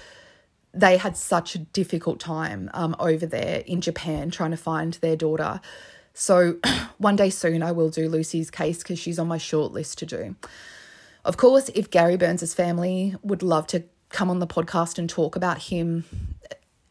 they 0.72 0.96
had 0.96 1.16
such 1.16 1.56
a 1.56 1.58
difficult 1.58 2.20
time 2.20 2.70
um, 2.74 2.94
over 3.00 3.26
there 3.26 3.64
in 3.66 3.80
Japan 3.80 4.30
trying 4.30 4.52
to 4.52 4.56
find 4.56 4.94
their 4.94 5.16
daughter. 5.16 5.60
So 6.14 6.58
one 6.98 7.16
day 7.16 7.30
soon 7.30 7.64
I 7.64 7.72
will 7.72 7.88
do 7.88 8.08
Lucie's 8.08 8.52
case 8.52 8.78
because 8.78 9.00
she's 9.00 9.18
on 9.18 9.26
my 9.26 9.38
short 9.38 9.72
list 9.72 9.98
to 9.98 10.06
do. 10.06 10.36
Of 11.28 11.36
course, 11.36 11.68
if 11.74 11.90
Gary 11.90 12.16
Burns' 12.16 12.54
family 12.54 13.14
would 13.22 13.42
love 13.42 13.66
to 13.66 13.84
come 14.08 14.30
on 14.30 14.38
the 14.38 14.46
podcast 14.46 14.98
and 14.98 15.10
talk 15.10 15.36
about 15.36 15.58
him 15.58 16.06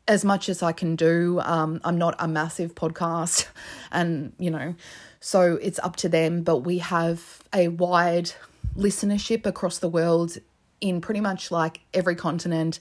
as 0.07 0.23
much 0.23 0.47
as 0.47 0.61
I 0.61 0.73
can 0.73 0.95
do, 0.95 1.39
um, 1.39 1.81
I'm 1.83 1.97
not 1.97 2.13
a 2.19 2.27
massive 2.27 2.75
podcast, 2.75 3.47
and 3.91 4.33
you 4.37 4.51
know, 4.51 4.75
so 5.19 5.57
it's 5.59 5.79
up 5.79 5.95
to 5.97 6.07
them. 6.07 6.43
But 6.43 6.57
we 6.57 6.77
have 6.77 7.41
a 7.51 7.69
wide 7.69 8.31
listenership 8.77 9.47
across 9.47 9.79
the 9.79 9.89
world 9.89 10.37
in 10.81 11.01
pretty 11.01 11.19
much 11.19 11.49
like 11.49 11.79
every 11.91 12.15
continent 12.15 12.79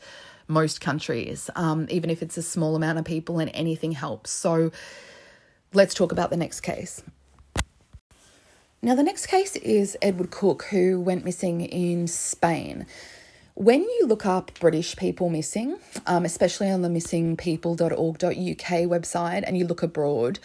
most 0.48 0.82
countries, 0.82 1.48
um, 1.56 1.86
even 1.88 2.10
if 2.10 2.22
it's 2.22 2.36
a 2.36 2.42
small 2.42 2.76
amount 2.76 2.98
of 2.98 3.06
people 3.06 3.38
and 3.38 3.50
anything 3.54 3.92
helps. 3.92 4.30
So 4.30 4.72
let's 5.72 5.94
talk 5.94 6.12
about 6.12 6.28
the 6.28 6.36
next 6.36 6.60
case. 6.60 7.02
Now, 8.86 8.94
the 8.94 9.02
next 9.02 9.26
case 9.26 9.56
is 9.56 9.98
Edward 10.00 10.30
Cook, 10.30 10.66
who 10.70 11.00
went 11.00 11.24
missing 11.24 11.60
in 11.60 12.06
Spain. 12.06 12.86
When 13.54 13.82
you 13.82 14.06
look 14.06 14.24
up 14.24 14.52
British 14.60 14.94
people 14.94 15.28
missing, 15.28 15.78
um, 16.06 16.24
especially 16.24 16.70
on 16.70 16.82
the 16.82 16.88
missingpeople.org.uk 16.88 18.30
website, 18.30 19.42
and 19.44 19.58
you 19.58 19.66
look 19.66 19.82
abroad, 19.82 20.38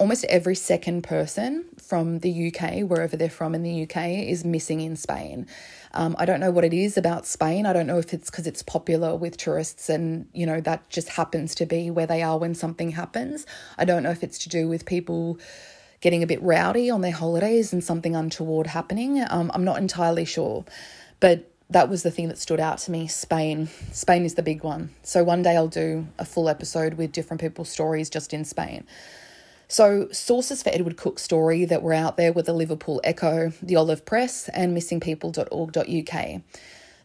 almost 0.00 0.24
every 0.24 0.56
second 0.56 1.02
person 1.02 1.66
from 1.80 2.18
the 2.18 2.48
UK, 2.48 2.80
wherever 2.80 3.16
they're 3.16 3.30
from 3.30 3.54
in 3.54 3.62
the 3.62 3.84
UK, 3.84 4.08
is 4.08 4.44
missing 4.44 4.80
in 4.80 4.96
Spain. 4.96 5.46
Um, 5.94 6.16
I 6.18 6.24
don't 6.24 6.40
know 6.40 6.50
what 6.50 6.64
it 6.64 6.74
is 6.74 6.96
about 6.96 7.26
Spain. 7.26 7.64
I 7.64 7.72
don't 7.72 7.86
know 7.86 7.98
if 7.98 8.12
it's 8.12 8.28
because 8.28 8.48
it's 8.48 8.64
popular 8.64 9.14
with 9.14 9.36
tourists 9.36 9.88
and, 9.88 10.26
you 10.32 10.46
know, 10.46 10.60
that 10.62 10.90
just 10.90 11.10
happens 11.10 11.54
to 11.54 11.66
be 11.66 11.92
where 11.92 12.08
they 12.08 12.22
are 12.24 12.38
when 12.38 12.56
something 12.56 12.90
happens. 12.90 13.46
I 13.78 13.84
don't 13.84 14.02
know 14.02 14.10
if 14.10 14.24
it's 14.24 14.38
to 14.38 14.48
do 14.48 14.66
with 14.68 14.84
people 14.84 15.38
getting 16.02 16.22
a 16.22 16.26
bit 16.26 16.42
rowdy 16.42 16.90
on 16.90 17.00
their 17.00 17.12
holidays 17.12 17.72
and 17.72 17.82
something 17.82 18.14
untoward 18.14 18.66
happening. 18.66 19.24
Um, 19.30 19.50
I'm 19.54 19.64
not 19.64 19.78
entirely 19.78 20.26
sure. 20.26 20.66
But 21.20 21.48
that 21.70 21.88
was 21.88 22.02
the 22.02 22.10
thing 22.10 22.28
that 22.28 22.38
stood 22.38 22.60
out 22.60 22.78
to 22.78 22.90
me 22.90 23.06
Spain. 23.08 23.68
Spain 23.92 24.24
is 24.24 24.34
the 24.34 24.42
big 24.42 24.62
one. 24.62 24.90
So 25.02 25.24
one 25.24 25.42
day 25.42 25.56
I'll 25.56 25.68
do 25.68 26.06
a 26.18 26.24
full 26.26 26.50
episode 26.50 26.94
with 26.94 27.12
different 27.12 27.40
people's 27.40 27.70
stories 27.70 28.10
just 28.10 28.34
in 28.34 28.44
Spain. 28.44 28.84
So, 29.68 30.08
sources 30.12 30.62
for 30.62 30.68
Edward 30.68 30.98
Cook's 30.98 31.22
story 31.22 31.64
that 31.64 31.82
were 31.82 31.94
out 31.94 32.18
there 32.18 32.30
were 32.30 32.42
the 32.42 32.52
Liverpool 32.52 33.00
Echo, 33.04 33.54
the 33.62 33.76
Olive 33.76 34.04
Press, 34.04 34.50
and 34.50 34.76
missingpeople.org.uk. 34.76 36.42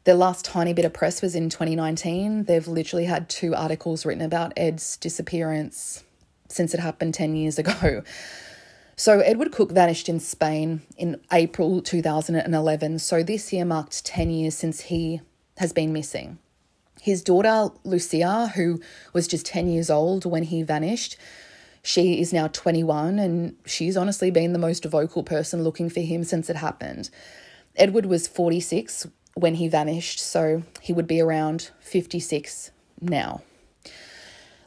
Their 0.04 0.16
last 0.16 0.44
tiny 0.44 0.74
bit 0.74 0.84
of 0.84 0.92
press 0.92 1.22
was 1.22 1.34
in 1.34 1.50
2019. 1.50 2.44
They've 2.44 2.68
literally 2.68 3.06
had 3.06 3.30
two 3.30 3.56
articles 3.56 4.06
written 4.06 4.22
about 4.22 4.52
Ed's 4.58 4.98
disappearance 4.98 6.04
since 6.50 6.74
it 6.74 6.82
happened 6.82 7.14
10 7.14 7.38
years 7.38 7.58
ago. 7.58 8.04
So, 9.00 9.20
Edward 9.20 9.52
Cook 9.52 9.72
vanished 9.72 10.10
in 10.10 10.20
Spain 10.20 10.82
in 10.98 11.22
April 11.32 11.84
2011. 11.84 12.98
So, 12.98 13.22
this 13.22 13.54
year 13.54 13.64
marked 13.64 14.04
10 14.04 14.32
years 14.32 14.56
since 14.56 14.82
he 14.82 15.22
has 15.58 15.72
been 15.72 15.94
missing. 15.94 16.40
His 17.00 17.22
daughter, 17.22 17.68
Lucia, 17.84 18.48
who 18.56 18.82
was 19.14 19.28
just 19.28 19.46
10 19.46 19.70
years 19.70 19.92
old 19.92 20.26
when 20.26 20.42
he 20.42 20.64
vanished, 20.64 21.16
she 21.84 22.20
is 22.20 22.34
now 22.34 22.48
21 22.48 23.20
and 23.20 23.56
she's 23.68 23.96
honestly 23.96 24.32
been 24.32 24.54
the 24.54 24.58
most 24.58 24.84
vocal 24.84 25.22
person 25.22 25.64
looking 25.64 25.92
for 25.92 26.02
him 26.02 26.24
since 26.24 26.50
it 26.50 26.56
happened. 26.56 27.12
Edward 27.76 28.08
was 28.08 28.28
46 28.28 29.06
when 29.36 29.56
he 29.56 29.68
vanished, 29.68 30.20
so 30.20 30.64
he 30.82 30.92
would 30.92 31.06
be 31.06 31.22
around 31.22 31.70
56 31.82 32.72
now. 33.00 33.44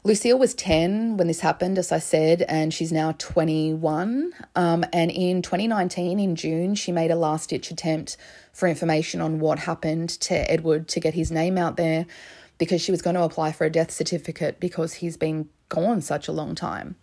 Lucille 0.03 0.39
was 0.39 0.55
10 0.55 1.19
when 1.19 1.27
this 1.27 1.41
happened, 1.41 1.77
as 1.77 1.93
I 1.93 1.99
said, 1.99 2.43
and 2.49 2.73
she's 2.73 2.91
now 2.91 3.13
21. 3.19 4.33
Um, 4.57 4.85
and 4.95 5.11
in 5.11 5.43
2019, 5.43 6.19
in 6.19 6.37
June, 6.37 6.75
she 6.75 6.91
made 6.91 7.11
a 7.11 7.17
last 7.17 7.51
ditch 7.51 7.71
attempt 7.71 8.17
for 8.51 8.67
information 8.67 9.21
on 9.21 9.41
what 9.41 9.59
happened 9.61 10.09
to 10.21 10.51
Edward 10.51 10.89
to 10.89 11.01
get 11.01 11.13
his 11.13 11.31
name 11.31 11.59
out 11.59 11.77
there 11.77 12.07
because 12.57 12.81
she 12.81 12.91
was 12.91 13.03
going 13.03 13.15
to 13.15 13.23
apply 13.23 13.53
for 13.53 13.67
a 13.67 13.71
death 13.71 13.91
certificate 13.91 14.59
because 14.59 14.95
he's 14.95 15.19
been 15.19 15.51
gone 15.69 16.01
such 16.01 16.29
a 16.29 16.33
long 16.33 16.55
time. 16.55 16.97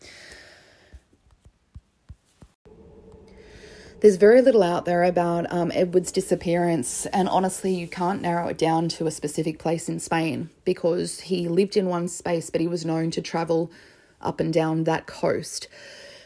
There's 3.99 4.17
very 4.17 4.43
little 4.43 4.61
out 4.61 4.85
there 4.85 5.03
about 5.03 5.51
um, 5.51 5.71
Edward's 5.73 6.11
disappearance, 6.11 7.07
and 7.07 7.27
honestly, 7.27 7.73
you 7.73 7.87
can't 7.87 8.21
narrow 8.21 8.47
it 8.47 8.57
down 8.59 8.89
to 8.89 9.07
a 9.07 9.11
specific 9.11 9.57
place 9.57 9.89
in 9.89 9.99
Spain 9.99 10.51
because 10.65 11.21
he 11.21 11.47
lived 11.47 11.75
in 11.75 11.87
one 11.87 12.07
space, 12.07 12.51
but 12.51 12.61
he 12.61 12.67
was 12.67 12.85
known 12.85 13.09
to 13.09 13.23
travel 13.23 13.71
up 14.21 14.39
and 14.39 14.53
down 14.53 14.83
that 14.83 15.07
coast. 15.07 15.67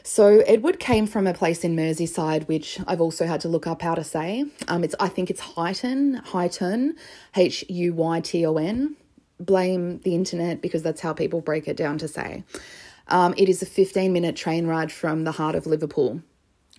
So 0.04 0.40
Edward 0.40 0.82
came 0.82 1.08
from 1.08 1.28
a 1.28 1.34
place 1.34 1.64
in 1.64 1.74
Merseyside, 1.74 2.46
which 2.50 2.78
I've 2.88 3.00
also 3.00 3.26
had 3.26 3.40
to 3.42 3.48
look 3.48 3.66
up 3.68 3.82
how 3.82 3.96
to 3.96 4.04
say. 4.04 4.44
Um, 4.68 4.84
it's 4.84 4.96
I 5.00 5.08
think 5.08 5.30
it's 5.30 5.42
Huyton, 5.42 6.26
Huyton, 6.26 6.96
H 7.38 7.64
U 7.70 7.94
Y 7.94 8.20
T 8.20 8.46
O 8.46 8.58
N. 8.58 8.98
Blame 9.40 10.00
the 10.00 10.14
internet 10.14 10.62
because 10.62 10.84
that's 10.84 11.00
how 11.00 11.14
people 11.14 11.40
break 11.40 11.70
it 11.70 11.78
down 11.78 11.98
to 12.00 12.10
say. 12.10 12.44
Um, 13.08 13.34
it 13.38 13.48
is 13.48 13.62
a 13.62 13.66
15 13.66 14.12
minute 14.12 14.36
train 14.36 14.68
ride 14.68 14.92
from 14.92 15.24
the 15.24 15.32
heart 15.32 15.56
of 15.56 15.66
Liverpool. 15.66 16.22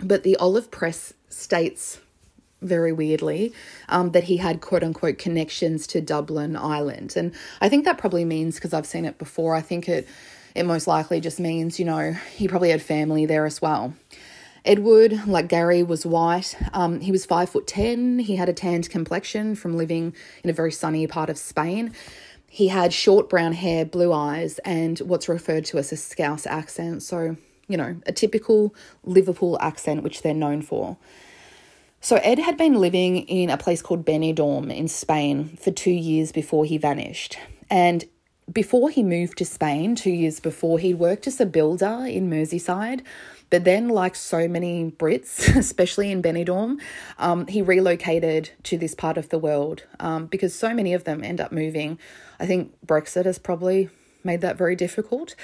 But 0.01 0.23
the 0.23 0.37
Olive 0.37 0.71
Press 0.71 1.13
states 1.29 2.01
very 2.61 2.93
weirdly 2.93 3.53
um, 3.89 4.13
that 4.13 4.25
he 4.25 4.37
had 4.37 4.61
quote 4.61 4.85
unquote 4.85 5.19
connections 5.19 5.87
to 5.89 6.01
Dublin 6.01 6.57
Ireland. 6.57 7.15
And 7.17 7.35
I 7.61 7.69
think 7.69 7.85
that 7.85 7.99
probably 7.99 8.25
means, 8.25 8.55
because 8.55 8.73
I've 8.73 8.87
seen 8.87 9.05
it 9.05 9.19
before, 9.19 9.55
I 9.55 9.61
think 9.61 9.89
it, 9.89 10.09
it 10.55 10.65
most 10.65 10.87
likely 10.87 11.21
just 11.21 11.41
means, 11.41 11.79
you 11.79 11.85
know, 11.85 12.13
he 12.37 12.49
probably 12.49 12.71
had 12.71 12.83
family 12.83 13.27
there 13.27 13.47
as 13.47 13.61
well. 13.61 13.95
Edward, 14.65 15.27
like 15.27 15.49
Gary, 15.49 15.83
was 15.83 16.07
white. 16.07 16.57
Um, 16.73 17.01
he 17.01 17.11
was 17.11 17.27
five 17.27 17.49
foot 17.51 17.67
ten. 17.67 18.21
He 18.21 18.37
had 18.37 18.49
a 18.49 18.53
tanned 18.53 18.89
complexion 18.91 19.57
from 19.57 19.77
living 19.77 20.15
in 20.45 20.51
a 20.51 20.53
very 20.53 20.71
sunny 20.71 21.07
part 21.09 21.31
of 21.31 21.37
Spain. 21.37 21.93
He 22.49 22.69
had 22.69 22.93
short 22.93 23.29
brown 23.29 23.55
hair, 23.55 23.85
blue 23.85 24.13
eyes, 24.13 24.61
and 24.61 24.99
what's 25.01 25.29
referred 25.29 25.65
to 25.67 25.79
as 25.79 25.91
a 25.91 25.97
Scouse 25.97 26.47
accent. 26.47 27.03
So, 27.03 27.37
you 27.69 27.77
know, 27.77 27.97
a 28.07 28.13
typical 28.13 28.75
Liverpool 29.05 29.59
accent, 29.61 30.03
which 30.03 30.23
they're 30.23 30.35
known 30.35 30.63
for. 30.63 30.97
So, 32.01 32.17
Ed 32.17 32.41
had 32.41 32.57
been 32.57 32.75
living 32.75 33.19
in 33.29 33.49
a 33.49 33.57
place 33.57 33.81
called 33.81 34.05
Benidorm 34.05 34.75
in 34.75 34.89
Spain 34.89 35.57
for 35.61 35.71
two 35.71 35.93
years 35.93 36.33
before 36.33 36.65
he 36.65 36.77
vanished. 36.77 37.39
And 37.71 38.05
before 38.53 38.91
he 38.91 39.03
moved 39.03 39.39
to 39.39 39.45
Spain, 39.45 39.95
two 39.95 40.11
years 40.11 40.41
before, 40.41 40.79
he 40.79 40.95
worked 40.95 41.27
as 41.27 41.41
a 41.41 41.47
builder 41.47 42.05
in 42.07 42.29
Merseyside. 42.29 43.03
But 43.51 43.65
then, 43.65 43.89
like 43.89 44.17
so 44.17 44.49
many 44.49 44.91
Brits, 44.91 45.55
especially 45.57 46.11
in 46.11 46.23
Benidorm, 46.23 46.81
um, 47.19 47.47
he 47.47 47.63
relocated 47.63 48.51
to 48.65 48.79
this 48.79 48.95
part 48.95 49.17
of 49.17 49.29
the 49.29 49.39
world 49.39 49.85
um, 50.01 50.27
because 50.27 50.55
so 50.55 50.75
many 50.75 50.95
of 50.95 51.05
them 51.05 51.23
end 51.23 51.41
up 51.41 51.53
moving. 51.53 51.99
I 52.41 52.47
think 52.47 52.75
Brexit 52.85 53.27
has 53.27 53.39
probably 53.39 53.91
made 54.25 54.41
that 54.41 54.57
very 54.57 54.75
difficult. 54.75 55.35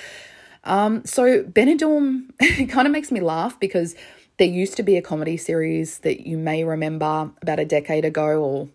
Um, 0.68 1.04
so 1.04 1.42
Benidorm 1.42 2.30
it 2.40 2.66
kind 2.66 2.86
of 2.86 2.92
makes 2.92 3.10
me 3.10 3.20
laugh 3.20 3.58
because 3.58 3.96
there 4.36 4.46
used 4.46 4.76
to 4.76 4.84
be 4.84 4.96
a 4.96 5.02
comedy 5.02 5.36
series 5.36 5.98
that 6.00 6.26
you 6.26 6.38
may 6.38 6.62
remember 6.62 7.32
about 7.42 7.58
a 7.58 7.64
decade 7.64 8.04
ago 8.04 8.40
or 8.40 8.68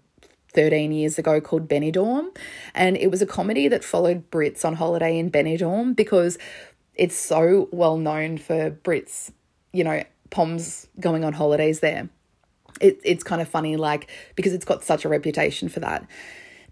13 0.53 0.91
years 0.91 1.17
ago 1.17 1.39
called 1.39 1.69
Benidorm. 1.69 2.35
And 2.75 2.97
it 2.97 3.09
was 3.09 3.21
a 3.21 3.25
comedy 3.25 3.67
that 3.69 3.83
followed 3.83 4.29
Brits 4.29 4.65
on 4.65 4.75
holiday 4.75 5.17
in 5.17 5.31
Benidorm 5.31 5.95
because 5.95 6.37
it's 6.95 7.15
so 7.15 7.69
well 7.71 7.97
known 7.97 8.37
for 8.37 8.71
Brits, 8.71 9.31
you 9.71 9.83
know, 9.83 10.03
Poms 10.29 10.87
going 10.99 11.23
on 11.23 11.33
holidays 11.33 11.79
there. 11.79 12.09
It, 12.81 12.99
it's 13.03 13.23
kind 13.23 13.41
of 13.41 13.47
funny, 13.47 13.77
like, 13.77 14.09
because 14.35 14.51
it's 14.51 14.65
got 14.65 14.83
such 14.83 15.05
a 15.05 15.09
reputation 15.09 15.69
for 15.69 15.79
that. 15.79 16.07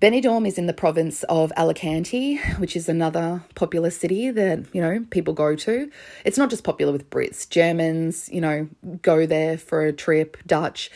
Benidorm 0.01 0.47
is 0.47 0.57
in 0.57 0.65
the 0.65 0.73
province 0.73 1.21
of 1.29 1.53
Alicante, 1.55 2.37
which 2.57 2.75
is 2.75 2.89
another 2.89 3.43
popular 3.53 3.91
city 3.91 4.31
that, 4.31 4.65
you 4.73 4.81
know, 4.81 5.05
people 5.11 5.31
go 5.35 5.55
to. 5.55 5.91
It's 6.25 6.39
not 6.39 6.49
just 6.49 6.63
popular 6.63 6.91
with 6.91 7.07
Brits, 7.11 7.47
Germans, 7.47 8.27
you 8.33 8.41
know, 8.41 8.67
go 9.03 9.27
there 9.27 9.59
for 9.59 9.85
a 9.85 9.93
trip, 9.93 10.37
Dutch. 10.47 10.89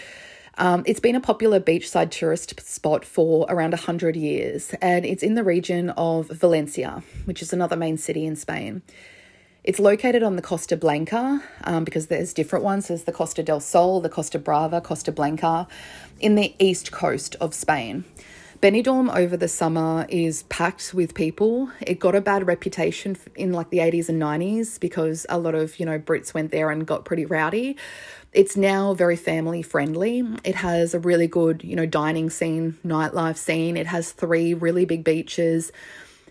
Um, 0.57 0.81
it's 0.87 0.99
been 0.99 1.15
a 1.15 1.21
popular 1.21 1.59
beachside 1.59 2.09
tourist 2.09 2.59
spot 2.67 3.05
for 3.05 3.45
around 3.47 3.73
100 3.73 4.15
years, 4.15 4.73
and 4.81 5.05
it's 5.05 5.21
in 5.21 5.35
the 5.35 5.43
region 5.43 5.91
of 5.91 6.27
Valencia, 6.29 7.03
which 7.25 7.43
is 7.43 7.53
another 7.53 7.75
main 7.75 7.99
city 7.99 8.25
in 8.25 8.35
Spain. 8.35 8.81
It's 9.63 9.77
located 9.77 10.23
on 10.23 10.35
the 10.35 10.41
Costa 10.41 10.77
Blanca 10.77 11.43
um, 11.63 11.83
because 11.83 12.07
there's 12.07 12.33
different 12.33 12.65
ones. 12.65 12.87
There's 12.87 13.03
the 13.03 13.11
Costa 13.11 13.43
del 13.43 13.59
Sol, 13.59 14.01
the 14.01 14.09
Costa 14.09 14.39
Brava, 14.39 14.81
Costa 14.81 15.11
Blanca 15.11 15.67
in 16.19 16.33
the 16.33 16.55
east 16.57 16.91
coast 16.91 17.35
of 17.39 17.53
Spain. 17.53 18.03
Benidorm 18.65 19.15
over 19.15 19.37
the 19.37 19.47
summer 19.47 20.07
is 20.09 20.41
packed 20.49 20.91
with 20.91 21.13
people. 21.13 21.69
It 21.81 21.99
got 21.99 22.15
a 22.15 22.19
bad 22.19 22.47
reputation 22.47 23.15
in 23.35 23.53
like 23.53 23.69
the 23.69 23.77
80s 23.77 24.09
and 24.09 24.19
90s 24.19 24.79
because 24.79 25.23
a 25.29 25.37
lot 25.37 25.53
of, 25.53 25.79
you 25.79 25.85
know, 25.85 25.99
Brits 25.99 26.33
went 26.33 26.49
there 26.49 26.71
and 26.71 26.87
got 26.87 27.05
pretty 27.05 27.27
rowdy. 27.27 27.77
It's 28.33 28.57
now 28.57 28.95
very 28.95 29.17
family 29.17 29.61
friendly. 29.61 30.23
It 30.43 30.55
has 30.55 30.95
a 30.95 30.99
really 30.99 31.27
good, 31.27 31.63
you 31.63 31.75
know, 31.75 31.85
dining 31.85 32.31
scene, 32.31 32.79
nightlife 32.83 33.37
scene. 33.37 33.77
It 33.77 33.85
has 33.85 34.11
three 34.11 34.55
really 34.55 34.85
big 34.85 35.03
beaches. 35.03 35.71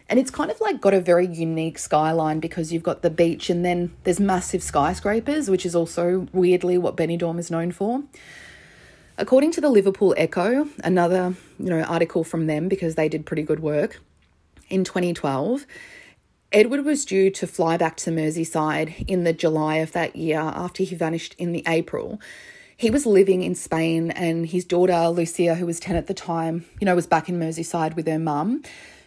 And 0.08 0.18
it's 0.18 0.32
kind 0.32 0.50
of 0.50 0.60
like 0.60 0.80
got 0.80 0.92
a 0.92 1.00
very 1.00 1.28
unique 1.28 1.78
skyline 1.78 2.40
because 2.40 2.72
you've 2.72 2.82
got 2.82 3.02
the 3.02 3.10
beach 3.10 3.48
and 3.48 3.64
then 3.64 3.94
there's 4.02 4.18
massive 4.18 4.64
skyscrapers, 4.64 5.48
which 5.48 5.64
is 5.64 5.76
also 5.76 6.26
weirdly 6.32 6.78
what 6.78 6.96
Benidorm 6.96 7.38
is 7.38 7.48
known 7.48 7.70
for. 7.70 8.02
According 9.16 9.52
to 9.52 9.60
the 9.60 9.70
Liverpool 9.70 10.12
Echo, 10.16 10.68
another 10.82 11.34
you 11.58 11.70
know 11.70 11.82
article 11.82 12.24
from 12.24 12.46
them 12.46 12.68
because 12.68 12.96
they 12.96 13.08
did 13.08 13.26
pretty 13.26 13.42
good 13.42 13.60
work, 13.60 14.00
in 14.68 14.84
2012, 14.84 15.66
Edward 16.52 16.84
was 16.84 17.04
due 17.04 17.30
to 17.30 17.46
fly 17.46 17.76
back 17.76 17.96
to 17.98 18.10
Merseyside 18.10 19.08
in 19.08 19.24
the 19.24 19.32
July 19.32 19.76
of 19.76 19.92
that 19.92 20.16
year 20.16 20.40
after 20.40 20.82
he 20.82 20.94
vanished 20.94 21.34
in 21.38 21.52
the 21.52 21.62
April. 21.66 22.20
He 22.76 22.90
was 22.90 23.06
living 23.06 23.42
in 23.42 23.54
Spain 23.54 24.10
and 24.10 24.46
his 24.46 24.64
daughter 24.64 25.08
Lucia, 25.08 25.54
who 25.54 25.66
was 25.66 25.78
10 25.78 25.96
at 25.96 26.06
the 26.06 26.14
time, 26.14 26.64
you 26.80 26.84
know, 26.84 26.94
was 26.94 27.06
back 27.06 27.28
in 27.28 27.38
Merseyside 27.38 27.94
with 27.94 28.06
her 28.08 28.18
mum. 28.18 28.62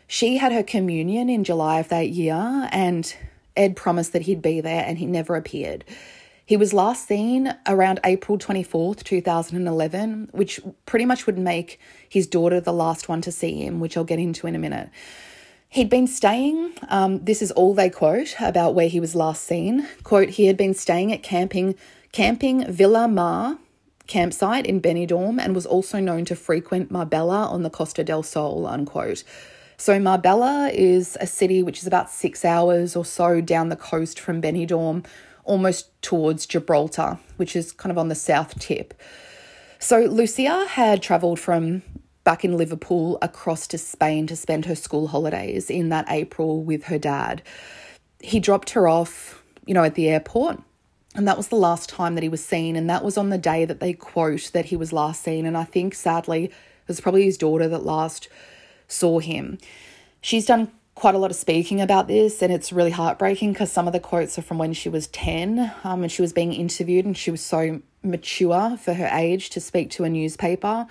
She 0.07 0.37
had 0.37 0.53
her 0.53 0.63
communion 0.63 1.29
in 1.29 1.43
July 1.43 1.79
of 1.79 1.89
that 1.89 2.09
year 2.09 2.69
and 2.71 3.13
Ed 3.57 3.75
promised 3.75 4.13
that 4.13 4.21
he'd 4.21 4.41
be 4.41 4.61
there 4.61 4.85
and 4.85 4.97
he 4.97 5.05
never 5.05 5.35
appeared. 5.35 5.83
He 6.47 6.55
was 6.55 6.73
last 6.73 7.09
seen 7.09 7.53
around 7.67 7.99
April 8.05 8.37
24th, 8.37 9.03
2011, 9.03 10.29
which 10.31 10.61
pretty 10.85 11.03
much 11.03 11.25
would 11.25 11.37
make 11.37 11.77
his 12.07 12.25
daughter 12.25 12.61
the 12.61 12.71
last 12.71 13.09
one 13.09 13.19
to 13.23 13.33
see 13.33 13.65
him, 13.65 13.81
which 13.81 13.97
I'll 13.97 14.05
get 14.05 14.17
into 14.17 14.47
in 14.47 14.55
a 14.55 14.57
minute. 14.57 14.89
He'd 15.67 15.89
been 15.89 16.07
staying, 16.07 16.71
um, 16.87 17.25
this 17.25 17.41
is 17.41 17.51
all 17.51 17.73
they 17.73 17.89
quote 17.89 18.33
about 18.39 18.75
where 18.75 18.87
he 18.87 19.01
was 19.01 19.13
last 19.13 19.43
seen. 19.43 19.89
Quote, 20.03 20.29
he 20.29 20.45
had 20.45 20.55
been 20.55 20.73
staying 20.73 21.11
at 21.11 21.21
camping, 21.21 21.75
camping 22.13 22.65
Villa 22.71 23.09
Mar 23.09 23.57
campsite 24.07 24.65
in 24.65 24.79
Benidorm 24.79 25.41
and 25.41 25.53
was 25.53 25.65
also 25.65 25.99
known 25.99 26.23
to 26.23 26.35
frequent 26.37 26.89
Marbella 26.89 27.47
on 27.47 27.63
the 27.63 27.69
Costa 27.69 28.05
del 28.05 28.23
Sol, 28.23 28.65
unquote. 28.65 29.25
So 29.75 29.99
Marbella 29.99 30.71
is 30.73 31.17
a 31.19 31.27
city 31.27 31.61
which 31.61 31.79
is 31.79 31.87
about 31.87 32.09
six 32.09 32.45
hours 32.45 32.95
or 32.95 33.03
so 33.03 33.41
down 33.41 33.67
the 33.67 33.75
coast 33.75 34.17
from 34.17 34.41
Benidorm, 34.41 35.05
almost 35.47 35.99
towards 36.01 36.45
Gibraltar, 36.45 37.17
which 37.37 37.55
is 37.55 37.71
kind 37.71 37.91
of 37.91 37.97
on 37.97 38.09
the 38.09 38.15
south 38.15 38.59
tip. 38.59 38.93
So 39.79 40.01
Lucia 40.01 40.67
had 40.67 41.01
travelled 41.01 41.39
from 41.39 41.81
back 42.23 42.43
in 42.43 42.57
Liverpool 42.57 43.17
across 43.21 43.67
to 43.67 43.77
Spain 43.77 44.27
to 44.27 44.35
spend 44.35 44.65
her 44.65 44.75
school 44.75 45.07
holidays 45.07 45.69
in 45.69 45.89
that 45.89 46.05
April 46.09 46.61
with 46.61 46.85
her 46.85 46.97
dad. 46.97 47.41
He 48.19 48.39
dropped 48.39 48.71
her 48.71 48.87
off, 48.87 49.41
you 49.65 49.73
know, 49.73 49.83
at 49.83 49.95
the 49.95 50.09
airport. 50.09 50.61
And 51.15 51.27
that 51.27 51.37
was 51.37 51.47
the 51.47 51.55
last 51.55 51.89
time 51.89 52.15
that 52.15 52.23
he 52.23 52.29
was 52.29 52.43
seen. 52.43 52.75
And 52.75 52.89
that 52.89 53.03
was 53.03 53.17
on 53.17 53.29
the 53.29 53.37
day 53.37 53.65
that 53.65 53.79
they 53.79 53.93
quote 53.93 54.51
that 54.53 54.65
he 54.65 54.75
was 54.75 54.93
last 54.93 55.23
seen. 55.23 55.45
And 55.45 55.57
I 55.57 55.63
think 55.63 55.95
sadly, 55.95 56.45
it 56.45 56.53
was 56.87 56.99
probably 56.99 57.23
his 57.23 57.37
daughter 57.37 57.67
that 57.67 57.85
last 57.85 58.27
saw 58.87 59.19
him. 59.19 59.57
She's 60.21 60.45
done 60.45 60.71
quite 60.97 61.13
a 61.13 61.19
lot 61.19 61.29
of 61.29 61.37
speaking 61.37 61.79
about 61.79 62.07
this, 62.07 62.41
and 62.41 62.51
it's 62.51 62.73
really 62.73 62.89
heartbreaking 62.89 63.53
because 63.53 63.71
some 63.71 63.85
of 63.85 63.93
the 63.93 63.99
quotes 63.99 64.39
are 64.39 64.41
from 64.41 64.57
when 64.57 64.73
she 64.73 64.89
was 64.89 65.05
10 65.05 65.71
um, 65.83 66.01
and 66.01 66.11
she 66.11 66.23
was 66.23 66.33
being 66.33 66.51
interviewed, 66.51 67.05
and 67.05 67.15
she 67.15 67.29
was 67.29 67.39
so 67.39 67.79
mature 68.01 68.75
for 68.77 68.95
her 68.95 69.07
age 69.13 69.51
to 69.51 69.61
speak 69.61 69.91
to 69.91 70.03
a 70.05 70.09
newspaper. 70.09 70.87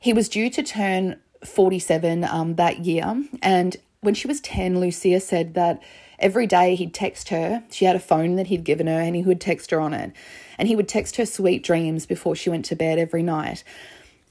He 0.00 0.12
was 0.12 0.28
due 0.28 0.50
to 0.50 0.64
turn 0.64 1.20
47 1.44 2.24
um, 2.24 2.56
that 2.56 2.80
year, 2.80 3.22
and 3.40 3.76
when 4.00 4.14
she 4.14 4.26
was 4.26 4.40
10, 4.40 4.80
Lucia 4.80 5.20
said 5.20 5.54
that 5.54 5.80
every 6.18 6.48
day 6.48 6.74
he'd 6.74 6.92
text 6.92 7.28
her. 7.28 7.62
She 7.70 7.84
had 7.84 7.94
a 7.94 8.00
phone 8.00 8.34
that 8.34 8.48
he'd 8.48 8.64
given 8.64 8.88
her, 8.88 8.98
and 8.98 9.14
he 9.14 9.22
would 9.22 9.40
text 9.40 9.70
her 9.70 9.80
on 9.80 9.94
it. 9.94 10.12
And 10.58 10.66
he 10.66 10.74
would 10.74 10.88
text 10.88 11.16
her 11.16 11.26
sweet 11.26 11.62
dreams 11.62 12.04
before 12.04 12.34
she 12.34 12.50
went 12.50 12.64
to 12.64 12.74
bed 12.74 12.98
every 12.98 13.22
night. 13.22 13.62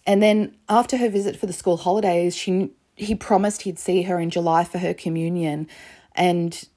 And 0.06 0.22
then 0.22 0.58
after 0.68 0.98
her 0.98 1.08
visit 1.08 1.38
for 1.38 1.46
the 1.46 1.54
school 1.54 1.78
holidays, 1.78 2.36
she 2.36 2.72
he 2.96 3.16
promised 3.16 3.64
he'd 3.64 3.80
see 3.80 4.04
her 4.04 4.20
in 4.20 4.30
July 4.30 4.64
for 4.64 4.78
her 4.78 4.94
communion, 4.94 5.68
and 6.16 6.68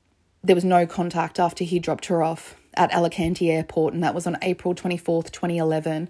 there 0.42 0.54
was 0.54 0.64
no 0.64 0.86
contact 0.86 1.38
after 1.38 1.64
he 1.64 1.78
dropped 1.78 2.06
her 2.06 2.22
off 2.22 2.56
at 2.74 2.92
Alicante 2.92 3.50
Airport, 3.50 3.94
and 3.94 4.02
that 4.02 4.14
was 4.14 4.26
on 4.26 4.36
April 4.42 4.74
24th, 4.74 5.30
2011. 5.30 6.08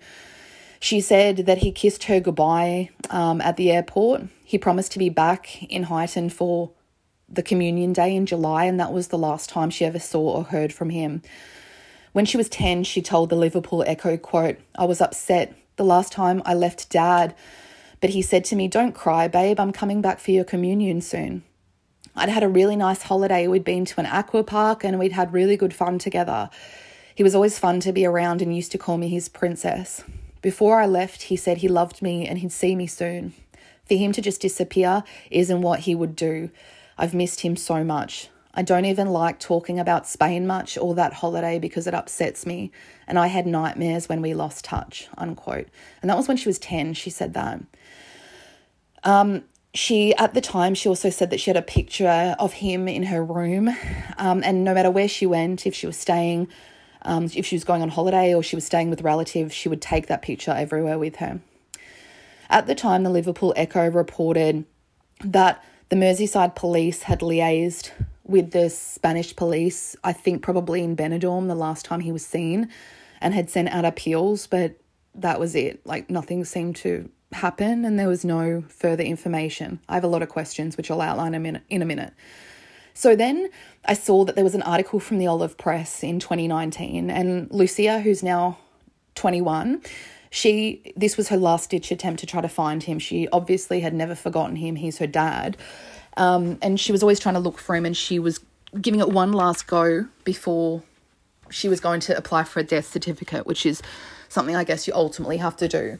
She 0.79 1.01
said 1.01 1.39
that 1.39 1.59
he 1.59 1.73
kissed 1.73 2.05
her 2.05 2.21
goodbye 2.21 2.91
um, 3.11 3.41
at 3.41 3.57
the 3.57 3.71
airport. 3.71 4.23
He 4.45 4.59
promised 4.59 4.93
to 4.93 4.99
be 4.99 5.09
back 5.09 5.63
in 5.65 5.87
Huyton 5.87 6.31
for 6.31 6.71
the 7.29 7.43
communion 7.43 7.93
day 7.93 8.15
in 8.15 8.27
July, 8.27 8.65
and 8.65 8.79
that 8.79 8.93
was 8.93 9.09
the 9.09 9.19
last 9.19 9.49
time 9.49 9.71
she 9.71 9.85
ever 9.85 9.99
saw 9.99 10.37
or 10.37 10.45
heard 10.45 10.73
from 10.73 10.91
him. 10.91 11.23
When 12.13 12.25
she 12.25 12.37
was 12.37 12.49
10, 12.49 12.85
she 12.85 13.03
told 13.03 13.31
the 13.31 13.37
Liverpool 13.37 13.85
Echo, 13.87 14.17
quote, 14.17 14.59
I 14.77 14.85
was 14.85 15.01
upset 15.01 15.55
the 15.77 15.85
last 15.85 16.13
time 16.13 16.43
I 16.45 16.55
left 16.55 16.89
dad 16.91 17.35
but 18.01 18.11
he 18.11 18.23
said 18.23 18.45
to 18.47 18.57
me, 18.57 18.69
Don't 18.69 18.95
cry, 18.95 19.29
babe, 19.29 19.59
I'm 19.59 19.73
coming 19.73 20.01
back 20.01 20.19
for 20.19 20.31
your 20.31 20.45
communion 20.45 21.01
soon. 21.01 21.43
I'd 22.15 22.31
had 22.31 22.43
a 22.43 22.49
really 22.49 22.77
nice 22.77 23.03
holiday. 23.03 23.47
We'd 23.47 23.65
been 23.65 23.85
to 23.85 24.01
an 24.01 24.07
aqua 24.07 24.43
park 24.43 24.85
and 24.85 24.99
we'd 24.99 25.13
had 25.13 25.33
really 25.33 25.57
good 25.57 25.75
fun 25.75 25.99
together. 25.99 26.49
He 27.15 27.23
was 27.23 27.35
always 27.35 27.59
fun 27.59 27.81
to 27.81 27.93
be 27.93 28.07
around 28.07 28.41
and 28.41 28.55
used 28.55 28.73
to 28.73 28.79
call 28.79 28.97
me 28.97 29.09
his 29.09 29.29
princess. 29.29 30.03
Before 30.41 30.81
I 30.81 30.87
left, 30.87 31.25
he 31.25 31.37
said 31.37 31.59
he 31.59 31.69
loved 31.69 32.01
me 32.01 32.27
and 32.27 32.39
he'd 32.39 32.53
see 32.53 32.75
me 32.75 32.87
soon. 32.87 33.35
For 33.87 33.95
him 33.95 34.13
to 34.13 34.23
just 34.23 34.41
disappear 34.41 35.03
isn't 35.31 35.61
what 35.61 35.81
he 35.81 35.95
would 35.95 36.17
do. 36.17 36.51
I've 36.97 37.15
missed 37.15 37.41
him 37.41 37.57
so 37.57 37.85
much. 37.85 38.29
I 38.55 38.63
don't 38.63 38.87
even 38.87 39.09
like 39.09 39.39
talking 39.39 39.79
about 39.79 40.07
Spain 40.07 40.47
much 40.47 40.79
or 40.79 40.95
that 40.95 41.13
holiday 41.13 41.59
because 41.59 41.87
it 41.87 41.93
upsets 41.93 42.47
me. 42.47 42.73
And 43.07 43.19
I 43.19 43.27
had 43.27 43.47
nightmares 43.47 44.09
when 44.09 44.23
we 44.23 44.33
lost 44.33 44.65
touch, 44.65 45.09
unquote. 45.19 45.69
And 46.01 46.11
that 46.11 46.17
was 46.17 46.27
when 46.27 46.39
she 46.39 46.49
was 46.49 46.59
10, 46.59 46.95
she 46.95 47.11
said 47.11 47.35
that. 47.35 47.61
Um, 49.07 49.45
she, 49.73 50.15
at 50.17 50.35
the 50.35 50.41
time, 50.41 50.75
she 50.75 50.89
also 50.89 51.11
said 51.11 51.31
that 51.31 51.39
she 51.39 51.49
had 51.49 51.57
a 51.57 51.63
picture 51.63 52.35
of 52.39 52.55
him 52.55 52.89
in 52.89 53.05
her 53.05 53.25
room. 53.25 53.69
Um, 54.19 54.43
and 54.45 54.65
no 54.65 54.75
matter 54.75 54.91
where 54.91 55.09
she 55.09 55.27
went, 55.27 55.67
if 55.67 55.75
she 55.75 55.87
was 55.87 55.97
staying, 55.97 56.49
um, 57.03 57.31
if 57.35 57.47
she 57.47 57.55
was 57.55 57.65
going 57.65 57.83
on 57.83 57.91
holiday 57.91 58.35
or 58.35 58.43
she 58.43 58.57
was 58.57 58.65
staying 58.65 58.91
with 58.91 59.03
relatives, 59.03 59.55
she 59.55 59.69
would 59.69 59.81
take 59.81 60.09
that 60.09 60.23
picture 60.23 60.51
everywhere 60.51 60.99
with 60.99 61.17
her. 61.17 61.41
At 62.51 62.67
the 62.67 62.75
time, 62.75 63.05
the 63.05 63.11
Liverpool 63.11 63.53
Echo 63.57 63.89
reported 63.89 64.65
that 65.25 65.63
the 65.89 65.97
Merseyside 65.97 66.57
police 66.57 67.03
had 67.03 67.21
liaised 67.21 67.91
with 68.25 68.51
the 68.51 68.69
Spanish 68.71 69.37
police, 69.37 69.95
I 70.03 70.13
think 70.13 70.43
probably 70.43 70.83
in 70.83 70.97
Benidorm 70.97 71.47
the 71.47 71.55
last 71.55 71.85
time 71.85 72.01
he 72.01 72.11
was 72.11 72.27
seen, 72.27 72.69
and 73.21 73.35
had 73.35 73.51
sent 73.51 73.69
out 73.69 73.85
appeals, 73.85 74.49
but 74.49 74.75
that 75.15 75.39
was 75.39 75.55
it. 75.55 75.87
Like 75.87 76.11
nothing 76.11 76.45
seemed 76.45 76.77
to 76.77 77.09
happen 77.33 77.85
and 77.85 77.99
there 77.99 78.09
was 78.09 78.25
no 78.25 78.63
further 78.69 79.03
information. 79.03 79.81
I 79.89 79.95
have 79.95 80.05
a 80.05 80.09
lot 80.09 80.23
of 80.23 80.29
questions, 80.29 80.77
which 80.77 80.91
I'll 80.91 81.01
outline 81.01 81.35
in 81.69 81.83
a 81.83 81.85
minute. 81.85 82.13
So 82.95 83.15
then 83.15 83.51
I 83.85 83.95
saw 83.95 84.25
that 84.25 84.37
there 84.37 84.45
was 84.45 84.55
an 84.55 84.63
article 84.63 85.01
from 85.01 85.19
the 85.19 85.27
Olive 85.27 85.59
Press 85.59 86.03
in 86.03 86.19
2019, 86.19 87.11
and 87.11 87.47
Lucia, 87.51 88.01
who's 88.01 88.23
now 88.23 88.57
21, 89.17 89.83
she 90.31 90.95
this 90.97 91.17
was 91.17 91.29
her 91.29 91.37
last 91.37 91.71
ditch 91.71 91.91
attempt 91.91 92.21
to 92.21 92.27
try 92.27 92.41
to 92.41 92.49
find 92.49 92.83
him. 92.83 92.99
She 92.99 93.29
obviously 93.29 93.81
had 93.81 93.93
never 93.93 94.15
forgotten 94.15 94.57
him. 94.57 94.77
He's 94.77 94.99
her 94.99 95.07
dad, 95.07 95.57
um, 96.17 96.59
and 96.63 96.81
she 96.81 96.91
was 96.91 97.03
always 97.03 97.21
trying 97.21 97.35
to 97.35 97.41
look 97.41 97.59
for 97.59 97.77
him. 97.77 97.85
And 97.85 97.97
she 97.97 98.19
was 98.19 98.41
giving 98.81 99.01
it 99.01 99.11
one 99.11 99.33
last 99.33 99.67
go 99.67 100.07
before 100.25 100.83
she 101.51 101.69
was 101.69 101.81
going 101.81 102.01
to 102.01 102.17
apply 102.17 102.45
for 102.45 102.61
a 102.61 102.65
death 102.65 102.87
certificate, 102.87 103.47
which 103.47 103.65
is 103.65 103.83
something 104.29 104.57
I 104.57 104.65
guess 104.65 104.87
you 104.87 104.95
ultimately 104.95 105.37
have 105.37 105.57
to 105.59 105.69
do. 105.69 105.99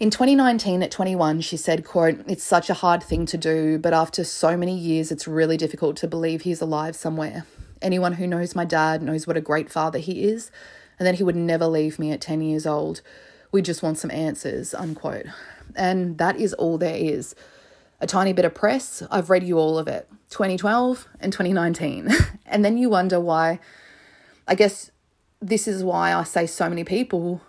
In 0.00 0.10
2019 0.10 0.84
at 0.84 0.92
21, 0.92 1.40
she 1.40 1.56
said, 1.56 1.84
quote, 1.84 2.20
"It's 2.28 2.44
such 2.44 2.70
a 2.70 2.74
hard 2.74 3.02
thing 3.02 3.26
to 3.26 3.36
do, 3.36 3.80
but 3.80 3.92
after 3.92 4.22
so 4.22 4.56
many 4.56 4.78
years, 4.78 5.10
it's 5.10 5.26
really 5.26 5.56
difficult 5.56 5.96
to 5.96 6.06
believe 6.06 6.42
he's 6.42 6.60
alive 6.60 6.94
somewhere. 6.94 7.46
Anyone 7.82 8.12
who 8.12 8.28
knows 8.28 8.54
my 8.54 8.64
dad 8.64 9.02
knows 9.02 9.26
what 9.26 9.36
a 9.36 9.40
great 9.40 9.72
father 9.72 9.98
he 9.98 10.22
is 10.22 10.52
and 11.00 11.06
that 11.06 11.16
he 11.16 11.24
would 11.24 11.34
never 11.34 11.66
leave 11.66 11.98
me 11.98 12.12
at 12.12 12.20
10 12.20 12.42
years 12.42 12.64
old. 12.64 13.00
We 13.50 13.60
just 13.60 13.82
want 13.82 13.98
some 13.98 14.12
answers." 14.12 14.72
Unquote. 14.72 15.26
And 15.74 16.16
that 16.18 16.36
is 16.36 16.54
all 16.54 16.78
there 16.78 16.96
is. 16.96 17.34
A 18.00 18.06
tiny 18.06 18.32
bit 18.32 18.44
of 18.44 18.54
press, 18.54 19.02
I've 19.10 19.30
read 19.30 19.42
you 19.42 19.58
all 19.58 19.78
of 19.78 19.88
it. 19.88 20.08
2012 20.30 21.08
and 21.18 21.32
2019. 21.32 22.08
and 22.46 22.64
then 22.64 22.78
you 22.78 22.88
wonder 22.88 23.18
why 23.18 23.58
I 24.46 24.54
guess 24.54 24.92
this 25.40 25.66
is 25.66 25.82
why 25.82 26.14
I 26.14 26.22
say 26.22 26.46
so 26.46 26.68
many 26.68 26.84
people 26.84 27.40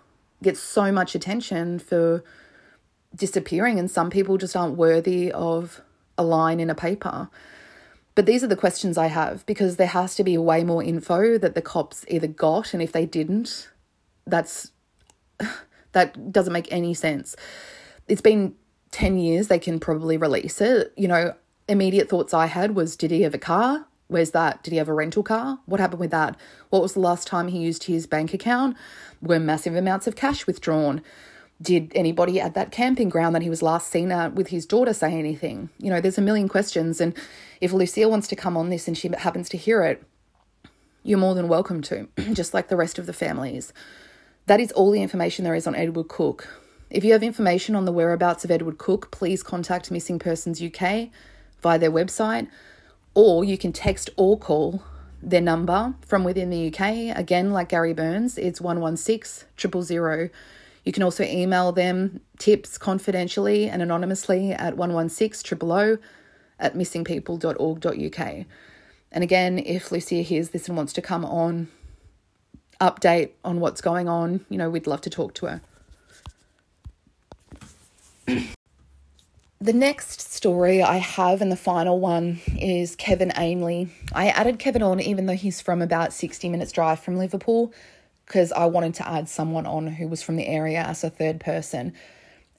get 0.41 0.57
so 0.57 0.91
much 0.91 1.15
attention 1.15 1.79
for 1.79 2.23
disappearing, 3.15 3.79
and 3.79 3.89
some 3.89 4.09
people 4.09 4.37
just 4.37 4.55
aren't 4.55 4.77
worthy 4.77 5.31
of 5.31 5.81
a 6.17 6.23
line 6.23 6.59
in 6.59 6.69
a 6.69 6.75
paper. 6.75 7.29
But 8.15 8.25
these 8.25 8.43
are 8.43 8.47
the 8.47 8.55
questions 8.55 8.97
I 8.97 9.07
have 9.07 9.45
because 9.45 9.77
there 9.77 9.87
has 9.87 10.15
to 10.15 10.23
be 10.23 10.37
way 10.37 10.63
more 10.63 10.83
info 10.83 11.37
that 11.37 11.55
the 11.55 11.61
cops 11.61 12.05
either 12.07 12.27
got, 12.27 12.73
and 12.73 12.83
if 12.83 12.91
they 12.91 13.05
didn't, 13.05 13.69
that's 14.27 14.71
that 15.91 16.31
doesn't 16.31 16.53
make 16.53 16.71
any 16.71 16.93
sense. 16.93 17.35
It's 18.07 18.21
been 18.21 18.55
10 18.91 19.17
years, 19.17 19.47
they 19.47 19.59
can 19.59 19.79
probably 19.79 20.17
release 20.17 20.61
it. 20.61 20.93
You 20.97 21.07
know, 21.07 21.33
immediate 21.67 22.09
thoughts 22.09 22.33
I 22.33 22.47
had 22.47 22.75
was 22.75 22.95
did 22.95 23.11
he 23.11 23.21
have 23.21 23.33
a 23.33 23.39
car? 23.39 23.85
Where's 24.07 24.31
that? 24.31 24.63
Did 24.63 24.71
he 24.71 24.77
have 24.77 24.89
a 24.89 24.93
rental 24.93 25.21
car? 25.21 25.59
What 25.65 25.79
happened 25.79 25.99
with 25.99 26.11
that? 26.11 26.35
What 26.71 26.81
was 26.81 26.93
the 26.93 26.99
last 26.99 27.27
time 27.27 27.47
he 27.47 27.59
used 27.59 27.83
his 27.83 28.07
bank 28.07 28.33
account? 28.33 28.75
Were 29.21 29.39
massive 29.39 29.75
amounts 29.75 30.07
of 30.07 30.15
cash 30.15 30.47
withdrawn? 30.47 31.01
Did 31.61 31.91
anybody 31.93 32.39
at 32.39 32.53
that 32.53 32.71
camping 32.71 33.09
ground 33.09 33.35
that 33.35 33.41
he 33.41 33.49
was 33.49 33.61
last 33.61 33.89
seen 33.91 34.11
at 34.11 34.33
with 34.33 34.47
his 34.47 34.65
daughter 34.65 34.93
say 34.93 35.13
anything? 35.13 35.69
You 35.77 35.89
know, 35.89 35.99
there's 35.99 36.17
a 36.17 36.21
million 36.21 36.47
questions. 36.47 37.01
And 37.01 37.13
if 37.59 37.73
Lucille 37.73 38.09
wants 38.09 38.29
to 38.29 38.35
come 38.35 38.55
on 38.55 38.69
this 38.69 38.87
and 38.87 38.97
she 38.97 39.09
happens 39.09 39.49
to 39.49 39.57
hear 39.57 39.83
it, 39.83 40.01
you're 41.03 41.19
more 41.19 41.35
than 41.35 41.49
welcome 41.49 41.81
to, 41.83 42.07
just 42.33 42.53
like 42.53 42.69
the 42.69 42.77
rest 42.77 42.97
of 42.97 43.07
the 43.07 43.13
families. 43.13 43.73
That 44.45 44.61
is 44.61 44.71
all 44.71 44.91
the 44.91 45.01
information 45.01 45.43
there 45.43 45.55
is 45.55 45.67
on 45.67 45.75
Edward 45.75 46.07
Cook. 46.07 46.47
If 46.89 47.03
you 47.03 47.11
have 47.11 47.23
information 47.23 47.75
on 47.75 47.85
the 47.85 47.91
whereabouts 47.91 48.45
of 48.45 48.51
Edward 48.51 48.77
Cook, 48.77 49.11
please 49.11 49.43
contact 49.43 49.91
Missing 49.91 50.19
Persons 50.19 50.61
UK 50.61 51.09
via 51.61 51.77
their 51.77 51.91
website, 51.91 52.47
or 53.13 53.43
you 53.43 53.57
can 53.57 53.73
text 53.73 54.09
or 54.15 54.39
call 54.39 54.81
their 55.21 55.41
number 55.41 55.93
from 56.05 56.23
within 56.23 56.49
the 56.49 56.67
UK. 56.67 57.15
Again, 57.17 57.51
like 57.51 57.69
Gary 57.69 57.93
Burns, 57.93 58.37
it's 58.37 58.61
116 58.61 59.47
000 59.57 60.29
you 60.85 60.91
can 60.91 61.03
also 61.03 61.23
email 61.23 61.71
them 61.71 62.21
tips 62.37 62.77
confidentially 62.77 63.69
and 63.69 63.81
anonymously 63.81 64.51
at 64.53 64.77
116 64.77 65.59
000 65.59 65.97
at 66.59 66.73
missingpeople.org.uk. 66.73 68.45
And 69.11 69.23
again, 69.23 69.59
if 69.59 69.91
Lucia 69.91 70.21
hears 70.21 70.49
this 70.49 70.67
and 70.67 70.77
wants 70.77 70.93
to 70.93 71.01
come 71.01 71.25
on, 71.25 71.67
update 72.79 73.31
on 73.43 73.59
what's 73.59 73.81
going 73.81 74.07
on, 74.07 74.45
you 74.49 74.57
know, 74.57 74.69
we'd 74.69 74.87
love 74.87 75.01
to 75.01 75.09
talk 75.09 75.33
to 75.35 75.59
her. 78.27 78.55
The 79.61 79.73
next 79.73 80.21
story 80.21 80.81
I 80.81 80.97
have 80.97 81.41
and 81.41 81.51
the 81.51 81.57
final 81.57 81.99
one 81.99 82.39
is 82.57 82.95
Kevin 82.95 83.33
Ainley. 83.35 83.89
I 84.13 84.29
added 84.29 84.57
Kevin 84.57 84.81
on 84.81 85.01
even 85.01 85.25
though 85.25 85.33
he's 85.33 85.59
from 85.59 85.81
about 85.81 86.13
60 86.13 86.47
minutes 86.47 86.71
drive 86.71 87.01
from 87.01 87.17
Liverpool 87.17 87.73
because 88.25 88.53
I 88.53 88.67
wanted 88.67 88.93
to 88.95 89.07
add 89.07 89.27
someone 89.27 89.65
on 89.65 89.87
who 89.87 90.07
was 90.07 90.21
from 90.21 90.37
the 90.37 90.47
area 90.47 90.81
as 90.81 91.03
a 91.03 91.09
third 91.09 91.41
person. 91.41 91.93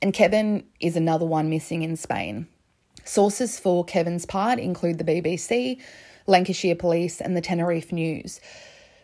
And 0.03 0.13
Kevin 0.13 0.65
is 0.79 0.95
another 0.95 1.25
one 1.25 1.49
missing 1.49 1.83
in 1.83 1.97
Spain. 1.97 2.47
Sources 3.05 3.59
for 3.59 3.83
Kevin's 3.83 4.27
part 4.27 4.59
include 4.59 4.99
the 4.99 5.05
BBC, 5.05 5.81
Lancashire 6.27 6.77
Police, 6.77 7.23
and 7.23 7.35
the 7.35 7.41
Tenerife 7.41 7.93
News. 7.93 8.41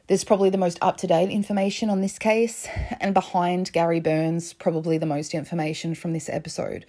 There's 0.07 0.25
probably 0.25 0.51
the 0.51 0.59
most 0.59 0.79
up 0.83 0.99
to 0.99 1.07
date 1.07 1.31
information 1.31 1.89
on 1.89 2.03
this 2.03 2.19
case, 2.19 2.69
and 3.01 3.15
behind 3.15 3.73
Gary 3.73 4.01
Burns, 4.01 4.53
probably 4.53 4.99
the 4.99 5.07
most 5.07 5.35
information 5.35 5.95
from 5.95 6.13
this 6.13 6.29
episode. 6.29 6.85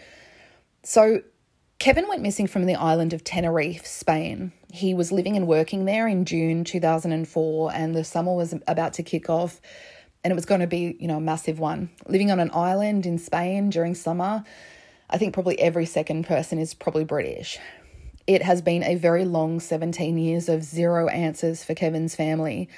So, 0.89 1.21
Kevin 1.79 2.07
went 2.07 2.21
missing 2.21 2.47
from 2.47 2.65
the 2.65 2.75
island 2.75 3.11
of 3.11 3.21
Tenerife, 3.21 3.85
Spain. 3.85 4.53
He 4.71 4.93
was 4.93 5.11
living 5.11 5.35
and 5.35 5.45
working 5.45 5.83
there 5.83 6.07
in 6.07 6.23
June 6.23 6.63
2004, 6.63 7.73
and 7.73 7.93
the 7.93 8.05
summer 8.05 8.33
was 8.33 8.55
about 8.69 8.93
to 8.93 9.03
kick 9.03 9.29
off, 9.29 9.59
and 10.23 10.31
it 10.31 10.35
was 10.35 10.45
going 10.45 10.61
to 10.61 10.65
be, 10.65 10.95
you 10.97 11.09
know, 11.09 11.17
a 11.17 11.19
massive 11.19 11.59
one. 11.59 11.89
Living 12.07 12.31
on 12.31 12.39
an 12.39 12.51
island 12.53 13.05
in 13.05 13.17
Spain 13.17 13.69
during 13.69 13.95
summer, 13.95 14.45
I 15.09 15.17
think 15.17 15.33
probably 15.33 15.59
every 15.59 15.85
second 15.85 16.25
person 16.25 16.57
is 16.57 16.73
probably 16.73 17.03
British. 17.03 17.59
It 18.25 18.41
has 18.43 18.61
been 18.61 18.83
a 18.83 18.95
very 18.95 19.25
long 19.25 19.59
17 19.59 20.17
years 20.17 20.47
of 20.47 20.63
zero 20.63 21.09
answers 21.09 21.65
for 21.65 21.73
Kevin's 21.73 22.15
family, 22.15 22.69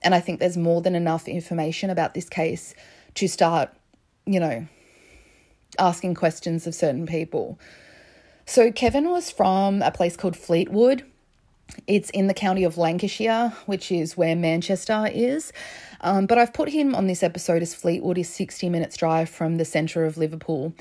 and 0.00 0.14
I 0.14 0.20
think 0.20 0.40
there's 0.40 0.56
more 0.56 0.80
than 0.80 0.94
enough 0.94 1.28
information 1.28 1.90
about 1.90 2.14
this 2.14 2.30
case 2.30 2.74
to 3.16 3.28
start, 3.28 3.68
you 4.24 4.40
know, 4.40 4.66
asking 5.80 6.14
questions 6.14 6.66
of 6.66 6.74
certain 6.74 7.06
people. 7.06 7.58
So, 8.46 8.70
Kevin 8.70 9.08
was 9.08 9.30
from 9.30 9.82
a 9.82 9.90
place 9.90 10.16
called 10.16 10.36
Fleetwood. 10.36 11.04
It's 11.86 12.10
in 12.10 12.26
the 12.26 12.34
county 12.34 12.64
of 12.64 12.78
Lancashire, 12.78 13.52
which 13.66 13.92
is 13.92 14.16
where 14.16 14.34
Manchester 14.36 15.08
is. 15.12 15.52
Um, 16.00 16.26
but 16.26 16.38
I've 16.38 16.52
put 16.52 16.68
him 16.68 16.94
on 16.94 17.06
this 17.06 17.22
episode 17.22 17.62
as 17.62 17.74
Fleetwood 17.74 18.18
is 18.18 18.28
60 18.28 18.68
minutes' 18.68 18.96
drive 18.96 19.28
from 19.28 19.56
the 19.56 19.64
centre 19.64 20.04
of 20.04 20.16
Liverpool. 20.16 20.74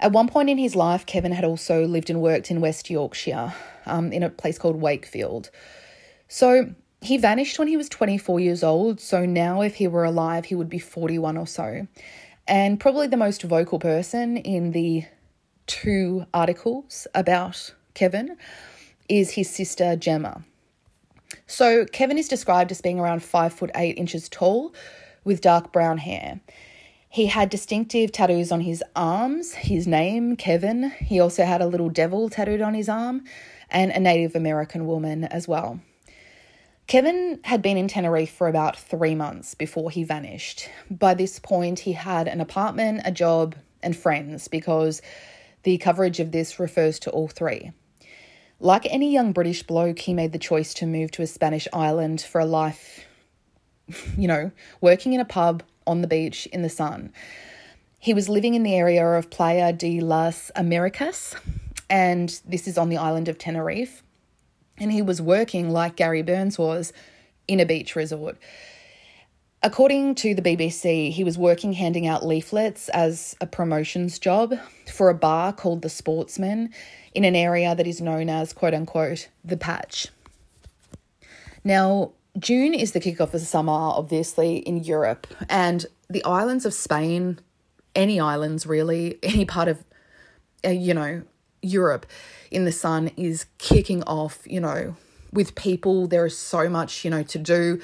At 0.00 0.12
one 0.12 0.28
point 0.28 0.50
in 0.50 0.58
his 0.58 0.74
life, 0.74 1.06
Kevin 1.06 1.32
had 1.32 1.44
also 1.44 1.86
lived 1.86 2.10
and 2.10 2.20
worked 2.20 2.50
in 2.50 2.60
West 2.60 2.90
Yorkshire, 2.90 3.54
um, 3.86 4.12
in 4.12 4.22
a 4.22 4.30
place 4.30 4.58
called 4.58 4.76
Wakefield. 4.76 5.50
So 6.28 6.74
he 7.00 7.18
vanished 7.18 7.58
when 7.58 7.68
he 7.68 7.76
was 7.76 7.88
24 7.88 8.40
years 8.40 8.62
old. 8.64 9.00
So 9.00 9.24
now, 9.24 9.60
if 9.62 9.76
he 9.76 9.86
were 9.86 10.04
alive, 10.04 10.46
he 10.46 10.54
would 10.54 10.68
be 10.68 10.78
41 10.78 11.36
or 11.36 11.46
so. 11.46 11.86
And 12.46 12.80
probably 12.80 13.06
the 13.06 13.16
most 13.16 13.42
vocal 13.42 13.78
person 13.78 14.36
in 14.36 14.72
the 14.72 15.04
two 15.66 16.26
articles 16.34 17.06
about 17.14 17.74
Kevin 17.94 18.36
is 19.08 19.32
his 19.32 19.48
sister 19.48 19.96
Gemma. 19.96 20.44
So 21.46 21.86
Kevin 21.86 22.18
is 22.18 22.28
described 22.28 22.70
as 22.70 22.80
being 22.80 22.98
around 22.98 23.22
five 23.22 23.52
foot 23.52 23.70
eight 23.74 23.96
inches 23.98 24.28
tall 24.28 24.74
with 25.24 25.40
dark 25.40 25.72
brown 25.72 25.98
hair. 25.98 26.40
He 27.08 27.26
had 27.26 27.50
distinctive 27.50 28.10
tattoos 28.10 28.50
on 28.50 28.62
his 28.62 28.82
arms, 28.96 29.52
his 29.52 29.86
name, 29.86 30.34
Kevin. 30.34 30.90
He 30.98 31.20
also 31.20 31.44
had 31.44 31.60
a 31.60 31.66
little 31.66 31.90
devil 31.90 32.30
tattooed 32.30 32.62
on 32.62 32.72
his 32.72 32.88
arm, 32.88 33.24
and 33.70 33.90
a 33.92 34.00
Native 34.00 34.34
American 34.34 34.86
woman 34.86 35.24
as 35.24 35.46
well. 35.46 35.80
Kevin 36.86 37.40
had 37.44 37.62
been 37.62 37.76
in 37.76 37.88
Tenerife 37.88 38.32
for 38.32 38.48
about 38.48 38.76
three 38.78 39.14
months 39.14 39.54
before 39.54 39.90
he 39.90 40.04
vanished. 40.04 40.68
By 40.90 41.14
this 41.14 41.38
point, 41.38 41.80
he 41.80 41.92
had 41.92 42.28
an 42.28 42.40
apartment, 42.40 43.02
a 43.04 43.12
job, 43.12 43.54
and 43.82 43.96
friends 43.96 44.48
because 44.48 45.00
the 45.62 45.78
coverage 45.78 46.20
of 46.20 46.32
this 46.32 46.58
refers 46.58 46.98
to 47.00 47.10
all 47.10 47.28
three. 47.28 47.72
Like 48.60 48.86
any 48.86 49.12
young 49.12 49.32
British 49.32 49.62
bloke, 49.62 50.00
he 50.00 50.14
made 50.14 50.32
the 50.32 50.38
choice 50.38 50.74
to 50.74 50.86
move 50.86 51.10
to 51.12 51.22
a 51.22 51.26
Spanish 51.26 51.66
island 51.72 52.20
for 52.20 52.40
a 52.40 52.46
life, 52.46 53.06
you 54.16 54.28
know, 54.28 54.52
working 54.80 55.14
in 55.14 55.20
a 55.20 55.24
pub 55.24 55.62
on 55.86 56.00
the 56.00 56.06
beach 56.06 56.46
in 56.46 56.62
the 56.62 56.68
sun. 56.68 57.12
He 57.98 58.14
was 58.14 58.28
living 58.28 58.54
in 58.54 58.62
the 58.62 58.74
area 58.74 59.04
of 59.04 59.30
Playa 59.30 59.72
de 59.72 60.00
las 60.00 60.50
Americas, 60.54 61.34
and 61.88 62.40
this 62.44 62.68
is 62.68 62.78
on 62.78 62.88
the 62.88 62.96
island 62.96 63.28
of 63.28 63.38
Tenerife. 63.38 64.02
And 64.78 64.92
he 64.92 65.02
was 65.02 65.20
working, 65.20 65.70
like 65.70 65.96
Gary 65.96 66.22
Burns 66.22 66.58
was, 66.58 66.92
in 67.46 67.60
a 67.60 67.66
beach 67.66 67.94
resort. 67.94 68.38
According 69.64 70.16
to 70.16 70.34
the 70.34 70.42
BBC, 70.42 71.12
he 71.12 71.22
was 71.22 71.38
working 71.38 71.74
handing 71.74 72.04
out 72.06 72.26
leaflets 72.26 72.88
as 72.88 73.36
a 73.40 73.46
promotions 73.46 74.18
job 74.18 74.54
for 74.92 75.08
a 75.08 75.14
bar 75.14 75.52
called 75.52 75.82
The 75.82 75.88
Sportsman 75.88 76.70
in 77.14 77.24
an 77.24 77.36
area 77.36 77.72
that 77.74 77.86
is 77.86 78.00
known 78.00 78.28
as, 78.28 78.52
quote 78.52 78.74
unquote, 78.74 79.28
the 79.44 79.56
patch. 79.56 80.08
Now, 81.62 82.10
June 82.38 82.74
is 82.74 82.90
the 82.90 82.98
kickoff 82.98 83.34
of 83.34 83.40
summer, 83.42 83.72
obviously, 83.72 84.56
in 84.56 84.82
Europe, 84.82 85.28
and 85.48 85.86
the 86.10 86.24
islands 86.24 86.66
of 86.66 86.74
Spain, 86.74 87.38
any 87.94 88.18
islands 88.18 88.66
really, 88.66 89.18
any 89.22 89.44
part 89.44 89.68
of, 89.68 89.84
uh, 90.64 90.70
you 90.70 90.92
know, 90.92 91.22
Europe 91.60 92.06
in 92.52 92.64
the 92.64 92.72
sun 92.72 93.10
is 93.16 93.46
kicking 93.58 94.02
off, 94.04 94.40
you 94.44 94.60
know, 94.60 94.96
with 95.32 95.54
people. 95.54 96.06
There 96.06 96.26
is 96.26 96.36
so 96.36 96.68
much, 96.68 97.04
you 97.04 97.10
know, 97.10 97.22
to 97.22 97.38
do 97.38 97.80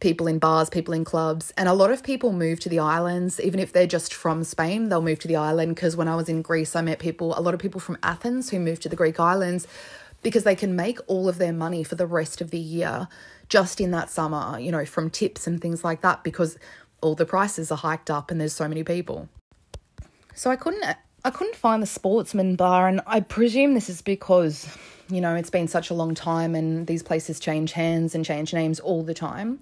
people 0.00 0.26
in 0.26 0.38
bars, 0.38 0.68
people 0.68 0.92
in 0.92 1.04
clubs, 1.04 1.52
and 1.56 1.68
a 1.68 1.72
lot 1.72 1.90
of 1.90 2.02
people 2.02 2.32
move 2.32 2.60
to 2.60 2.68
the 2.68 2.78
islands, 2.78 3.40
even 3.40 3.58
if 3.58 3.72
they're 3.72 3.86
just 3.86 4.12
from 4.12 4.44
Spain, 4.44 4.88
they'll 4.88 5.00
move 5.00 5.18
to 5.20 5.28
the 5.28 5.36
island. 5.36 5.74
Because 5.74 5.96
when 5.96 6.08
I 6.08 6.16
was 6.16 6.28
in 6.28 6.42
Greece, 6.42 6.76
I 6.76 6.82
met 6.82 6.98
people, 6.98 7.38
a 7.38 7.40
lot 7.40 7.54
of 7.54 7.60
people 7.60 7.80
from 7.80 7.96
Athens 8.02 8.50
who 8.50 8.58
moved 8.58 8.82
to 8.82 8.88
the 8.88 8.96
Greek 8.96 9.18
islands 9.18 9.66
because 10.22 10.44
they 10.44 10.54
can 10.54 10.76
make 10.76 10.98
all 11.06 11.28
of 11.28 11.38
their 11.38 11.52
money 11.52 11.82
for 11.82 11.94
the 11.94 12.06
rest 12.06 12.40
of 12.40 12.50
the 12.50 12.58
year 12.58 13.08
just 13.48 13.80
in 13.80 13.90
that 13.92 14.10
summer, 14.10 14.58
you 14.58 14.72
know, 14.72 14.84
from 14.84 15.08
tips 15.08 15.46
and 15.46 15.60
things 15.60 15.84
like 15.84 16.00
that, 16.02 16.24
because 16.24 16.58
all 17.00 17.14
the 17.14 17.24
prices 17.24 17.70
are 17.70 17.78
hiked 17.78 18.10
up 18.10 18.30
and 18.30 18.40
there's 18.40 18.52
so 18.52 18.68
many 18.68 18.82
people. 18.82 19.28
So 20.34 20.50
I 20.50 20.56
couldn't 20.56 20.96
I 21.26 21.30
couldn't 21.30 21.56
find 21.56 21.82
the 21.82 21.86
sportsman 21.86 22.54
bar 22.54 22.86
and 22.86 23.00
I 23.04 23.18
presume 23.18 23.74
this 23.74 23.88
is 23.88 24.00
because 24.00 24.68
you 25.08 25.20
know, 25.20 25.34
it's 25.34 25.50
been 25.50 25.66
such 25.66 25.90
a 25.90 25.94
long 25.94 26.14
time 26.14 26.54
and 26.54 26.86
these 26.86 27.02
places 27.02 27.40
change 27.40 27.72
hands 27.72 28.14
and 28.14 28.24
change 28.24 28.52
names 28.52 28.78
all 28.78 29.02
the 29.02 29.14
time. 29.14 29.58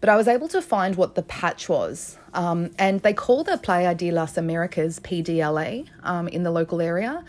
But 0.00 0.08
I 0.08 0.16
was 0.16 0.26
able 0.28 0.48
to 0.48 0.60
find 0.60 0.96
what 0.96 1.14
the 1.14 1.22
patch 1.22 1.68
was. 1.68 2.18
Um, 2.34 2.72
and 2.80 3.00
they 3.00 3.12
call 3.12 3.44
the 3.44 3.58
Playa 3.58 3.94
de 3.94 4.10
las 4.10 4.36
Americas 4.36 4.98
PDLA 5.00 5.88
um, 6.02 6.26
in 6.28 6.42
the 6.42 6.50
local 6.50 6.80
area. 6.80 7.24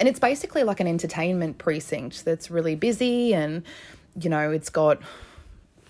And 0.00 0.08
it's 0.08 0.18
basically 0.18 0.64
like 0.64 0.80
an 0.80 0.88
entertainment 0.88 1.58
precinct 1.58 2.24
that's 2.24 2.50
really 2.50 2.74
busy 2.74 3.32
and, 3.32 3.62
you 4.20 4.28
know, 4.28 4.50
it's 4.50 4.70
got 4.70 5.00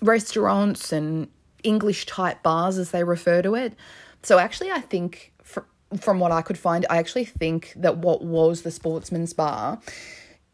restaurants 0.01 0.91
and 0.91 1.27
English 1.63 2.05
type 2.05 2.43
bars, 2.43 2.77
as 2.77 2.91
they 2.91 3.03
refer 3.03 3.41
to 3.41 3.55
it. 3.55 3.73
So 4.23 4.37
actually, 4.37 4.69
I 4.71 4.81
think 4.81 5.30
from 5.99 6.19
what 6.19 6.31
I 6.31 6.41
could 6.41 6.57
find, 6.57 6.85
I 6.89 6.97
actually 6.97 7.25
think 7.25 7.73
that 7.75 7.97
what 7.97 8.21
was 8.21 8.61
the 8.61 8.71
Sportsman's 8.71 9.33
Bar 9.33 9.79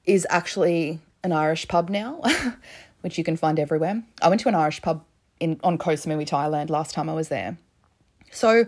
is 0.06 0.26
actually 0.30 1.00
an 1.24 1.32
Irish 1.32 1.68
pub 1.68 1.90
now, 1.90 2.22
which 3.02 3.18
you 3.18 3.24
can 3.24 3.38
find 3.38 3.60
everywhere. 3.60 4.04
I 4.22 4.30
went 4.30 4.42
to 4.42 4.50
an 4.50 4.56
Irish 4.56 4.82
pub 4.82 5.04
in 5.40 5.60
on 5.64 5.78
Koh 5.78 5.92
Samui, 5.92 6.28
Thailand 6.28 6.70
last 6.70 6.94
time 6.94 7.10
I 7.10 7.14
was 7.14 7.30
there. 7.30 7.58
So 8.32 8.66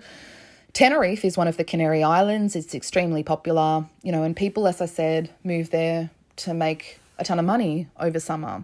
Tenerife 0.74 1.26
is 1.26 1.38
one 1.38 1.48
of 1.48 1.58
the 1.58 1.64
Canary 1.64 2.04
Islands. 2.04 2.56
It's 2.56 2.76
extremely 2.76 3.24
popular, 3.24 3.86
you 4.04 4.12
know, 4.12 4.24
and 4.24 4.36
people, 4.36 4.68
as 4.68 4.82
I 4.82 4.86
said, 4.86 5.30
move 5.44 5.72
there 5.72 6.10
to 6.38 6.54
make 6.54 7.00
a 7.18 7.24
ton 7.24 7.40
of 7.40 7.46
money 7.46 7.88
over 8.00 8.20
summer. 8.20 8.64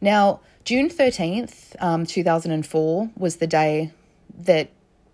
Now, 0.00 0.40
June 0.64 0.88
13th, 0.88 1.74
um, 1.80 2.06
2004, 2.06 3.10
was 3.16 3.36
the 3.36 3.46
day 3.46 3.90
that 4.40 4.70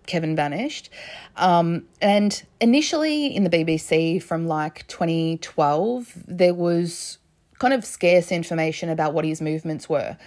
Kevin 0.09 0.35
vanished. 0.35 0.89
Um, 1.37 1.85
and 2.01 2.43
initially 2.59 3.27
in 3.27 3.45
the 3.45 3.49
BBC 3.49 4.21
from 4.21 4.47
like 4.47 4.85
2012, 4.87 6.25
there 6.27 6.53
was 6.53 7.19
kind 7.59 7.73
of 7.73 7.85
scarce 7.85 8.31
information 8.31 8.89
about 8.89 9.13
what 9.13 9.23
his 9.23 9.41
movements 9.41 9.87
were. 9.87 10.17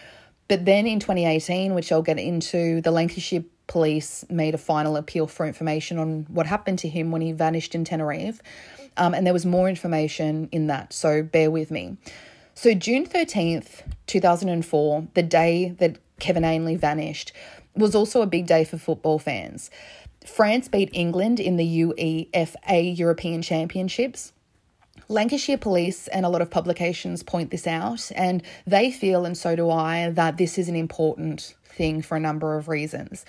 But 0.49 0.65
then 0.65 0.87
in 0.87 1.01
2018, 1.01 1.75
which 1.75 1.93
I'll 1.93 2.03
get 2.03 2.19
into, 2.19 2.81
the 2.81 2.91
Lancashire 2.91 3.45
police 3.67 4.25
made 4.29 4.55
a 4.55 4.59
final 4.59 4.97
appeal 4.97 5.27
for 5.27 5.47
information 5.47 5.99
on 5.99 6.27
what 6.29 6.47
happened 6.47 6.79
to 6.81 6.89
him 6.89 7.11
when 7.11 7.23
he 7.23 7.33
vanished 7.33 7.75
in 7.75 7.85
Tenerife. 7.85 8.41
Um, 8.97 9.15
and 9.15 9.27
there 9.27 9.33
was 9.33 9.47
more 9.47 9.69
information 9.69 10.49
in 10.53 10.67
that, 10.67 10.93
so 10.93 11.23
bear 11.23 11.51
with 11.51 11.71
me. 11.71 11.97
So, 12.55 12.75
June 12.75 13.07
13th, 13.07 13.83
2004, 14.07 15.09
the 15.15 15.23
day 15.23 15.71
that 15.79 15.97
Kevin 16.21 16.45
Ainley 16.45 16.77
vanished, 16.77 17.33
was 17.75 17.95
also 17.95 18.23
a 18.23 18.27
big 18.27 18.47
day 18.47 18.65
for 18.65 18.79
football 18.79 19.19
fans. 19.19 19.71
France 20.27 20.69
beat 20.69 20.91
England 20.93 21.41
in 21.41 21.57
the 21.57 21.85
UEFA 21.85 22.99
European 22.99 23.43
Championships. 23.43 24.33
Lancashire 25.09 25.59
Police 25.59 26.09
and 26.09 26.25
a 26.25 26.29
lot 26.29 26.43
of 26.43 26.51
publications 26.51 27.23
point 27.23 27.51
this 27.51 27.67
out, 27.67 28.11
and 28.15 28.43
they 28.67 28.91
feel, 28.91 29.25
and 29.25 29.37
so 29.37 29.57
do 29.57 29.71
I, 29.71 30.11
that 30.11 30.37
this 30.37 30.59
is 30.59 30.69
an 30.69 30.77
important 30.77 31.55
thing 31.65 32.03
for 32.03 32.17
a 32.17 32.21
number 32.21 32.57
of 32.57 32.69
reasons. 32.69 33.25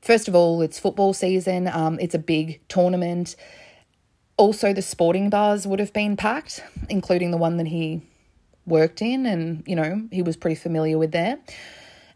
First 0.00 0.28
of 0.28 0.34
all, 0.34 0.62
it's 0.62 0.78
football 0.78 1.12
season, 1.12 1.68
um, 1.68 1.98
it's 2.00 2.14
a 2.14 2.18
big 2.18 2.60
tournament. 2.68 3.36
Also, 4.36 4.72
the 4.72 4.82
sporting 4.82 5.28
bars 5.28 5.66
would 5.66 5.80
have 5.80 5.92
been 5.92 6.16
packed, 6.16 6.62
including 6.88 7.30
the 7.30 7.36
one 7.36 7.56
that 7.58 7.68
he 7.68 8.02
worked 8.66 9.02
in, 9.02 9.26
and 9.26 9.62
you 9.66 9.76
know, 9.76 10.08
he 10.10 10.22
was 10.22 10.36
pretty 10.36 10.56
familiar 10.56 10.98
with 10.98 11.12
there. 11.12 11.38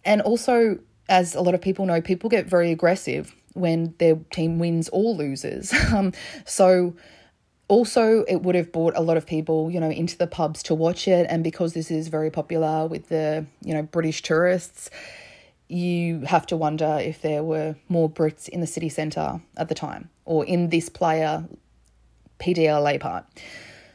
And 0.05 0.21
also, 0.23 0.79
as 1.09 1.35
a 1.35 1.41
lot 1.41 1.55
of 1.55 1.61
people 1.61 1.87
know, 1.87 2.01
people 2.01 2.31
get 2.31 2.47
very 2.47 2.71
aggressive 2.71 3.35
when 3.55 3.95
their 3.99 4.17
team 4.31 4.59
wins 4.59 4.89
or 4.91 5.15
loses. 5.15 5.73
Um, 5.93 6.13
so 6.45 6.95
also 7.69 8.25
it 8.25 8.43
would 8.43 8.55
have 8.55 8.73
brought 8.73 8.97
a 8.97 9.01
lot 9.01 9.17
of 9.17 9.27
people, 9.27 9.71
you 9.71 9.81
know, 9.81 9.91
into 9.91 10.17
the 10.19 10.27
pubs 10.27 10.63
to 10.65 10.75
watch 10.75 11.09
it. 11.09 11.27
And 11.31 11.43
because 11.43 11.73
this 11.73 11.91
is 11.91 12.09
very 12.09 12.31
popular 12.31 12.87
with 12.87 13.09
the, 13.09 13.47
you 13.63 13.73
know, 13.73 13.83
British 13.83 14.23
tourists, 14.23 14.91
you 15.69 16.21
have 16.21 16.47
to 16.47 16.57
wonder 16.57 16.99
if 17.01 17.23
there 17.23 17.43
were 17.43 17.77
more 17.89 18.11
Brits 18.11 18.49
in 18.49 18.61
the 18.61 18.67
city 18.67 18.89
centre 18.89 19.41
at 19.57 19.69
the 19.69 19.75
time 19.75 20.11
or 20.25 20.45
in 20.45 20.69
this 20.71 20.89
Playa 20.89 21.45
PDLA 22.39 23.01
part. 23.01 23.25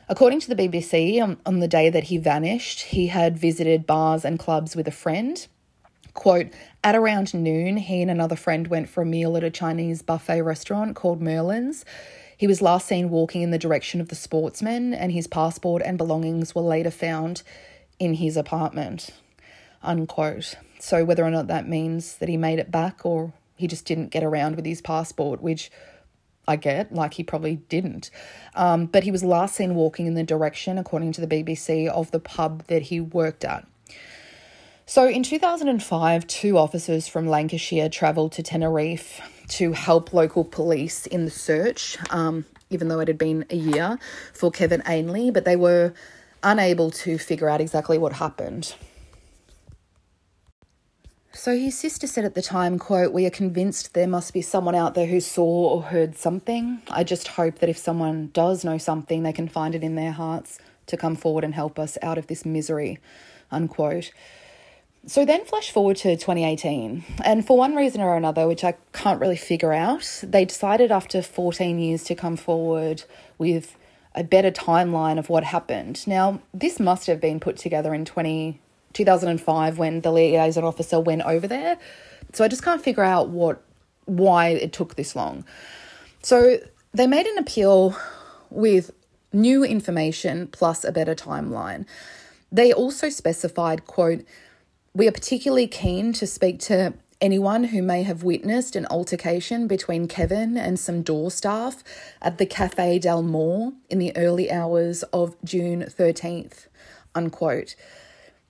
According 0.09 0.41
to 0.41 0.53
the 0.53 0.55
BBC, 0.55 1.21
on, 1.21 1.37
on 1.45 1.59
the 1.59 1.67
day 1.67 1.89
that 1.89 2.05
he 2.05 2.17
vanished, 2.17 2.81
he 2.81 3.07
had 3.07 3.37
visited 3.37 3.87
bars 3.87 4.25
and 4.25 4.37
clubs 4.37 4.75
with 4.75 4.87
a 4.87 4.91
friend 4.91 5.47
Quote, 6.13 6.47
at 6.83 6.95
around 6.95 7.33
noon, 7.33 7.77
he 7.77 8.01
and 8.01 8.11
another 8.11 8.35
friend 8.35 8.67
went 8.67 8.89
for 8.89 9.01
a 9.01 9.05
meal 9.05 9.37
at 9.37 9.43
a 9.43 9.49
Chinese 9.49 10.01
buffet 10.01 10.41
restaurant 10.41 10.95
called 10.95 11.21
Merlin's. 11.21 11.85
He 12.35 12.47
was 12.47 12.61
last 12.61 12.87
seen 12.87 13.09
walking 13.09 13.43
in 13.43 13.51
the 13.51 13.57
direction 13.57 14.01
of 14.01 14.09
the 14.09 14.15
sportsman, 14.15 14.93
and 14.93 15.11
his 15.11 15.27
passport 15.27 15.81
and 15.85 15.97
belongings 15.97 16.55
were 16.55 16.61
later 16.61 16.91
found 16.91 17.43
in 17.99 18.15
his 18.15 18.35
apartment. 18.35 19.11
Unquote. 19.83 20.55
So, 20.79 21.05
whether 21.05 21.23
or 21.23 21.29
not 21.29 21.47
that 21.47 21.67
means 21.67 22.17
that 22.17 22.29
he 22.29 22.37
made 22.37 22.59
it 22.59 22.71
back 22.71 23.05
or 23.05 23.33
he 23.55 23.67
just 23.67 23.85
didn't 23.85 24.09
get 24.09 24.23
around 24.23 24.55
with 24.55 24.65
his 24.65 24.81
passport, 24.81 25.41
which 25.41 25.71
I 26.47 26.55
get, 26.55 26.93
like 26.93 27.13
he 27.13 27.23
probably 27.23 27.57
didn't. 27.57 28.09
Um, 28.55 28.87
but 28.87 29.03
he 29.03 29.11
was 29.11 29.23
last 29.23 29.55
seen 29.55 29.75
walking 29.75 30.07
in 30.07 30.15
the 30.15 30.23
direction, 30.23 30.77
according 30.77 31.11
to 31.13 31.21
the 31.21 31.27
BBC, 31.27 31.87
of 31.87 32.09
the 32.09 32.19
pub 32.19 32.65
that 32.65 32.83
he 32.83 32.99
worked 32.99 33.45
at. 33.45 33.67
So 34.91 35.07
in 35.07 35.23
2005, 35.23 36.27
two 36.27 36.57
officers 36.57 37.07
from 37.07 37.25
Lancashire 37.25 37.87
travelled 37.87 38.33
to 38.33 38.43
Tenerife 38.43 39.21
to 39.47 39.71
help 39.71 40.11
local 40.11 40.43
police 40.43 41.07
in 41.07 41.23
the 41.23 41.31
search, 41.31 41.97
um, 42.09 42.43
even 42.69 42.89
though 42.89 42.99
it 42.99 43.07
had 43.07 43.17
been 43.17 43.45
a 43.49 43.55
year, 43.55 43.97
for 44.33 44.51
Kevin 44.51 44.83
Ainley, 44.85 45.31
but 45.31 45.45
they 45.45 45.55
were 45.55 45.93
unable 46.43 46.91
to 46.91 47.17
figure 47.17 47.47
out 47.47 47.61
exactly 47.61 47.97
what 47.97 48.11
happened. 48.11 48.75
So 51.31 51.57
his 51.57 51.79
sister 51.79 52.05
said 52.05 52.25
at 52.25 52.35
the 52.35 52.41
time, 52.41 52.77
quote, 52.77 53.13
We 53.13 53.25
are 53.25 53.29
convinced 53.29 53.93
there 53.93 54.07
must 54.07 54.33
be 54.33 54.41
someone 54.41 54.75
out 54.75 54.93
there 54.93 55.07
who 55.07 55.21
saw 55.21 55.69
or 55.69 55.83
heard 55.83 56.17
something. 56.17 56.81
I 56.91 57.05
just 57.05 57.29
hope 57.29 57.59
that 57.59 57.69
if 57.69 57.77
someone 57.77 58.29
does 58.33 58.65
know 58.65 58.77
something, 58.77 59.23
they 59.23 59.31
can 59.31 59.47
find 59.47 59.73
it 59.73 59.85
in 59.85 59.95
their 59.95 60.11
hearts 60.11 60.59
to 60.87 60.97
come 60.97 61.15
forward 61.15 61.45
and 61.45 61.55
help 61.55 61.79
us 61.79 61.97
out 62.01 62.17
of 62.17 62.27
this 62.27 62.43
misery, 62.45 62.99
unquote. 63.51 64.11
So 65.05 65.25
then 65.25 65.45
flash 65.45 65.71
forward 65.71 65.97
to 65.97 66.15
2018, 66.15 67.03
and 67.25 67.45
for 67.45 67.57
one 67.57 67.75
reason 67.75 68.01
or 68.01 68.15
another, 68.15 68.47
which 68.47 68.63
I 68.63 68.75
can't 68.93 69.19
really 69.19 69.35
figure 69.35 69.73
out, 69.73 70.23
they 70.23 70.45
decided 70.45 70.91
after 70.91 71.23
14 71.23 71.79
years 71.79 72.03
to 72.03 72.13
come 72.13 72.37
forward 72.37 73.03
with 73.39 73.75
a 74.13 74.23
better 74.23 74.51
timeline 74.51 75.17
of 75.17 75.27
what 75.27 75.43
happened. 75.43 76.05
Now, 76.05 76.41
this 76.53 76.79
must 76.79 77.07
have 77.07 77.19
been 77.19 77.39
put 77.39 77.57
together 77.57 77.93
in 77.93 78.05
20 78.05 78.59
2005 78.93 79.77
when 79.77 80.01
the 80.01 80.11
liaison 80.11 80.63
officer 80.63 80.99
went 80.99 81.21
over 81.21 81.47
there. 81.47 81.77
So 82.33 82.43
I 82.43 82.47
just 82.47 82.63
can't 82.63 82.81
figure 82.81 83.03
out 83.03 83.29
what 83.29 83.63
why 84.05 84.49
it 84.49 84.73
took 84.73 84.95
this 84.95 85.15
long. 85.15 85.45
So 86.21 86.57
they 86.93 87.07
made 87.07 87.25
an 87.25 87.37
appeal 87.37 87.95
with 88.49 88.91
new 89.31 89.63
information 89.63 90.47
plus 90.47 90.83
a 90.83 90.91
better 90.91 91.15
timeline. 91.15 91.85
They 92.51 92.73
also 92.73 93.09
specified, 93.09 93.85
quote, 93.85 94.25
we 94.93 95.07
are 95.07 95.11
particularly 95.11 95.67
keen 95.67 96.11
to 96.13 96.27
speak 96.27 96.59
to 96.59 96.93
anyone 97.21 97.65
who 97.65 97.81
may 97.81 98.03
have 98.03 98.23
witnessed 98.23 98.75
an 98.75 98.85
altercation 98.87 99.67
between 99.67 100.07
Kevin 100.07 100.57
and 100.57 100.79
some 100.79 101.01
door 101.01 101.31
staff 101.31 101.83
at 102.21 102.37
the 102.37 102.45
Cafe 102.45 102.99
Del 102.99 103.21
Mar 103.21 103.71
in 103.89 103.99
the 103.99 104.15
early 104.17 104.51
hours 104.51 105.03
of 105.13 105.35
June 105.45 105.83
13th, 105.83 106.67
unquote. 107.15 107.75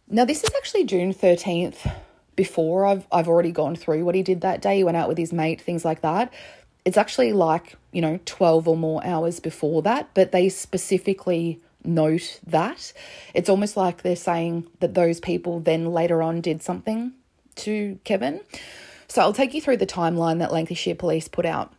Now, 0.07 0.25
this 0.25 0.43
is 0.43 0.49
actually 0.57 0.85
June 0.85 1.13
13th 1.13 1.93
before 2.35 2.85
I've, 2.85 3.05
I've 3.11 3.27
already 3.27 3.51
gone 3.51 3.75
through 3.75 4.03
what 4.03 4.15
he 4.15 4.23
did 4.23 4.41
that 4.41 4.61
day. 4.61 4.77
He 4.77 4.83
went 4.83 4.97
out 4.97 5.09
with 5.09 5.17
his 5.17 5.31
mate, 5.31 5.61
things 5.61 5.85
like 5.85 6.01
that. 6.01 6.33
It's 6.85 6.97
actually 6.97 7.33
like, 7.33 7.75
you 7.91 8.01
know, 8.01 8.19
12 8.25 8.67
or 8.67 8.75
more 8.75 9.05
hours 9.05 9.39
before 9.39 9.83
that, 9.83 10.09
but 10.15 10.31
they 10.31 10.49
specifically 10.49 11.61
note 11.83 12.39
that. 12.47 12.93
It's 13.33 13.49
almost 13.49 13.77
like 13.77 14.01
they're 14.01 14.15
saying 14.15 14.67
that 14.79 14.93
those 14.93 15.19
people 15.19 15.59
then 15.59 15.85
later 15.91 16.21
on 16.21 16.41
did 16.41 16.61
something 16.61 17.13
to 17.55 17.99
Kevin. 18.03 18.41
So 19.07 19.21
I'll 19.21 19.33
take 19.33 19.53
you 19.53 19.61
through 19.61 19.77
the 19.77 19.87
timeline 19.87 20.39
that 20.39 20.53
Lancashire 20.53 20.95
Police 20.95 21.27
put 21.27 21.45
out. 21.45 21.73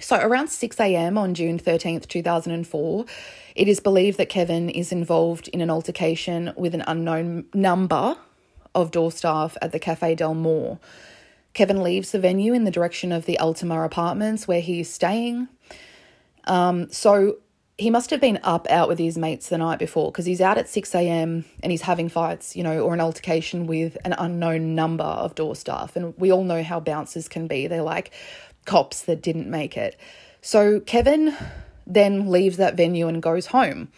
So 0.00 0.16
around 0.16 0.48
6 0.48 0.78
a.m. 0.78 1.16
on 1.16 1.34
June 1.34 1.58
13th, 1.58 2.06
2004, 2.06 3.06
it 3.54 3.68
is 3.68 3.80
believed 3.80 4.18
that 4.18 4.28
Kevin 4.28 4.68
is 4.68 4.92
involved 4.92 5.48
in 5.48 5.62
an 5.62 5.70
altercation 5.70 6.52
with 6.56 6.74
an 6.74 6.84
unknown 6.86 7.46
number 7.54 8.18
of 8.74 8.90
door 8.90 9.10
staff 9.10 9.56
at 9.62 9.72
the 9.72 9.78
Cafe 9.78 10.14
Del 10.16 10.34
Mar. 10.34 10.78
Kevin 11.54 11.82
leaves 11.82 12.12
the 12.12 12.18
venue 12.18 12.52
in 12.52 12.64
the 12.64 12.70
direction 12.70 13.10
of 13.10 13.24
the 13.24 13.38
Ultima 13.38 13.82
apartments 13.82 14.46
where 14.46 14.60
he 14.60 14.80
is 14.80 14.92
staying. 14.92 15.48
Um, 16.44 16.92
so 16.92 17.38
he 17.78 17.90
must 17.90 18.10
have 18.10 18.20
been 18.20 18.38
up 18.42 18.66
out 18.70 18.88
with 18.88 18.98
his 18.98 19.18
mates 19.18 19.48
the 19.48 19.58
night 19.58 19.78
before 19.78 20.10
because 20.10 20.24
he's 20.24 20.40
out 20.40 20.56
at 20.56 20.68
6 20.68 20.94
a.m. 20.94 21.44
and 21.62 21.70
he's 21.70 21.82
having 21.82 22.08
fights, 22.08 22.56
you 22.56 22.62
know, 22.62 22.80
or 22.80 22.94
an 22.94 23.00
altercation 23.00 23.66
with 23.66 23.98
an 24.04 24.14
unknown 24.14 24.74
number 24.74 25.04
of 25.04 25.34
door 25.34 25.54
staff. 25.54 25.94
And 25.94 26.14
we 26.16 26.32
all 26.32 26.44
know 26.44 26.62
how 26.62 26.80
bouncers 26.80 27.28
can 27.28 27.46
be. 27.46 27.66
They're 27.66 27.82
like 27.82 28.12
cops 28.64 29.02
that 29.02 29.20
didn't 29.20 29.50
make 29.50 29.76
it. 29.76 29.98
So 30.40 30.80
Kevin 30.80 31.36
then 31.86 32.30
leaves 32.30 32.56
that 32.56 32.76
venue 32.76 33.08
and 33.08 33.22
goes 33.22 33.46
home. 33.46 33.88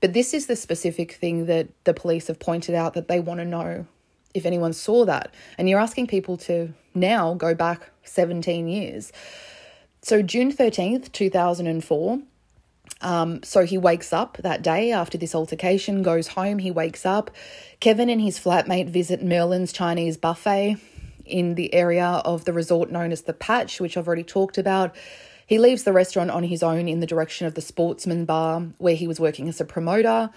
But 0.00 0.14
this 0.14 0.34
is 0.34 0.46
the 0.46 0.56
specific 0.56 1.12
thing 1.12 1.46
that 1.46 1.68
the 1.84 1.94
police 1.94 2.26
have 2.26 2.40
pointed 2.40 2.74
out 2.74 2.94
that 2.94 3.06
they 3.06 3.20
want 3.20 3.38
to 3.38 3.44
know 3.44 3.86
if 4.34 4.46
anyone 4.46 4.72
saw 4.72 5.04
that. 5.04 5.32
And 5.56 5.68
you're 5.68 5.80
asking 5.80 6.08
people 6.08 6.36
to 6.38 6.74
now 6.92 7.34
go 7.34 7.54
back 7.54 7.90
17 8.02 8.66
years. 8.66 9.12
So 10.02 10.22
June 10.22 10.52
13th, 10.52 11.12
2004 11.12 12.20
um, 13.00 13.42
so 13.42 13.64
he 13.64 13.78
wakes 13.78 14.12
up 14.12 14.38
that 14.38 14.62
day 14.62 14.92
after 14.92 15.16
this 15.16 15.34
altercation, 15.34 16.02
goes 16.02 16.28
home, 16.28 16.58
he 16.58 16.70
wakes 16.70 17.06
up. 17.06 17.30
Kevin 17.80 18.10
and 18.10 18.20
his 18.20 18.38
flatmate 18.38 18.88
visit 18.88 19.22
Merlin's 19.22 19.72
Chinese 19.72 20.16
buffet 20.16 20.76
in 21.24 21.54
the 21.54 21.72
area 21.72 22.06
of 22.06 22.44
the 22.44 22.52
resort 22.52 22.90
known 22.90 23.12
as 23.12 23.22
the 23.22 23.32
Patch, 23.32 23.80
which 23.80 23.96
I've 23.96 24.06
already 24.06 24.24
talked 24.24 24.58
about. 24.58 24.96
He 25.46 25.58
leaves 25.58 25.84
the 25.84 25.92
restaurant 25.92 26.30
on 26.30 26.42
his 26.42 26.62
own 26.62 26.88
in 26.88 27.00
the 27.00 27.06
direction 27.06 27.46
of 27.46 27.54
the 27.54 27.60
Sportsman 27.60 28.24
Bar, 28.24 28.60
where 28.78 28.96
he 28.96 29.06
was 29.06 29.20
working 29.20 29.48
as 29.48 29.60
a 29.60 29.64
promoter. 29.64 30.30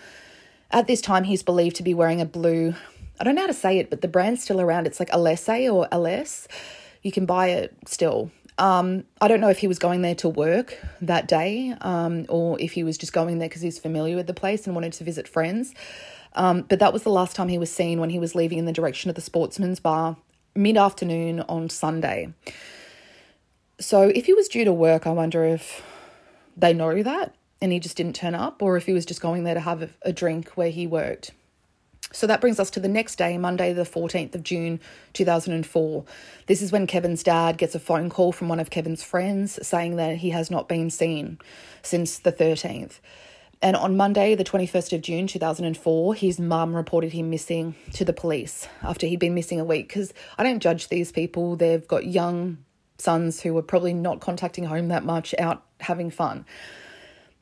At 0.70 0.88
this 0.88 1.02
time, 1.02 1.26
he's 1.26 1.44
believed 1.44 1.76
to 1.78 1.84
be 1.84 1.94
wearing 1.94 2.22
a 2.22 2.26
blue, 2.26 2.76
I 3.20 3.24
don't 3.24 3.36
know 3.36 3.42
how 3.42 3.48
to 3.48 3.54
say 3.54 3.78
it, 3.78 3.90
but 3.90 4.02
the 4.02 4.08
brand's 4.08 4.44
still 4.44 4.62
around. 4.62 4.88
It's 4.88 5.00
like 5.00 5.10
Alesse 5.10 5.70
or 5.70 5.88
Aless. 5.92 6.48
You 7.02 7.12
can 7.12 7.26
buy 7.26 7.48
it 7.50 7.76
still. 7.88 8.32
Um, 8.58 9.06
I 9.20 9.28
don't 9.28 9.42
know 9.42 9.50
if 9.50 9.60
he 9.60 9.68
was 9.68 9.80
going 9.80 10.02
there 10.02 10.16
to 10.16 10.30
work 10.30 10.78
that 11.02 11.28
day 11.28 11.74
um, 11.82 12.26
or 12.30 12.60
if 12.60 12.74
he 12.74 12.84
was 12.84 12.98
just 12.98 13.14
going 13.14 13.40
there 13.40 13.50
because 13.50 13.62
he's 13.62 13.80
familiar 13.80 14.16
with 14.16 14.28
the 14.28 14.34
place 14.34 14.66
and 14.66 14.76
wanted 14.76 14.94
to 14.94 15.04
visit 15.04 15.28
friends. 15.28 15.74
Um, 16.34 16.62
but 16.62 16.80
that 16.80 16.94
was 16.94 17.04
the 17.04 17.10
last 17.10 17.36
time 17.36 17.50
he 17.50 17.58
was 17.58 17.72
seen 17.72 18.00
when 18.00 18.10
he 18.10 18.20
was 18.20 18.36
leaving 18.36 18.58
in 18.58 18.66
the 18.66 18.72
direction 18.72 19.10
of 19.10 19.16
the 19.16 19.22
Sportsman's 19.22 19.80
Bar 19.80 20.18
mid 20.56 20.78
afternoon 20.78 21.42
on 21.42 21.70
Sunday. 21.70 22.34
So 23.80 24.10
if 24.10 24.26
he 24.28 24.34
was 24.34 24.48
due 24.48 24.66
to 24.66 24.74
work, 24.74 25.08
I 25.08 25.12
wonder 25.12 25.44
if 25.44 25.82
they 26.56 26.74
know 26.74 27.02
that 27.04 27.34
and 27.62 27.72
he 27.72 27.80
just 27.80 27.98
didn't 27.98 28.16
turn 28.16 28.36
up 28.36 28.62
or 28.62 28.78
if 28.78 28.86
he 28.86 28.94
was 28.94 29.06
just 29.06 29.22
going 29.22 29.44
there 29.44 29.54
to 29.54 29.60
have 29.60 29.82
a, 29.82 29.90
a 30.04 30.14
drink 30.14 30.50
where 30.50 30.70
he 30.70 30.88
worked. 30.88 31.32
So 32.14 32.28
that 32.28 32.42
brings 32.42 32.60
us 32.60 32.70
to 32.72 32.80
the 32.80 32.88
next 32.88 33.16
day, 33.16 33.38
Monday, 33.38 33.74
the 33.74 33.84
14th 33.84 34.36
of 34.36 34.44
June 34.44 34.80
2004. 35.14 36.06
This 36.48 36.62
is 36.62 36.72
when 36.72 36.88
Kevin's 36.88 37.24
dad 37.24 37.58
gets 37.58 37.74
a 37.74 37.80
phone 37.80 38.10
call 38.10 38.32
from 38.32 38.50
one 38.50 38.60
of 38.60 38.70
Kevin's 38.70 39.04
friends 39.04 39.66
saying 39.66 39.96
that 39.96 40.18
he 40.18 40.32
has 40.32 40.52
not 40.52 40.68
been 40.68 40.90
seen 40.90 41.40
since 41.82 42.20
the 42.20 42.32
13th. 42.32 43.00
And 43.62 43.76
on 43.76 43.96
Monday, 43.96 44.36
the 44.36 44.44
21st 44.44 44.94
of 44.94 45.02
June 45.02 45.28
2004, 45.28 46.16
his 46.16 46.40
mum 46.40 46.76
reported 46.76 47.14
him 47.14 47.30
missing 47.30 47.76
to 47.94 48.04
the 48.04 48.14
police 48.14 48.68
after 48.82 49.06
he'd 49.06 49.20
been 49.20 49.36
missing 49.36 49.60
a 49.60 49.66
week. 49.66 49.88
Because 49.88 50.14
I 50.38 50.44
don't 50.44 50.60
judge 50.60 50.90
these 50.90 51.12
people, 51.12 51.56
they've 51.56 51.88
got 51.88 52.06
young 52.06 52.58
sons 52.98 53.42
who 53.42 53.56
are 53.58 53.64
probably 53.64 53.94
not 53.94 54.20
contacting 54.20 54.64
home 54.66 54.88
that 54.90 55.06
much, 55.06 55.36
out 55.38 55.64
having 55.80 56.10
fun. 56.10 56.46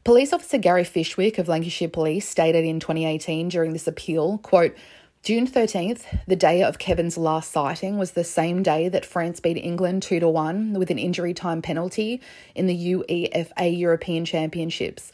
Police 0.06 0.32
officer 0.32 0.58
Gary 0.58 0.86
Fishwick 0.86 1.38
of 1.38 1.50
Lancashire 1.50 1.90
Police 1.90 2.28
stated 2.28 2.64
in 2.64 2.80
2018 2.80 3.50
during 3.50 3.74
this 3.74 3.86
appeal, 3.86 4.38
quote, 4.38 4.74
June 5.24 5.46
13th, 5.46 6.06
the 6.26 6.38
day 6.38 6.64
of 6.64 6.80
Kevin's 6.80 7.18
last 7.18 7.52
sighting, 7.52 7.98
was 7.98 8.12
the 8.12 8.24
same 8.24 8.64
day 8.64 8.88
that 8.88 9.06
France 9.06 9.42
beat 9.42 9.58
England 9.58 10.02
2 10.02 10.22
to 10.22 10.30
1 10.30 10.74
with 10.76 10.90
an 10.90 10.98
injury 10.98 11.34
time 11.34 11.62
penalty 11.62 12.22
in 12.56 12.68
the 12.68 12.94
UEFA 12.94 13.78
European 13.78 14.24
Championships. 14.24 15.12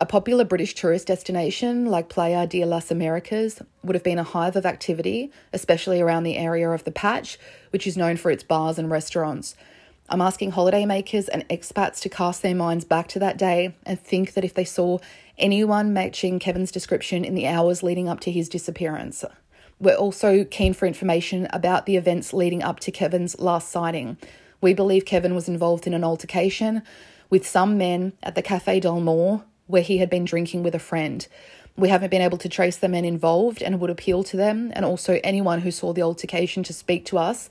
A 0.00 0.06
popular 0.06 0.44
British 0.44 0.74
tourist 0.76 1.08
destination 1.08 1.86
like 1.86 2.08
Playa 2.08 2.46
de 2.46 2.64
las 2.64 2.92
Americas 2.92 3.60
would 3.82 3.96
have 3.96 4.04
been 4.04 4.18
a 4.18 4.24
hive 4.24 4.54
of 4.54 4.64
activity, 4.64 5.32
especially 5.52 6.00
around 6.00 6.22
the 6.22 6.36
area 6.36 6.70
of 6.70 6.84
the 6.84 6.92
Patch, 6.92 7.40
which 7.70 7.88
is 7.88 7.96
known 7.96 8.16
for 8.16 8.30
its 8.30 8.44
bars 8.44 8.78
and 8.78 8.88
restaurants. 8.88 9.56
I'm 10.08 10.20
asking 10.20 10.52
holidaymakers 10.52 11.28
and 11.32 11.48
expats 11.48 12.00
to 12.00 12.08
cast 12.08 12.42
their 12.42 12.54
minds 12.54 12.84
back 12.84 13.08
to 13.08 13.18
that 13.20 13.38
day 13.38 13.74
and 13.86 14.00
think 14.00 14.34
that 14.34 14.44
if 14.44 14.54
they 14.54 14.64
saw 14.64 14.98
anyone 15.38 15.92
matching 15.92 16.38
Kevin's 16.38 16.70
description 16.70 17.24
in 17.24 17.34
the 17.34 17.46
hours 17.46 17.82
leading 17.82 18.08
up 18.08 18.20
to 18.20 18.30
his 18.30 18.48
disappearance. 18.48 19.24
We're 19.80 19.94
also 19.94 20.44
keen 20.44 20.74
for 20.74 20.86
information 20.86 21.48
about 21.52 21.86
the 21.86 21.96
events 21.96 22.32
leading 22.32 22.62
up 22.62 22.78
to 22.80 22.92
Kevin's 22.92 23.38
last 23.40 23.70
sighting. 23.70 24.16
We 24.60 24.74
believe 24.74 25.04
Kevin 25.04 25.34
was 25.34 25.48
involved 25.48 25.86
in 25.86 25.94
an 25.94 26.04
altercation 26.04 26.82
with 27.30 27.46
some 27.46 27.78
men 27.78 28.12
at 28.22 28.34
the 28.34 28.42
Cafe 28.42 28.80
Del 28.80 29.44
where 29.66 29.82
he 29.82 29.98
had 29.98 30.10
been 30.10 30.24
drinking 30.24 30.62
with 30.62 30.74
a 30.74 30.78
friend. 30.78 31.26
We 31.76 31.88
haven't 31.88 32.10
been 32.10 32.22
able 32.22 32.38
to 32.38 32.48
trace 32.48 32.76
the 32.76 32.88
men 32.88 33.04
involved 33.04 33.62
and 33.62 33.80
would 33.80 33.90
appeal 33.90 34.22
to 34.24 34.36
them 34.36 34.70
and 34.74 34.84
also 34.84 35.18
anyone 35.24 35.62
who 35.62 35.70
saw 35.70 35.92
the 35.92 36.02
altercation 36.02 36.62
to 36.64 36.72
speak 36.72 37.06
to 37.06 37.18
us 37.18 37.48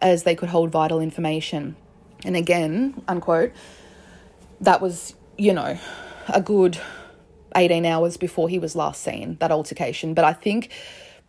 as 0.00 0.22
they 0.24 0.34
could 0.34 0.48
hold 0.48 0.70
vital 0.70 1.00
information. 1.00 1.76
And 2.24 2.36
again, 2.36 3.02
unquote, 3.08 3.52
that 4.60 4.80
was, 4.80 5.14
you 5.36 5.52
know, 5.52 5.78
a 6.28 6.40
good 6.40 6.78
18 7.54 7.86
hours 7.86 8.16
before 8.16 8.48
he 8.48 8.58
was 8.58 8.76
last 8.76 9.02
seen, 9.02 9.36
that 9.40 9.50
altercation. 9.50 10.14
But 10.14 10.24
I 10.24 10.32
think 10.32 10.70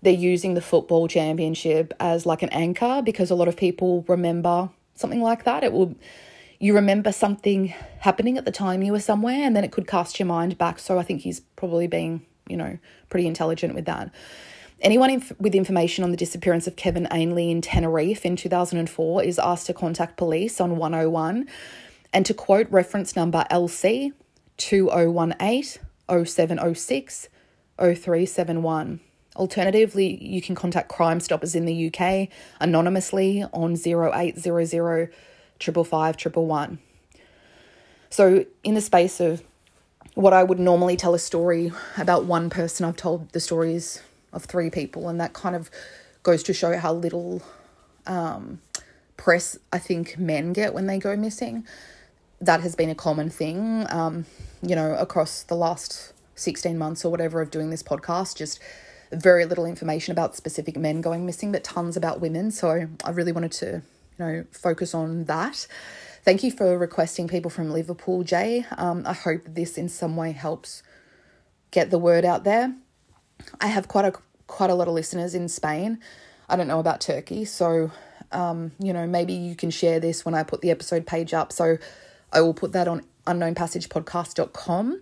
they're 0.01 0.13
using 0.13 0.53
the 0.53 0.61
football 0.61 1.07
championship 1.07 1.93
as 1.99 2.25
like 2.25 2.43
an 2.43 2.49
anchor 2.49 3.01
because 3.03 3.31
a 3.31 3.35
lot 3.35 3.47
of 3.47 3.57
people 3.57 4.05
remember 4.07 4.69
something 4.95 5.21
like 5.21 5.43
that. 5.45 5.63
It 5.63 5.73
will 5.73 5.95
you 6.59 6.73
remember 6.73 7.11
something 7.11 7.67
happening 7.99 8.37
at 8.37 8.45
the 8.45 8.51
time 8.51 8.81
you 8.81 8.91
were 8.91 8.99
somewhere 8.99 9.43
and 9.43 9.55
then 9.55 9.63
it 9.63 9.71
could 9.71 9.87
cast 9.87 10.19
your 10.19 10.25
mind 10.25 10.57
back. 10.57 10.79
So 10.79 10.97
I 10.97 11.03
think 11.03 11.21
he's 11.21 11.39
probably 11.39 11.87
being, 11.87 12.25
you 12.47 12.57
know, 12.57 12.79
pretty 13.09 13.27
intelligent 13.27 13.75
with 13.75 13.85
that. 13.85 14.11
Anyone 14.81 15.09
inf- 15.09 15.33
with 15.39 15.55
information 15.55 16.03
on 16.03 16.11
the 16.11 16.17
disappearance 16.17 16.67
of 16.67 16.75
Kevin 16.75 17.07
Ainley 17.11 17.49
in 17.49 17.61
Tenerife 17.61 18.25
in 18.25 18.35
2004 18.35 19.23
is 19.23 19.39
asked 19.39 19.65
to 19.67 19.73
contact 19.73 20.17
police 20.17 20.61
on 20.61 20.77
101 20.77 21.47
and 22.13 22.25
to 22.25 22.33
quote 22.33 22.69
reference 22.69 23.15
number 23.15 23.43
LC 23.49 24.11
2018 24.57 25.81
0706 26.25 27.29
0371. 27.77 28.99
Alternatively, 29.35 30.23
you 30.23 30.41
can 30.41 30.55
contact 30.55 30.89
Crime 30.89 31.19
Stoppers 31.19 31.55
in 31.55 31.65
the 31.65 31.91
UK 31.91 32.29
anonymously 32.59 33.43
on 33.53 33.75
0800 33.75 35.11
555 35.59 36.77
So, 38.09 38.45
in 38.63 38.75
the 38.75 38.81
space 38.81 39.19
of 39.19 39.43
what 40.13 40.33
I 40.33 40.43
would 40.43 40.59
normally 40.59 40.95
tell 40.95 41.13
a 41.13 41.19
story 41.19 41.71
about 41.97 42.25
one 42.25 42.49
person, 42.49 42.85
I've 42.85 42.95
told 42.95 43.31
the 43.31 43.39
stories 43.39 44.01
of 44.33 44.45
three 44.45 44.69
people, 44.69 45.09
and 45.09 45.19
that 45.19 45.33
kind 45.33 45.55
of 45.55 45.69
goes 46.23 46.43
to 46.43 46.53
show 46.53 46.77
how 46.77 46.93
little 46.93 47.41
um, 48.05 48.59
press 49.15 49.57
I 49.71 49.79
think 49.79 50.17
men 50.17 50.53
get 50.53 50.73
when 50.73 50.87
they 50.87 50.99
go 50.99 51.15
missing. 51.15 51.65
That 52.39 52.61
has 52.61 52.75
been 52.75 52.89
a 52.89 52.95
common 52.95 53.29
thing, 53.29 53.85
um, 53.89 54.25
you 54.61 54.75
know, 54.75 54.93
across 54.95 55.43
the 55.43 55.55
last 55.55 56.13
16 56.35 56.77
months 56.77 57.03
or 57.03 57.09
whatever 57.09 57.41
of 57.41 57.49
doing 57.49 57.71
this 57.71 57.81
podcast. 57.81 58.37
Just 58.37 58.59
very 59.11 59.45
little 59.45 59.65
information 59.65 60.11
about 60.11 60.35
specific 60.35 60.77
men 60.77 61.01
going 61.01 61.25
missing, 61.25 61.51
but 61.51 61.63
tons 61.63 61.97
about 61.97 62.19
women. 62.21 62.51
So 62.51 62.87
I 63.03 63.09
really 63.09 63.31
wanted 63.31 63.51
to, 63.53 63.81
you 64.19 64.25
know, 64.25 64.45
focus 64.51 64.93
on 64.93 65.25
that. 65.25 65.65
Thank 66.23 66.43
you 66.43 66.51
for 66.51 66.77
requesting 66.77 67.27
people 67.27 67.49
from 67.49 67.71
Liverpool, 67.71 68.23
Jay. 68.23 68.65
Um, 68.77 69.03
I 69.05 69.13
hope 69.13 69.41
this 69.47 69.77
in 69.77 69.87
some 69.89 70.15
way 70.17 70.33
helps 70.33 70.83
get 71.71 71.89
the 71.89 71.97
word 71.97 72.25
out 72.25 72.43
there. 72.43 72.75
I 73.61 73.67
have 73.67 73.87
quite 73.87 74.05
a 74.05 74.13
quite 74.47 74.69
a 74.69 74.75
lot 74.75 74.87
of 74.87 74.93
listeners 74.93 75.35
in 75.35 75.47
Spain. 75.49 75.99
I 76.49 76.55
don't 76.55 76.67
know 76.67 76.79
about 76.79 77.01
Turkey, 77.01 77.45
so 77.45 77.91
um, 78.31 78.71
you 78.79 78.93
know, 78.93 79.07
maybe 79.07 79.33
you 79.33 79.55
can 79.55 79.69
share 79.69 79.99
this 79.99 80.25
when 80.25 80.33
I 80.33 80.43
put 80.43 80.61
the 80.61 80.71
episode 80.71 81.05
page 81.05 81.33
up. 81.33 81.51
So 81.51 81.77
I 82.31 82.41
will 82.41 82.53
put 82.53 82.73
that 82.73 82.87
on 82.87 83.03
unknownpassagepodcast.com. 83.25 85.01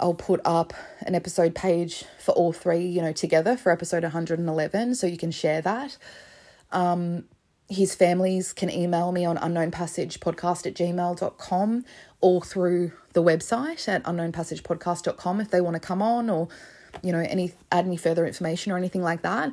I'll 0.00 0.14
put 0.14 0.40
up 0.44 0.74
an 1.02 1.14
episode 1.14 1.54
page 1.54 2.04
for 2.18 2.32
all 2.32 2.52
three, 2.52 2.84
you 2.84 3.00
know, 3.00 3.12
together 3.12 3.56
for 3.56 3.70
episode 3.70 4.02
111, 4.02 4.94
so 4.96 5.06
you 5.06 5.16
can 5.16 5.30
share 5.30 5.60
that. 5.62 5.96
Um, 6.72 7.24
his 7.68 7.94
families 7.94 8.52
can 8.52 8.70
email 8.70 9.12
me 9.12 9.24
on 9.24 9.36
unknownpassagepodcast 9.38 10.66
at 10.66 10.74
gmail.com 10.74 11.84
or 12.20 12.42
through 12.42 12.92
the 13.12 13.22
website 13.22 13.88
at 13.88 14.02
unknownpassagepodcast.com 14.04 15.40
if 15.40 15.50
they 15.50 15.60
want 15.60 15.74
to 15.74 15.80
come 15.80 16.02
on 16.02 16.28
or, 16.28 16.48
you 17.02 17.12
know, 17.12 17.20
any 17.20 17.52
add 17.72 17.86
any 17.86 17.96
further 17.96 18.26
information 18.26 18.72
or 18.72 18.76
anything 18.76 19.02
like 19.02 19.22
that 19.22 19.52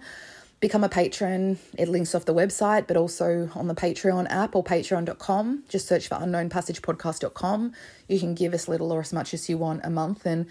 become 0.61 0.83
a 0.83 0.89
patron. 0.89 1.59
It 1.77 1.89
links 1.89 2.15
off 2.15 2.23
the 2.23 2.33
website, 2.33 2.87
but 2.87 2.95
also 2.95 3.49
on 3.55 3.67
the 3.67 3.75
Patreon 3.75 4.27
app 4.29 4.55
or 4.55 4.63
patreon.com. 4.63 5.63
Just 5.67 5.87
search 5.87 6.07
for 6.07 6.15
unknownpassagepodcast.com. 6.15 7.73
You 8.07 8.19
can 8.19 8.35
give 8.35 8.53
as 8.53 8.69
little 8.69 8.93
or 8.93 9.01
as 9.01 9.11
much 9.11 9.33
as 9.33 9.49
you 9.49 9.57
want 9.57 9.81
a 9.83 9.89
month, 9.89 10.25
and 10.25 10.45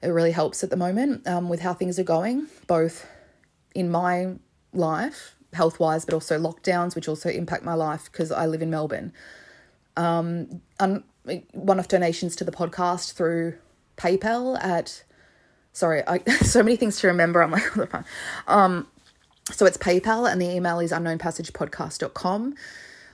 it 0.00 0.08
really 0.08 0.30
helps 0.30 0.64
at 0.64 0.70
the 0.70 0.76
moment 0.76 1.26
um, 1.26 1.48
with 1.48 1.60
how 1.60 1.74
things 1.74 1.98
are 1.98 2.04
going, 2.04 2.46
both 2.66 3.06
in 3.74 3.90
my 3.90 4.36
life, 4.72 5.34
health 5.52 5.80
wise, 5.80 6.04
but 6.04 6.14
also 6.14 6.38
lockdowns, 6.38 6.94
which 6.94 7.08
also 7.08 7.28
impact 7.28 7.64
my 7.64 7.74
life 7.74 8.08
because 8.10 8.30
I 8.30 8.46
live 8.46 8.62
in 8.62 8.70
Melbourne. 8.70 9.12
Um, 9.96 10.62
un- 10.78 11.04
one 11.52 11.80
off 11.80 11.88
donations 11.88 12.36
to 12.36 12.44
the 12.44 12.52
podcast 12.52 13.14
through 13.14 13.54
PayPal 13.96 14.62
at 14.62 15.02
sorry, 15.76 16.02
I 16.06 16.18
so 16.42 16.62
many 16.62 16.76
things 16.76 16.98
to 17.00 17.06
remember. 17.06 17.42
I'm 17.42 17.50
like 17.50 17.76
on 17.76 17.80
the 17.82 17.86
phone. 17.86 18.04
Um, 18.48 18.86
so 19.52 19.66
it's 19.66 19.76
PayPal 19.76 20.30
and 20.30 20.40
the 20.40 20.50
email 20.50 20.80
is 20.80 20.90
unknownpassagepodcast.com. 20.90 22.54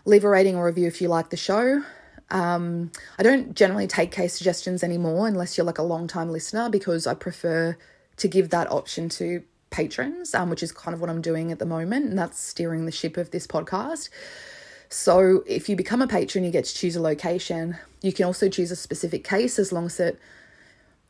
Leave 0.05 0.25
a 0.25 0.29
rating 0.29 0.57
or 0.57 0.67
review 0.67 0.87
if 0.87 1.03
you 1.03 1.09
like 1.09 1.31
the 1.31 1.37
show. 1.37 1.83
Um, 2.31 2.91
I 3.19 3.23
don't 3.23 3.55
generally 3.55 3.87
take 3.87 4.11
case 4.11 4.35
suggestions 4.35 4.83
anymore 4.83 5.27
unless 5.27 5.57
you're 5.59 5.67
like 5.67 5.79
a 5.79 5.83
long 5.83 6.07
time 6.07 6.31
listener 6.31 6.71
because 6.71 7.07
I 7.07 7.15
prefer 7.15 7.77
to 8.17 8.29
give 8.29 8.51
that 8.51 8.71
option 8.71 9.09
to 9.11 9.43
patrons, 9.71 10.35
um, 10.35 10.49
which 10.49 10.63
is 10.63 10.73
kind 10.73 10.95
of 10.95 11.01
what 11.01 11.11
I'm 11.11 11.21
doing 11.21 11.53
at 11.53 11.59
the 11.59 11.67
moment, 11.67 12.07
and 12.07 12.19
that's 12.19 12.39
steering 12.39 12.87
the 12.87 12.93
ship 12.93 13.17
of 13.17 13.33
this 13.33 13.47
podcast. 13.47 14.09
So 14.89 15.43
if 15.47 15.69
you 15.69 15.77
become 15.77 16.01
a 16.01 16.07
patron, 16.07 16.45
you 16.45 16.51
get 16.51 16.65
to 16.67 16.75
choose 16.75 16.97
a 16.97 17.03
location. 17.03 17.77
You 18.03 18.13
can 18.13 18.25
also 18.25 18.49
choose 18.49 18.71
a 18.71 18.77
specific 18.77 19.25
case 19.25 19.59
as 19.59 19.73
long 19.73 19.87
as 19.87 20.01
it. 20.01 20.19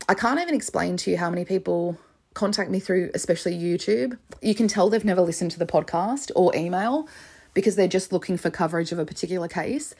I 0.07 0.13
can't 0.13 0.39
even 0.39 0.55
explain 0.55 0.97
to 0.97 1.11
you 1.11 1.17
how 1.17 1.29
many 1.29 1.45
people 1.45 1.97
contact 2.33 2.69
me 2.69 2.79
through 2.79 3.11
especially 3.13 3.53
YouTube, 3.57 4.17
you 4.41 4.55
can 4.55 4.67
tell 4.67 4.89
they've 4.89 5.05
never 5.05 5.21
listened 5.21 5.51
to 5.51 5.59
the 5.59 5.65
podcast 5.65 6.31
or 6.35 6.55
email 6.55 7.07
because 7.53 7.75
they're 7.75 7.87
just 7.87 8.11
looking 8.11 8.37
for 8.37 8.49
coverage 8.49 8.91
of 8.91 8.99
a 8.99 9.05
particular 9.05 9.47
case. 9.47 9.93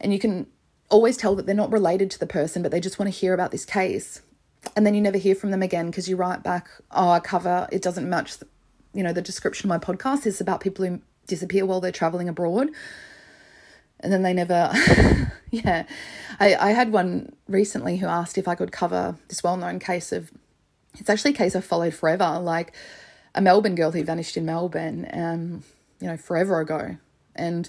And 0.00 0.12
you 0.12 0.18
can 0.18 0.46
always 0.88 1.16
tell 1.16 1.34
that 1.34 1.46
they're 1.46 1.54
not 1.54 1.72
related 1.72 2.10
to 2.12 2.18
the 2.18 2.26
person, 2.26 2.62
but 2.62 2.70
they 2.70 2.80
just 2.80 2.98
want 2.98 3.12
to 3.12 3.18
hear 3.18 3.34
about 3.34 3.50
this 3.50 3.64
case. 3.64 4.22
And 4.76 4.86
then 4.86 4.94
you 4.94 5.00
never 5.00 5.18
hear 5.18 5.34
from 5.34 5.50
them 5.50 5.62
again 5.62 5.86
because 5.86 6.08
you 6.08 6.16
write 6.16 6.42
back, 6.42 6.68
oh, 6.92 7.10
I 7.10 7.20
cover, 7.20 7.68
it 7.72 7.82
doesn't 7.82 8.08
match, 8.08 8.36
you 8.94 9.02
know, 9.02 9.12
the 9.12 9.22
description 9.22 9.70
of 9.70 9.80
my 9.80 9.94
podcast 9.94 10.26
is 10.26 10.40
about 10.40 10.60
people 10.60 10.84
who 10.84 11.00
disappear 11.26 11.66
while 11.66 11.80
they're 11.80 11.92
traveling 11.92 12.28
abroad. 12.28 12.70
And 14.00 14.12
then 14.12 14.22
they 14.22 14.34
never, 14.34 14.70
yeah. 15.50 15.86
I, 16.38 16.54
I 16.54 16.70
had 16.72 16.92
one 16.92 17.32
recently 17.48 17.96
who 17.96 18.06
asked 18.06 18.36
if 18.36 18.46
I 18.46 18.54
could 18.54 18.72
cover 18.72 19.16
this 19.28 19.42
well 19.42 19.56
known 19.56 19.78
case 19.78 20.12
of 20.12 20.30
it's 20.98 21.10
actually 21.10 21.32
a 21.32 21.34
case 21.34 21.54
I've 21.54 21.64
followed 21.64 21.94
forever. 21.94 22.38
Like 22.40 22.74
a 23.34 23.40
Melbourne 23.40 23.74
girl 23.74 23.90
who 23.90 24.02
vanished 24.02 24.36
in 24.36 24.46
Melbourne, 24.46 25.08
um, 25.12 25.62
you 26.00 26.08
know, 26.08 26.16
forever 26.16 26.60
ago. 26.60 26.96
And 27.34 27.68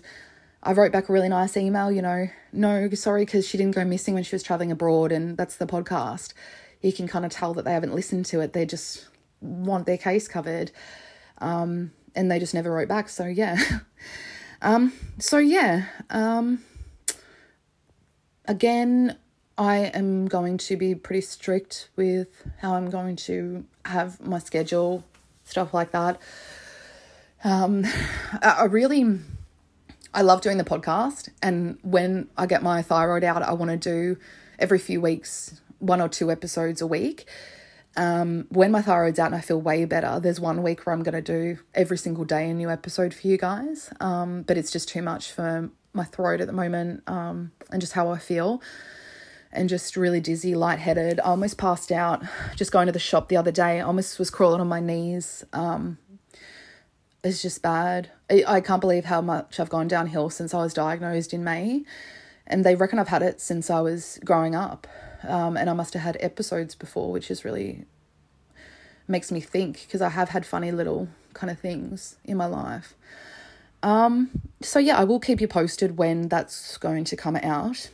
I 0.63 0.73
wrote 0.73 0.91
back 0.91 1.09
a 1.09 1.13
really 1.13 1.29
nice 1.29 1.55
email, 1.57 1.91
you 1.91 2.01
know, 2.01 2.27
no, 2.53 2.89
sorry, 2.91 3.25
because 3.25 3.47
she 3.47 3.57
didn't 3.57 3.75
go 3.75 3.83
missing 3.85 4.13
when 4.13 4.23
she 4.23 4.35
was 4.35 4.43
traveling 4.43 4.71
abroad, 4.71 5.11
and 5.11 5.37
that's 5.37 5.57
the 5.57 5.67
podcast. 5.67 6.33
You 6.81 6.93
can 6.93 7.07
kind 7.07 7.25
of 7.25 7.31
tell 7.31 7.53
that 7.53 7.65
they 7.65 7.73
haven't 7.73 7.93
listened 7.93 8.25
to 8.27 8.39
it. 8.39 8.53
They 8.53 8.65
just 8.65 9.07
want 9.41 9.85
their 9.85 9.97
case 9.97 10.27
covered. 10.27 10.71
Um, 11.39 11.91
and 12.15 12.31
they 12.31 12.39
just 12.39 12.53
never 12.53 12.71
wrote 12.71 12.87
back. 12.87 13.09
So, 13.09 13.25
yeah. 13.25 13.61
um, 14.61 14.93
so, 15.19 15.37
yeah. 15.37 15.85
Um, 16.09 16.63
again, 18.45 19.17
I 19.57 19.77
am 19.77 20.27
going 20.27 20.57
to 20.59 20.77
be 20.77 20.93
pretty 20.95 21.21
strict 21.21 21.89
with 21.95 22.27
how 22.59 22.75
I'm 22.75 22.89
going 22.89 23.15
to 23.27 23.65
have 23.85 24.21
my 24.21 24.39
schedule, 24.39 25.03
stuff 25.43 25.73
like 25.73 25.91
that. 25.91 26.19
Um, 27.43 27.85
I 28.41 28.65
really, 28.65 29.19
I 30.13 30.21
love 30.21 30.41
doing 30.41 30.57
the 30.57 30.63
podcast, 30.63 31.29
and 31.41 31.77
when 31.81 32.29
I 32.37 32.45
get 32.45 32.61
my 32.63 32.81
thyroid 32.81 33.23
out, 33.23 33.41
I 33.41 33.53
want 33.53 33.71
to 33.71 33.77
do 33.77 34.19
every 34.59 34.79
few 34.79 35.01
weeks 35.01 35.61
one 35.79 36.01
or 36.01 36.09
two 36.09 36.31
episodes 36.31 36.81
a 36.81 36.87
week. 36.87 37.25
Um, 37.97 38.45
when 38.49 38.71
my 38.71 38.83
thyroid's 38.83 39.17
out 39.17 39.27
and 39.27 39.35
I 39.35 39.41
feel 39.41 39.59
way 39.59 39.83
better, 39.85 40.19
there's 40.19 40.39
one 40.39 40.61
week 40.61 40.85
where 40.85 40.93
I'm 40.93 41.01
going 41.01 41.15
to 41.15 41.21
do 41.21 41.59
every 41.73 41.97
single 41.97 42.23
day 42.23 42.49
a 42.49 42.53
new 42.53 42.69
episode 42.69 43.13
for 43.13 43.27
you 43.27 43.37
guys. 43.37 43.91
Um, 43.99 44.43
but 44.43 44.55
it's 44.55 44.71
just 44.71 44.87
too 44.87 45.01
much 45.01 45.31
for 45.31 45.71
my 45.93 46.03
throat 46.03 46.39
at 46.39 46.47
the 46.47 46.53
moment 46.53 47.01
um, 47.07 47.51
and 47.71 47.81
just 47.81 47.93
how 47.93 48.09
I 48.09 48.19
feel 48.19 48.61
and 49.51 49.67
just 49.67 49.97
really 49.97 50.19
dizzy, 50.19 50.53
lightheaded. 50.53 51.19
I 51.19 51.23
almost 51.29 51.57
passed 51.57 51.91
out 51.91 52.23
just 52.55 52.71
going 52.71 52.85
to 52.85 52.91
the 52.91 52.99
shop 52.99 53.29
the 53.29 53.37
other 53.37 53.51
day. 53.51 53.79
I 53.79 53.81
almost 53.81 54.19
was 54.19 54.29
crawling 54.29 54.61
on 54.61 54.67
my 54.67 54.79
knees. 54.79 55.43
Um, 55.51 55.97
it's 57.23 57.41
just 57.41 57.63
bad. 57.63 58.11
I, 58.29 58.43
I 58.47 58.61
can't 58.61 58.81
believe 58.81 59.05
how 59.05 59.21
much 59.21 59.59
I've 59.59 59.69
gone 59.69 59.87
downhill 59.87 60.29
since 60.29 60.53
I 60.53 60.59
was 60.59 60.73
diagnosed 60.73 61.33
in 61.33 61.43
May. 61.43 61.83
And 62.45 62.63
they 62.63 62.75
reckon 62.75 62.99
I've 62.99 63.07
had 63.07 63.23
it 63.23 63.41
since 63.41 63.69
I 63.69 63.81
was 63.81 64.19
growing 64.23 64.55
up. 64.55 64.87
Um, 65.23 65.57
and 65.57 65.69
I 65.69 65.73
must 65.73 65.93
have 65.93 66.03
had 66.03 66.17
episodes 66.19 66.75
before, 66.75 67.11
which 67.11 67.31
is 67.31 67.43
really 67.43 67.85
makes 69.07 69.31
me 69.31 69.39
think 69.39 69.81
because 69.85 70.01
I 70.01 70.09
have 70.09 70.29
had 70.29 70.45
funny 70.45 70.71
little 70.71 71.07
kind 71.33 71.49
of 71.49 71.59
things 71.59 72.17
in 72.25 72.37
my 72.37 72.45
life. 72.45 72.93
Um, 73.83 74.29
so 74.61 74.79
yeah, 74.79 74.97
I 74.97 75.03
will 75.03 75.19
keep 75.19 75.39
you 75.39 75.47
posted 75.47 75.97
when 75.97 76.27
that's 76.27 76.77
going 76.77 77.05
to 77.05 77.15
come 77.15 77.35
out. 77.37 77.89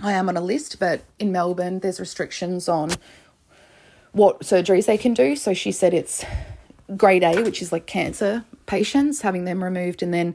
I 0.00 0.12
am 0.12 0.28
on 0.28 0.36
a 0.36 0.40
list, 0.40 0.78
but 0.78 1.02
in 1.18 1.32
Melbourne, 1.32 1.80
there's 1.80 1.98
restrictions 1.98 2.68
on 2.68 2.92
what 4.12 4.40
surgeries 4.40 4.86
they 4.86 4.96
can 4.96 5.12
do. 5.12 5.36
So 5.36 5.54
she 5.54 5.72
said 5.72 5.92
it's 5.92 6.24
grade 6.96 7.24
A, 7.24 7.42
which 7.42 7.60
is 7.60 7.72
like 7.72 7.86
cancer 7.86 8.44
patients, 8.66 9.22
having 9.22 9.44
them 9.44 9.62
removed, 9.62 10.02
and 10.02 10.14
then 10.14 10.34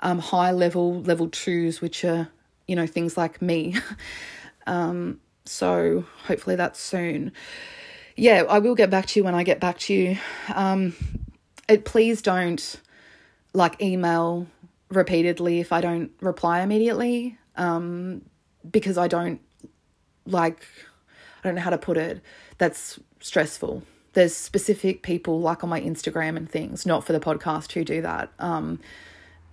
um, 0.00 0.18
high 0.18 0.50
level, 0.50 1.00
level 1.02 1.28
twos, 1.28 1.80
which 1.80 2.04
are, 2.04 2.28
you 2.66 2.74
know, 2.74 2.86
things 2.86 3.16
like 3.16 3.40
me. 3.40 3.76
um, 4.66 5.20
so 5.46 6.04
hopefully 6.24 6.56
that's 6.56 6.80
soon. 6.80 7.32
Yeah, 8.16 8.44
I 8.48 8.60
will 8.60 8.74
get 8.74 8.90
back 8.90 9.06
to 9.06 9.20
you 9.20 9.24
when 9.24 9.34
I 9.34 9.42
get 9.42 9.60
back 9.60 9.78
to 9.80 9.94
you. 9.94 10.18
Um, 10.54 10.94
it, 11.68 11.84
please 11.84 12.22
don't 12.22 12.80
like 13.52 13.80
email 13.82 14.46
repeatedly 14.88 15.60
if 15.60 15.72
I 15.72 15.80
don't 15.80 16.10
reply 16.20 16.60
immediately. 16.60 17.38
Um, 17.56 18.22
because 18.70 18.96
I 18.98 19.08
don't 19.08 19.40
like, 20.26 20.66
I 21.42 21.48
don't 21.48 21.54
know 21.54 21.60
how 21.60 21.70
to 21.70 21.78
put 21.78 21.96
it, 21.96 22.20
that's 22.58 22.98
stressful. 23.20 23.82
There's 24.14 24.34
specific 24.34 25.02
people 25.02 25.40
like 25.40 25.64
on 25.64 25.70
my 25.70 25.80
Instagram 25.80 26.36
and 26.36 26.48
things, 26.48 26.86
not 26.86 27.04
for 27.04 27.12
the 27.12 27.20
podcast, 27.20 27.72
who 27.72 27.84
do 27.84 28.00
that, 28.02 28.30
um, 28.38 28.80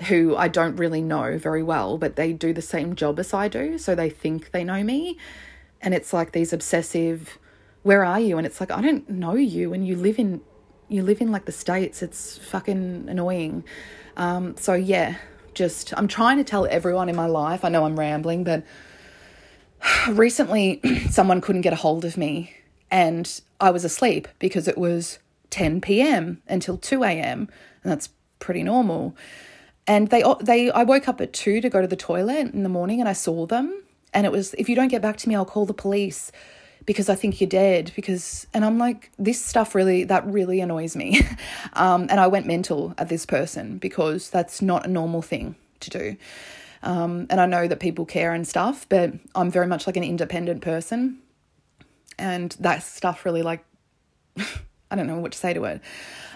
who 0.08 0.36
I 0.36 0.48
don't 0.48 0.76
really 0.76 1.02
know 1.02 1.38
very 1.38 1.64
well, 1.64 1.98
but 1.98 2.16
they 2.16 2.32
do 2.34 2.54
the 2.54 2.62
same 2.62 2.96
job 2.96 3.20
as 3.20 3.34
I 3.34 3.48
do. 3.48 3.78
So 3.78 3.96
they 3.96 4.10
think 4.10 4.52
they 4.52 4.64
know 4.64 4.84
me. 4.84 5.18
And 5.82 5.94
it's 5.94 6.14
like 6.14 6.32
these 6.32 6.54
obsessive, 6.54 7.38
where 7.84 8.04
are 8.04 8.20
you? 8.20 8.38
And 8.38 8.46
it's 8.46 8.60
like, 8.60 8.72
I 8.72 8.82
don't 8.82 9.10
know 9.10 9.36
you. 9.36 9.74
And 9.74 9.86
you 9.86 9.96
live 9.96 10.20
in, 10.20 10.42
you 10.88 11.04
live 11.04 11.22
in 11.22 11.32
like 11.32 11.46
the 11.46 11.52
States. 11.52 12.02
It's 12.02 12.38
fucking 12.38 13.08
annoying. 13.10 13.64
Um, 14.18 14.56
so 14.58 14.74
yeah, 14.74 15.16
just, 15.54 15.94
I'm 15.98 16.08
trying 16.08 16.38
to 16.38 16.44
tell 16.44 16.68
everyone 16.68 17.10
in 17.10 17.16
my 17.16 17.26
life. 17.26 17.66
I 17.66 17.70
know 17.70 17.86
I'm 17.86 18.00
rambling, 18.00 18.44
but 18.44 18.64
recently 20.10 20.82
someone 21.10 21.42
couldn't 21.42 21.62
get 21.62 21.74
a 21.74 21.78
hold 21.78 22.06
of 22.06 22.18
me 22.18 22.56
and 22.92 23.42
I 23.60 23.72
was 23.72 23.86
asleep 23.86 24.28
because 24.38 24.68
it 24.68 24.78
was 24.78 25.20
10 25.50 25.82
p.m. 25.82 26.42
until 26.48 26.78
2 26.78 27.04
a.m. 27.04 27.50
and 27.84 27.92
that's 27.92 28.10
pretty 28.40 28.64
normal. 28.64 29.16
And 29.88 30.10
they 30.10 30.24
they 30.42 30.70
I 30.70 30.84
woke 30.84 31.08
up 31.08 31.22
at 31.22 31.34
2 31.34 31.62
to 31.62 31.70
go 31.70 31.82
to 31.82 31.88
the 31.88 31.96
toilet 31.96 32.54
in 32.54 32.64
the 32.64 32.70
morning 32.70 33.00
and 33.00 33.10
I 33.10 33.14
saw 33.14 33.46
them 33.46 33.84
and 34.14 34.26
it 34.26 34.32
was 34.32 34.54
if 34.58 34.70
you 34.70 34.76
don't 34.76 34.90
get 34.90 35.02
back 35.02 35.18
to 35.18 35.30
me 35.30 35.36
I'll 35.36 35.46
call 35.46 35.66
the 35.66 35.74
police. 35.74 36.32
because 36.86 37.10
I 37.10 37.16
think 37.16 37.40
you're 37.40 37.50
dead. 37.50 37.92
Because, 37.96 38.48
and 38.54 38.66
I'm 38.66 38.78
like, 38.78 39.12
this 39.18 39.44
stuff 39.44 39.76
really, 39.76 40.04
that 40.06 40.26
really 40.26 40.62
annoys 40.62 40.96
me. 40.96 41.22
um, 41.74 42.08
and 42.10 42.20
I 42.20 42.28
went 42.28 42.48
mental 42.48 42.94
at 42.98 43.10
this 43.10 43.26
person 43.26 43.78
because 43.78 44.30
that's 44.30 44.62
not 44.62 44.86
a 44.86 44.90
normal 44.90 45.22
thing 45.22 45.56
to 45.82 45.90
do. 45.90 46.18
Um, 46.84 47.28
and 47.30 47.40
I 47.40 47.46
know 47.46 47.68
that 47.68 47.80
people 47.80 48.06
care 48.06 48.34
and 48.34 48.48
stuff, 48.48 48.88
but 48.90 49.14
I'm 49.36 49.52
very 49.52 49.68
much 49.68 49.86
like 49.86 49.98
an 49.98 50.04
independent 50.04 50.62
person. 50.62 51.20
And 52.18 52.56
that 52.60 52.84
stuff 52.84 53.26
really, 53.26 53.44
like, 53.44 53.64
I 54.38 54.96
don't 54.96 55.08
know 55.08 55.20
what 55.20 55.32
to 55.34 55.38
say 55.38 55.54
to 55.54 55.64
it. 55.66 55.82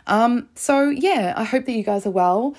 Um, 0.07 0.49
so, 0.55 0.89
yeah, 0.89 1.33
I 1.35 1.43
hope 1.43 1.65
that 1.65 1.71
you 1.73 1.83
guys 1.83 2.05
are 2.05 2.11
well. 2.11 2.55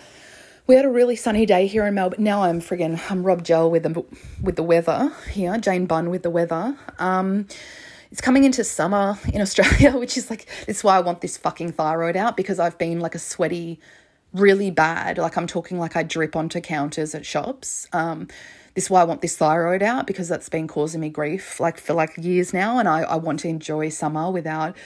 We 0.69 0.75
had 0.75 0.85
a 0.85 0.91
really 0.91 1.15
sunny 1.15 1.47
day 1.47 1.69
here 1.69 1.87
in 1.87 1.95
Melbourne. 1.95 2.25
Now 2.25 2.43
I'm 2.43 2.61
friggin' 2.61 3.01
I'm 3.09 3.23
Rob 3.23 3.45
Gell 3.45 3.71
with 3.71 3.85
the 3.85 4.05
with 4.43 4.57
the 4.57 4.65
weather 4.65 5.13
here, 5.31 5.57
Jane 5.59 5.87
Bunn 5.87 6.11
with 6.11 6.25
the 6.25 6.31
weather. 6.31 6.77
Um, 6.99 7.47
it's 8.11 8.21
coming 8.21 8.43
into 8.43 8.65
summer 8.65 9.17
in 9.33 9.41
Australia, 9.47 9.97
which 9.97 10.17
is 10.17 10.29
like 10.29 10.49
is 10.67 10.83
why 10.83 10.97
I 10.97 11.01
want 11.01 11.21
this 11.21 11.37
fucking 11.37 11.71
thyroid 11.75 12.17
out 12.17 12.37
because 12.37 12.59
I've 12.59 12.77
been 12.79 12.99
like 12.99 13.15
a 13.15 13.21
sweaty, 13.21 13.79
really 14.33 14.73
bad. 14.73 15.19
Like 15.19 15.37
I'm 15.39 15.47
talking 15.47 15.79
like 15.79 15.95
I 15.95 16.03
drip 16.03 16.35
onto 16.35 16.61
counters 16.61 17.15
at 17.15 17.25
shops. 17.25 17.87
Um, 17.93 18.27
this 18.75 18.87
is 18.87 18.91
why 18.91 19.03
I 19.03 19.05
want 19.05 19.21
this 19.21 19.37
thyroid 19.37 19.85
out 19.85 20.09
because 20.09 20.27
that's 20.27 20.49
been 20.49 20.67
causing 20.67 21.01
me 21.01 21.11
grief 21.11 21.61
like 21.61 21.79
for 21.79 21.95
like 21.95 22.19
years 22.19 22.53
now, 22.53 22.81
and 22.81 22.89
I 22.89 23.03
I 23.03 23.15
want 23.15 23.39
to 23.41 23.49
enjoy 23.49 23.89
summer 23.91 24.33
without 24.33 24.77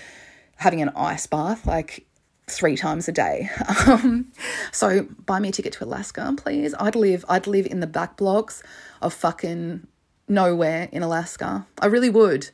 having 0.56 0.82
an 0.82 0.90
ice 0.90 1.26
bath. 1.26 1.64
Like 1.64 2.04
three 2.50 2.76
times 2.76 3.08
a 3.08 3.12
day. 3.12 3.50
Um, 3.86 4.30
so 4.72 5.06
buy 5.26 5.40
me 5.40 5.48
a 5.48 5.52
ticket 5.52 5.72
to 5.74 5.84
Alaska, 5.84 6.32
please. 6.36 6.74
I'd 6.78 6.94
live 6.94 7.24
I'd 7.28 7.46
live 7.46 7.66
in 7.66 7.80
the 7.80 7.86
back 7.86 8.16
blocks 8.16 8.62
of 9.00 9.14
fucking 9.14 9.86
nowhere 10.28 10.88
in 10.92 11.02
Alaska. 11.02 11.66
I 11.80 11.86
really 11.86 12.10
would. 12.10 12.50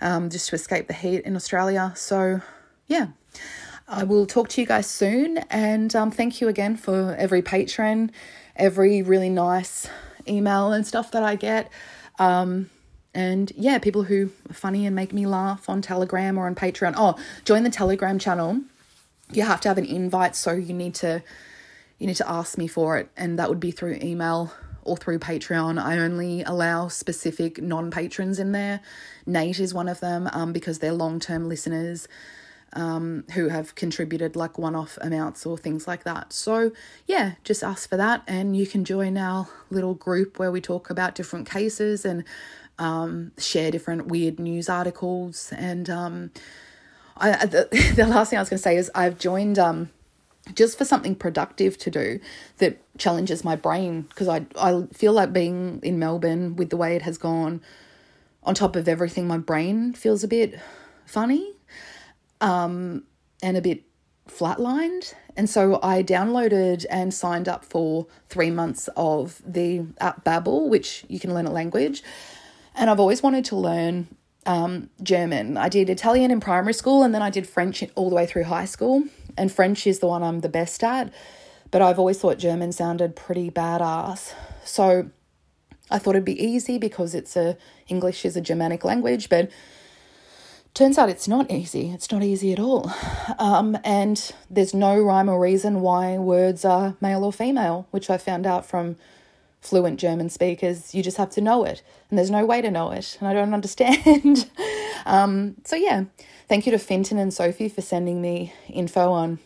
Um, 0.00 0.30
just 0.30 0.48
to 0.50 0.54
escape 0.54 0.86
the 0.86 0.94
heat 0.94 1.22
in 1.24 1.34
Australia. 1.36 1.92
So 1.96 2.40
yeah. 2.86 3.08
I 3.88 4.04
will 4.04 4.26
talk 4.26 4.48
to 4.50 4.60
you 4.60 4.66
guys 4.66 4.86
soon 4.86 5.38
and 5.50 5.94
um, 5.96 6.10
thank 6.10 6.40
you 6.40 6.48
again 6.48 6.76
for 6.76 7.14
every 7.18 7.40
patron, 7.40 8.12
every 8.54 9.02
really 9.02 9.30
nice 9.30 9.88
email 10.28 10.72
and 10.72 10.86
stuff 10.86 11.10
that 11.12 11.22
I 11.22 11.36
get. 11.36 11.70
Um, 12.18 12.68
and 13.14 13.50
yeah, 13.56 13.78
people 13.78 14.04
who 14.04 14.30
are 14.50 14.54
funny 14.54 14.86
and 14.86 14.94
make 14.94 15.12
me 15.12 15.26
laugh 15.26 15.68
on 15.68 15.80
Telegram 15.80 16.36
or 16.36 16.46
on 16.46 16.54
Patreon. 16.54 16.94
Oh, 16.96 17.16
join 17.44 17.62
the 17.62 17.70
Telegram 17.70 18.18
channel 18.18 18.60
you 19.32 19.42
have 19.42 19.60
to 19.60 19.68
have 19.68 19.78
an 19.78 19.84
invite 19.84 20.34
so 20.34 20.52
you 20.52 20.74
need 20.74 20.94
to 20.94 21.22
you 21.98 22.06
need 22.06 22.16
to 22.16 22.30
ask 22.30 22.56
me 22.56 22.66
for 22.66 22.98
it 22.98 23.10
and 23.16 23.38
that 23.38 23.48
would 23.48 23.60
be 23.60 23.70
through 23.70 23.98
email 24.02 24.52
or 24.88 24.96
through 24.96 25.18
Patreon. 25.18 25.80
I 25.80 25.98
only 25.98 26.42
allow 26.42 26.88
specific 26.88 27.62
non 27.62 27.90
patrons 27.90 28.38
in 28.38 28.52
there. 28.52 28.80
Nate 29.26 29.60
is 29.60 29.74
one 29.74 29.88
of 29.88 30.00
them 30.00 30.28
um, 30.32 30.52
because 30.52 30.78
they're 30.78 30.92
long 30.92 31.20
term 31.20 31.48
listeners 31.48 32.08
um, 32.72 33.24
who 33.34 33.48
have 33.48 33.74
contributed 33.74 34.36
like 34.36 34.58
one 34.58 34.74
off 34.74 34.98
amounts 35.00 35.46
or 35.46 35.56
things 35.56 35.86
like 35.86 36.04
that. 36.04 36.32
So, 36.32 36.72
yeah, 37.06 37.32
just 37.44 37.62
ask 37.62 37.88
for 37.88 37.96
that 37.96 38.22
and 38.26 38.56
you 38.56 38.66
can 38.66 38.84
join 38.84 39.16
our 39.16 39.48
little 39.70 39.94
group 39.94 40.38
where 40.38 40.50
we 40.50 40.60
talk 40.60 40.90
about 40.90 41.14
different 41.14 41.48
cases 41.48 42.04
and 42.04 42.24
um, 42.78 43.32
share 43.38 43.70
different 43.70 44.06
weird 44.06 44.38
news 44.38 44.68
articles 44.68 45.52
and 45.56 45.88
um, 45.90 46.30
I, 47.20 47.46
the, 47.46 47.92
the 47.96 48.06
last 48.06 48.30
thing 48.30 48.38
I 48.38 48.42
was 48.42 48.48
going 48.48 48.58
to 48.58 48.62
say 48.62 48.76
is 48.76 48.90
I've 48.94 49.18
joined 49.18 49.58
um, 49.58 49.90
just 50.54 50.78
for 50.78 50.84
something 50.84 51.14
productive 51.14 51.78
to 51.78 51.90
do 51.90 52.20
that 52.58 52.78
challenges 52.98 53.44
my 53.44 53.56
brain 53.56 54.02
because 54.02 54.28
I, 54.28 54.46
I 54.58 54.84
feel 54.92 55.12
like 55.12 55.32
being 55.32 55.80
in 55.82 55.98
Melbourne 55.98 56.56
with 56.56 56.70
the 56.70 56.76
way 56.76 56.96
it 56.96 57.02
has 57.02 57.18
gone, 57.18 57.60
on 58.42 58.54
top 58.54 58.76
of 58.76 58.88
everything, 58.88 59.26
my 59.26 59.38
brain 59.38 59.92
feels 59.92 60.24
a 60.24 60.28
bit 60.28 60.58
funny 61.04 61.52
um, 62.40 63.04
and 63.42 63.56
a 63.56 63.60
bit 63.60 63.82
flatlined. 64.28 65.14
And 65.36 65.48
so 65.48 65.78
I 65.82 66.02
downloaded 66.02 66.84
and 66.90 67.12
signed 67.12 67.48
up 67.48 67.64
for 67.64 68.06
three 68.28 68.50
months 68.50 68.88
of 68.96 69.40
the 69.46 69.86
app 70.00 70.24
Babbel, 70.24 70.68
which 70.68 71.04
you 71.08 71.20
can 71.20 71.34
learn 71.34 71.46
a 71.46 71.52
language. 71.52 72.02
And 72.74 72.88
I've 72.90 73.00
always 73.00 73.22
wanted 73.22 73.44
to 73.46 73.56
learn 73.56 74.08
um, 74.48 74.88
German. 75.02 75.56
I 75.58 75.68
did 75.68 75.90
Italian 75.90 76.30
in 76.30 76.40
primary 76.40 76.72
school 76.72 77.02
and 77.02 77.14
then 77.14 77.22
I 77.22 77.30
did 77.30 77.46
French 77.46 77.84
all 77.94 78.08
the 78.08 78.16
way 78.16 78.26
through 78.26 78.44
high 78.44 78.64
school. 78.64 79.04
And 79.36 79.52
French 79.52 79.86
is 79.86 80.00
the 80.00 80.08
one 80.08 80.22
I'm 80.24 80.40
the 80.40 80.48
best 80.48 80.82
at. 80.82 81.12
But 81.70 81.82
I've 81.82 81.98
always 81.98 82.18
thought 82.18 82.38
German 82.38 82.72
sounded 82.72 83.14
pretty 83.14 83.50
badass. 83.50 84.32
So 84.64 85.10
I 85.90 85.98
thought 85.98 86.16
it'd 86.16 86.24
be 86.24 86.42
easy 86.42 86.78
because 86.78 87.14
it's 87.14 87.36
a 87.36 87.58
English 87.88 88.24
is 88.24 88.36
a 88.36 88.40
Germanic 88.40 88.84
language, 88.84 89.28
but 89.28 89.50
turns 90.72 90.96
out 90.96 91.10
it's 91.10 91.28
not 91.28 91.50
easy. 91.50 91.90
It's 91.90 92.10
not 92.10 92.22
easy 92.22 92.52
at 92.52 92.58
all. 92.58 92.90
Um, 93.38 93.76
and 93.84 94.32
there's 94.50 94.72
no 94.72 94.98
rhyme 94.98 95.28
or 95.28 95.38
reason 95.38 95.82
why 95.82 96.16
words 96.16 96.64
are 96.64 96.96
male 97.00 97.22
or 97.22 97.32
female, 97.32 97.86
which 97.90 98.08
I 98.08 98.16
found 98.16 98.46
out 98.46 98.64
from 98.64 98.96
fluent 99.60 99.98
German 99.98 100.28
speakers. 100.28 100.94
You 100.94 101.02
just 101.02 101.16
have 101.16 101.30
to 101.30 101.40
know 101.40 101.64
it, 101.64 101.82
and 102.10 102.18
there's 102.18 102.30
no 102.30 102.44
way 102.44 102.60
to 102.60 102.70
know 102.70 102.90
it, 102.90 103.16
and 103.20 103.28
I 103.28 103.32
don't 103.32 103.54
understand. 103.54 104.50
um, 105.06 105.56
so 105.64 105.76
yeah, 105.76 106.04
thank 106.48 106.66
you 106.66 106.72
to 106.72 106.78
Finton 106.78 107.18
and 107.18 107.32
Sophie 107.32 107.68
for 107.68 107.82
sending 107.82 108.20
me 108.20 108.52
info 108.68 109.12
on 109.12 109.38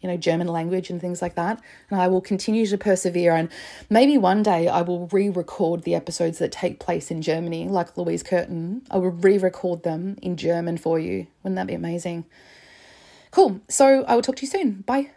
you 0.00 0.08
know 0.08 0.16
German 0.16 0.46
language 0.46 0.90
and 0.90 1.00
things 1.00 1.20
like 1.22 1.34
that, 1.34 1.60
and 1.90 2.00
I 2.00 2.08
will 2.08 2.20
continue 2.20 2.66
to 2.66 2.78
persevere. 2.78 3.34
And 3.34 3.48
maybe 3.90 4.18
one 4.18 4.42
day 4.42 4.68
I 4.68 4.82
will 4.82 5.08
re-record 5.08 5.82
the 5.82 5.94
episodes 5.94 6.38
that 6.38 6.52
take 6.52 6.78
place 6.78 7.10
in 7.10 7.22
Germany, 7.22 7.68
like 7.68 7.96
Louise 7.96 8.22
Curtin. 8.22 8.82
I 8.90 8.98
will 8.98 9.10
re-record 9.10 9.82
them 9.82 10.16
in 10.22 10.36
German 10.36 10.78
for 10.78 10.98
you. 10.98 11.26
Wouldn't 11.42 11.56
that 11.56 11.66
be 11.66 11.74
amazing? 11.74 12.24
Cool. 13.30 13.60
So 13.68 14.04
I 14.04 14.14
will 14.14 14.22
talk 14.22 14.36
to 14.36 14.42
you 14.42 14.48
soon. 14.48 14.82
Bye. 14.82 15.10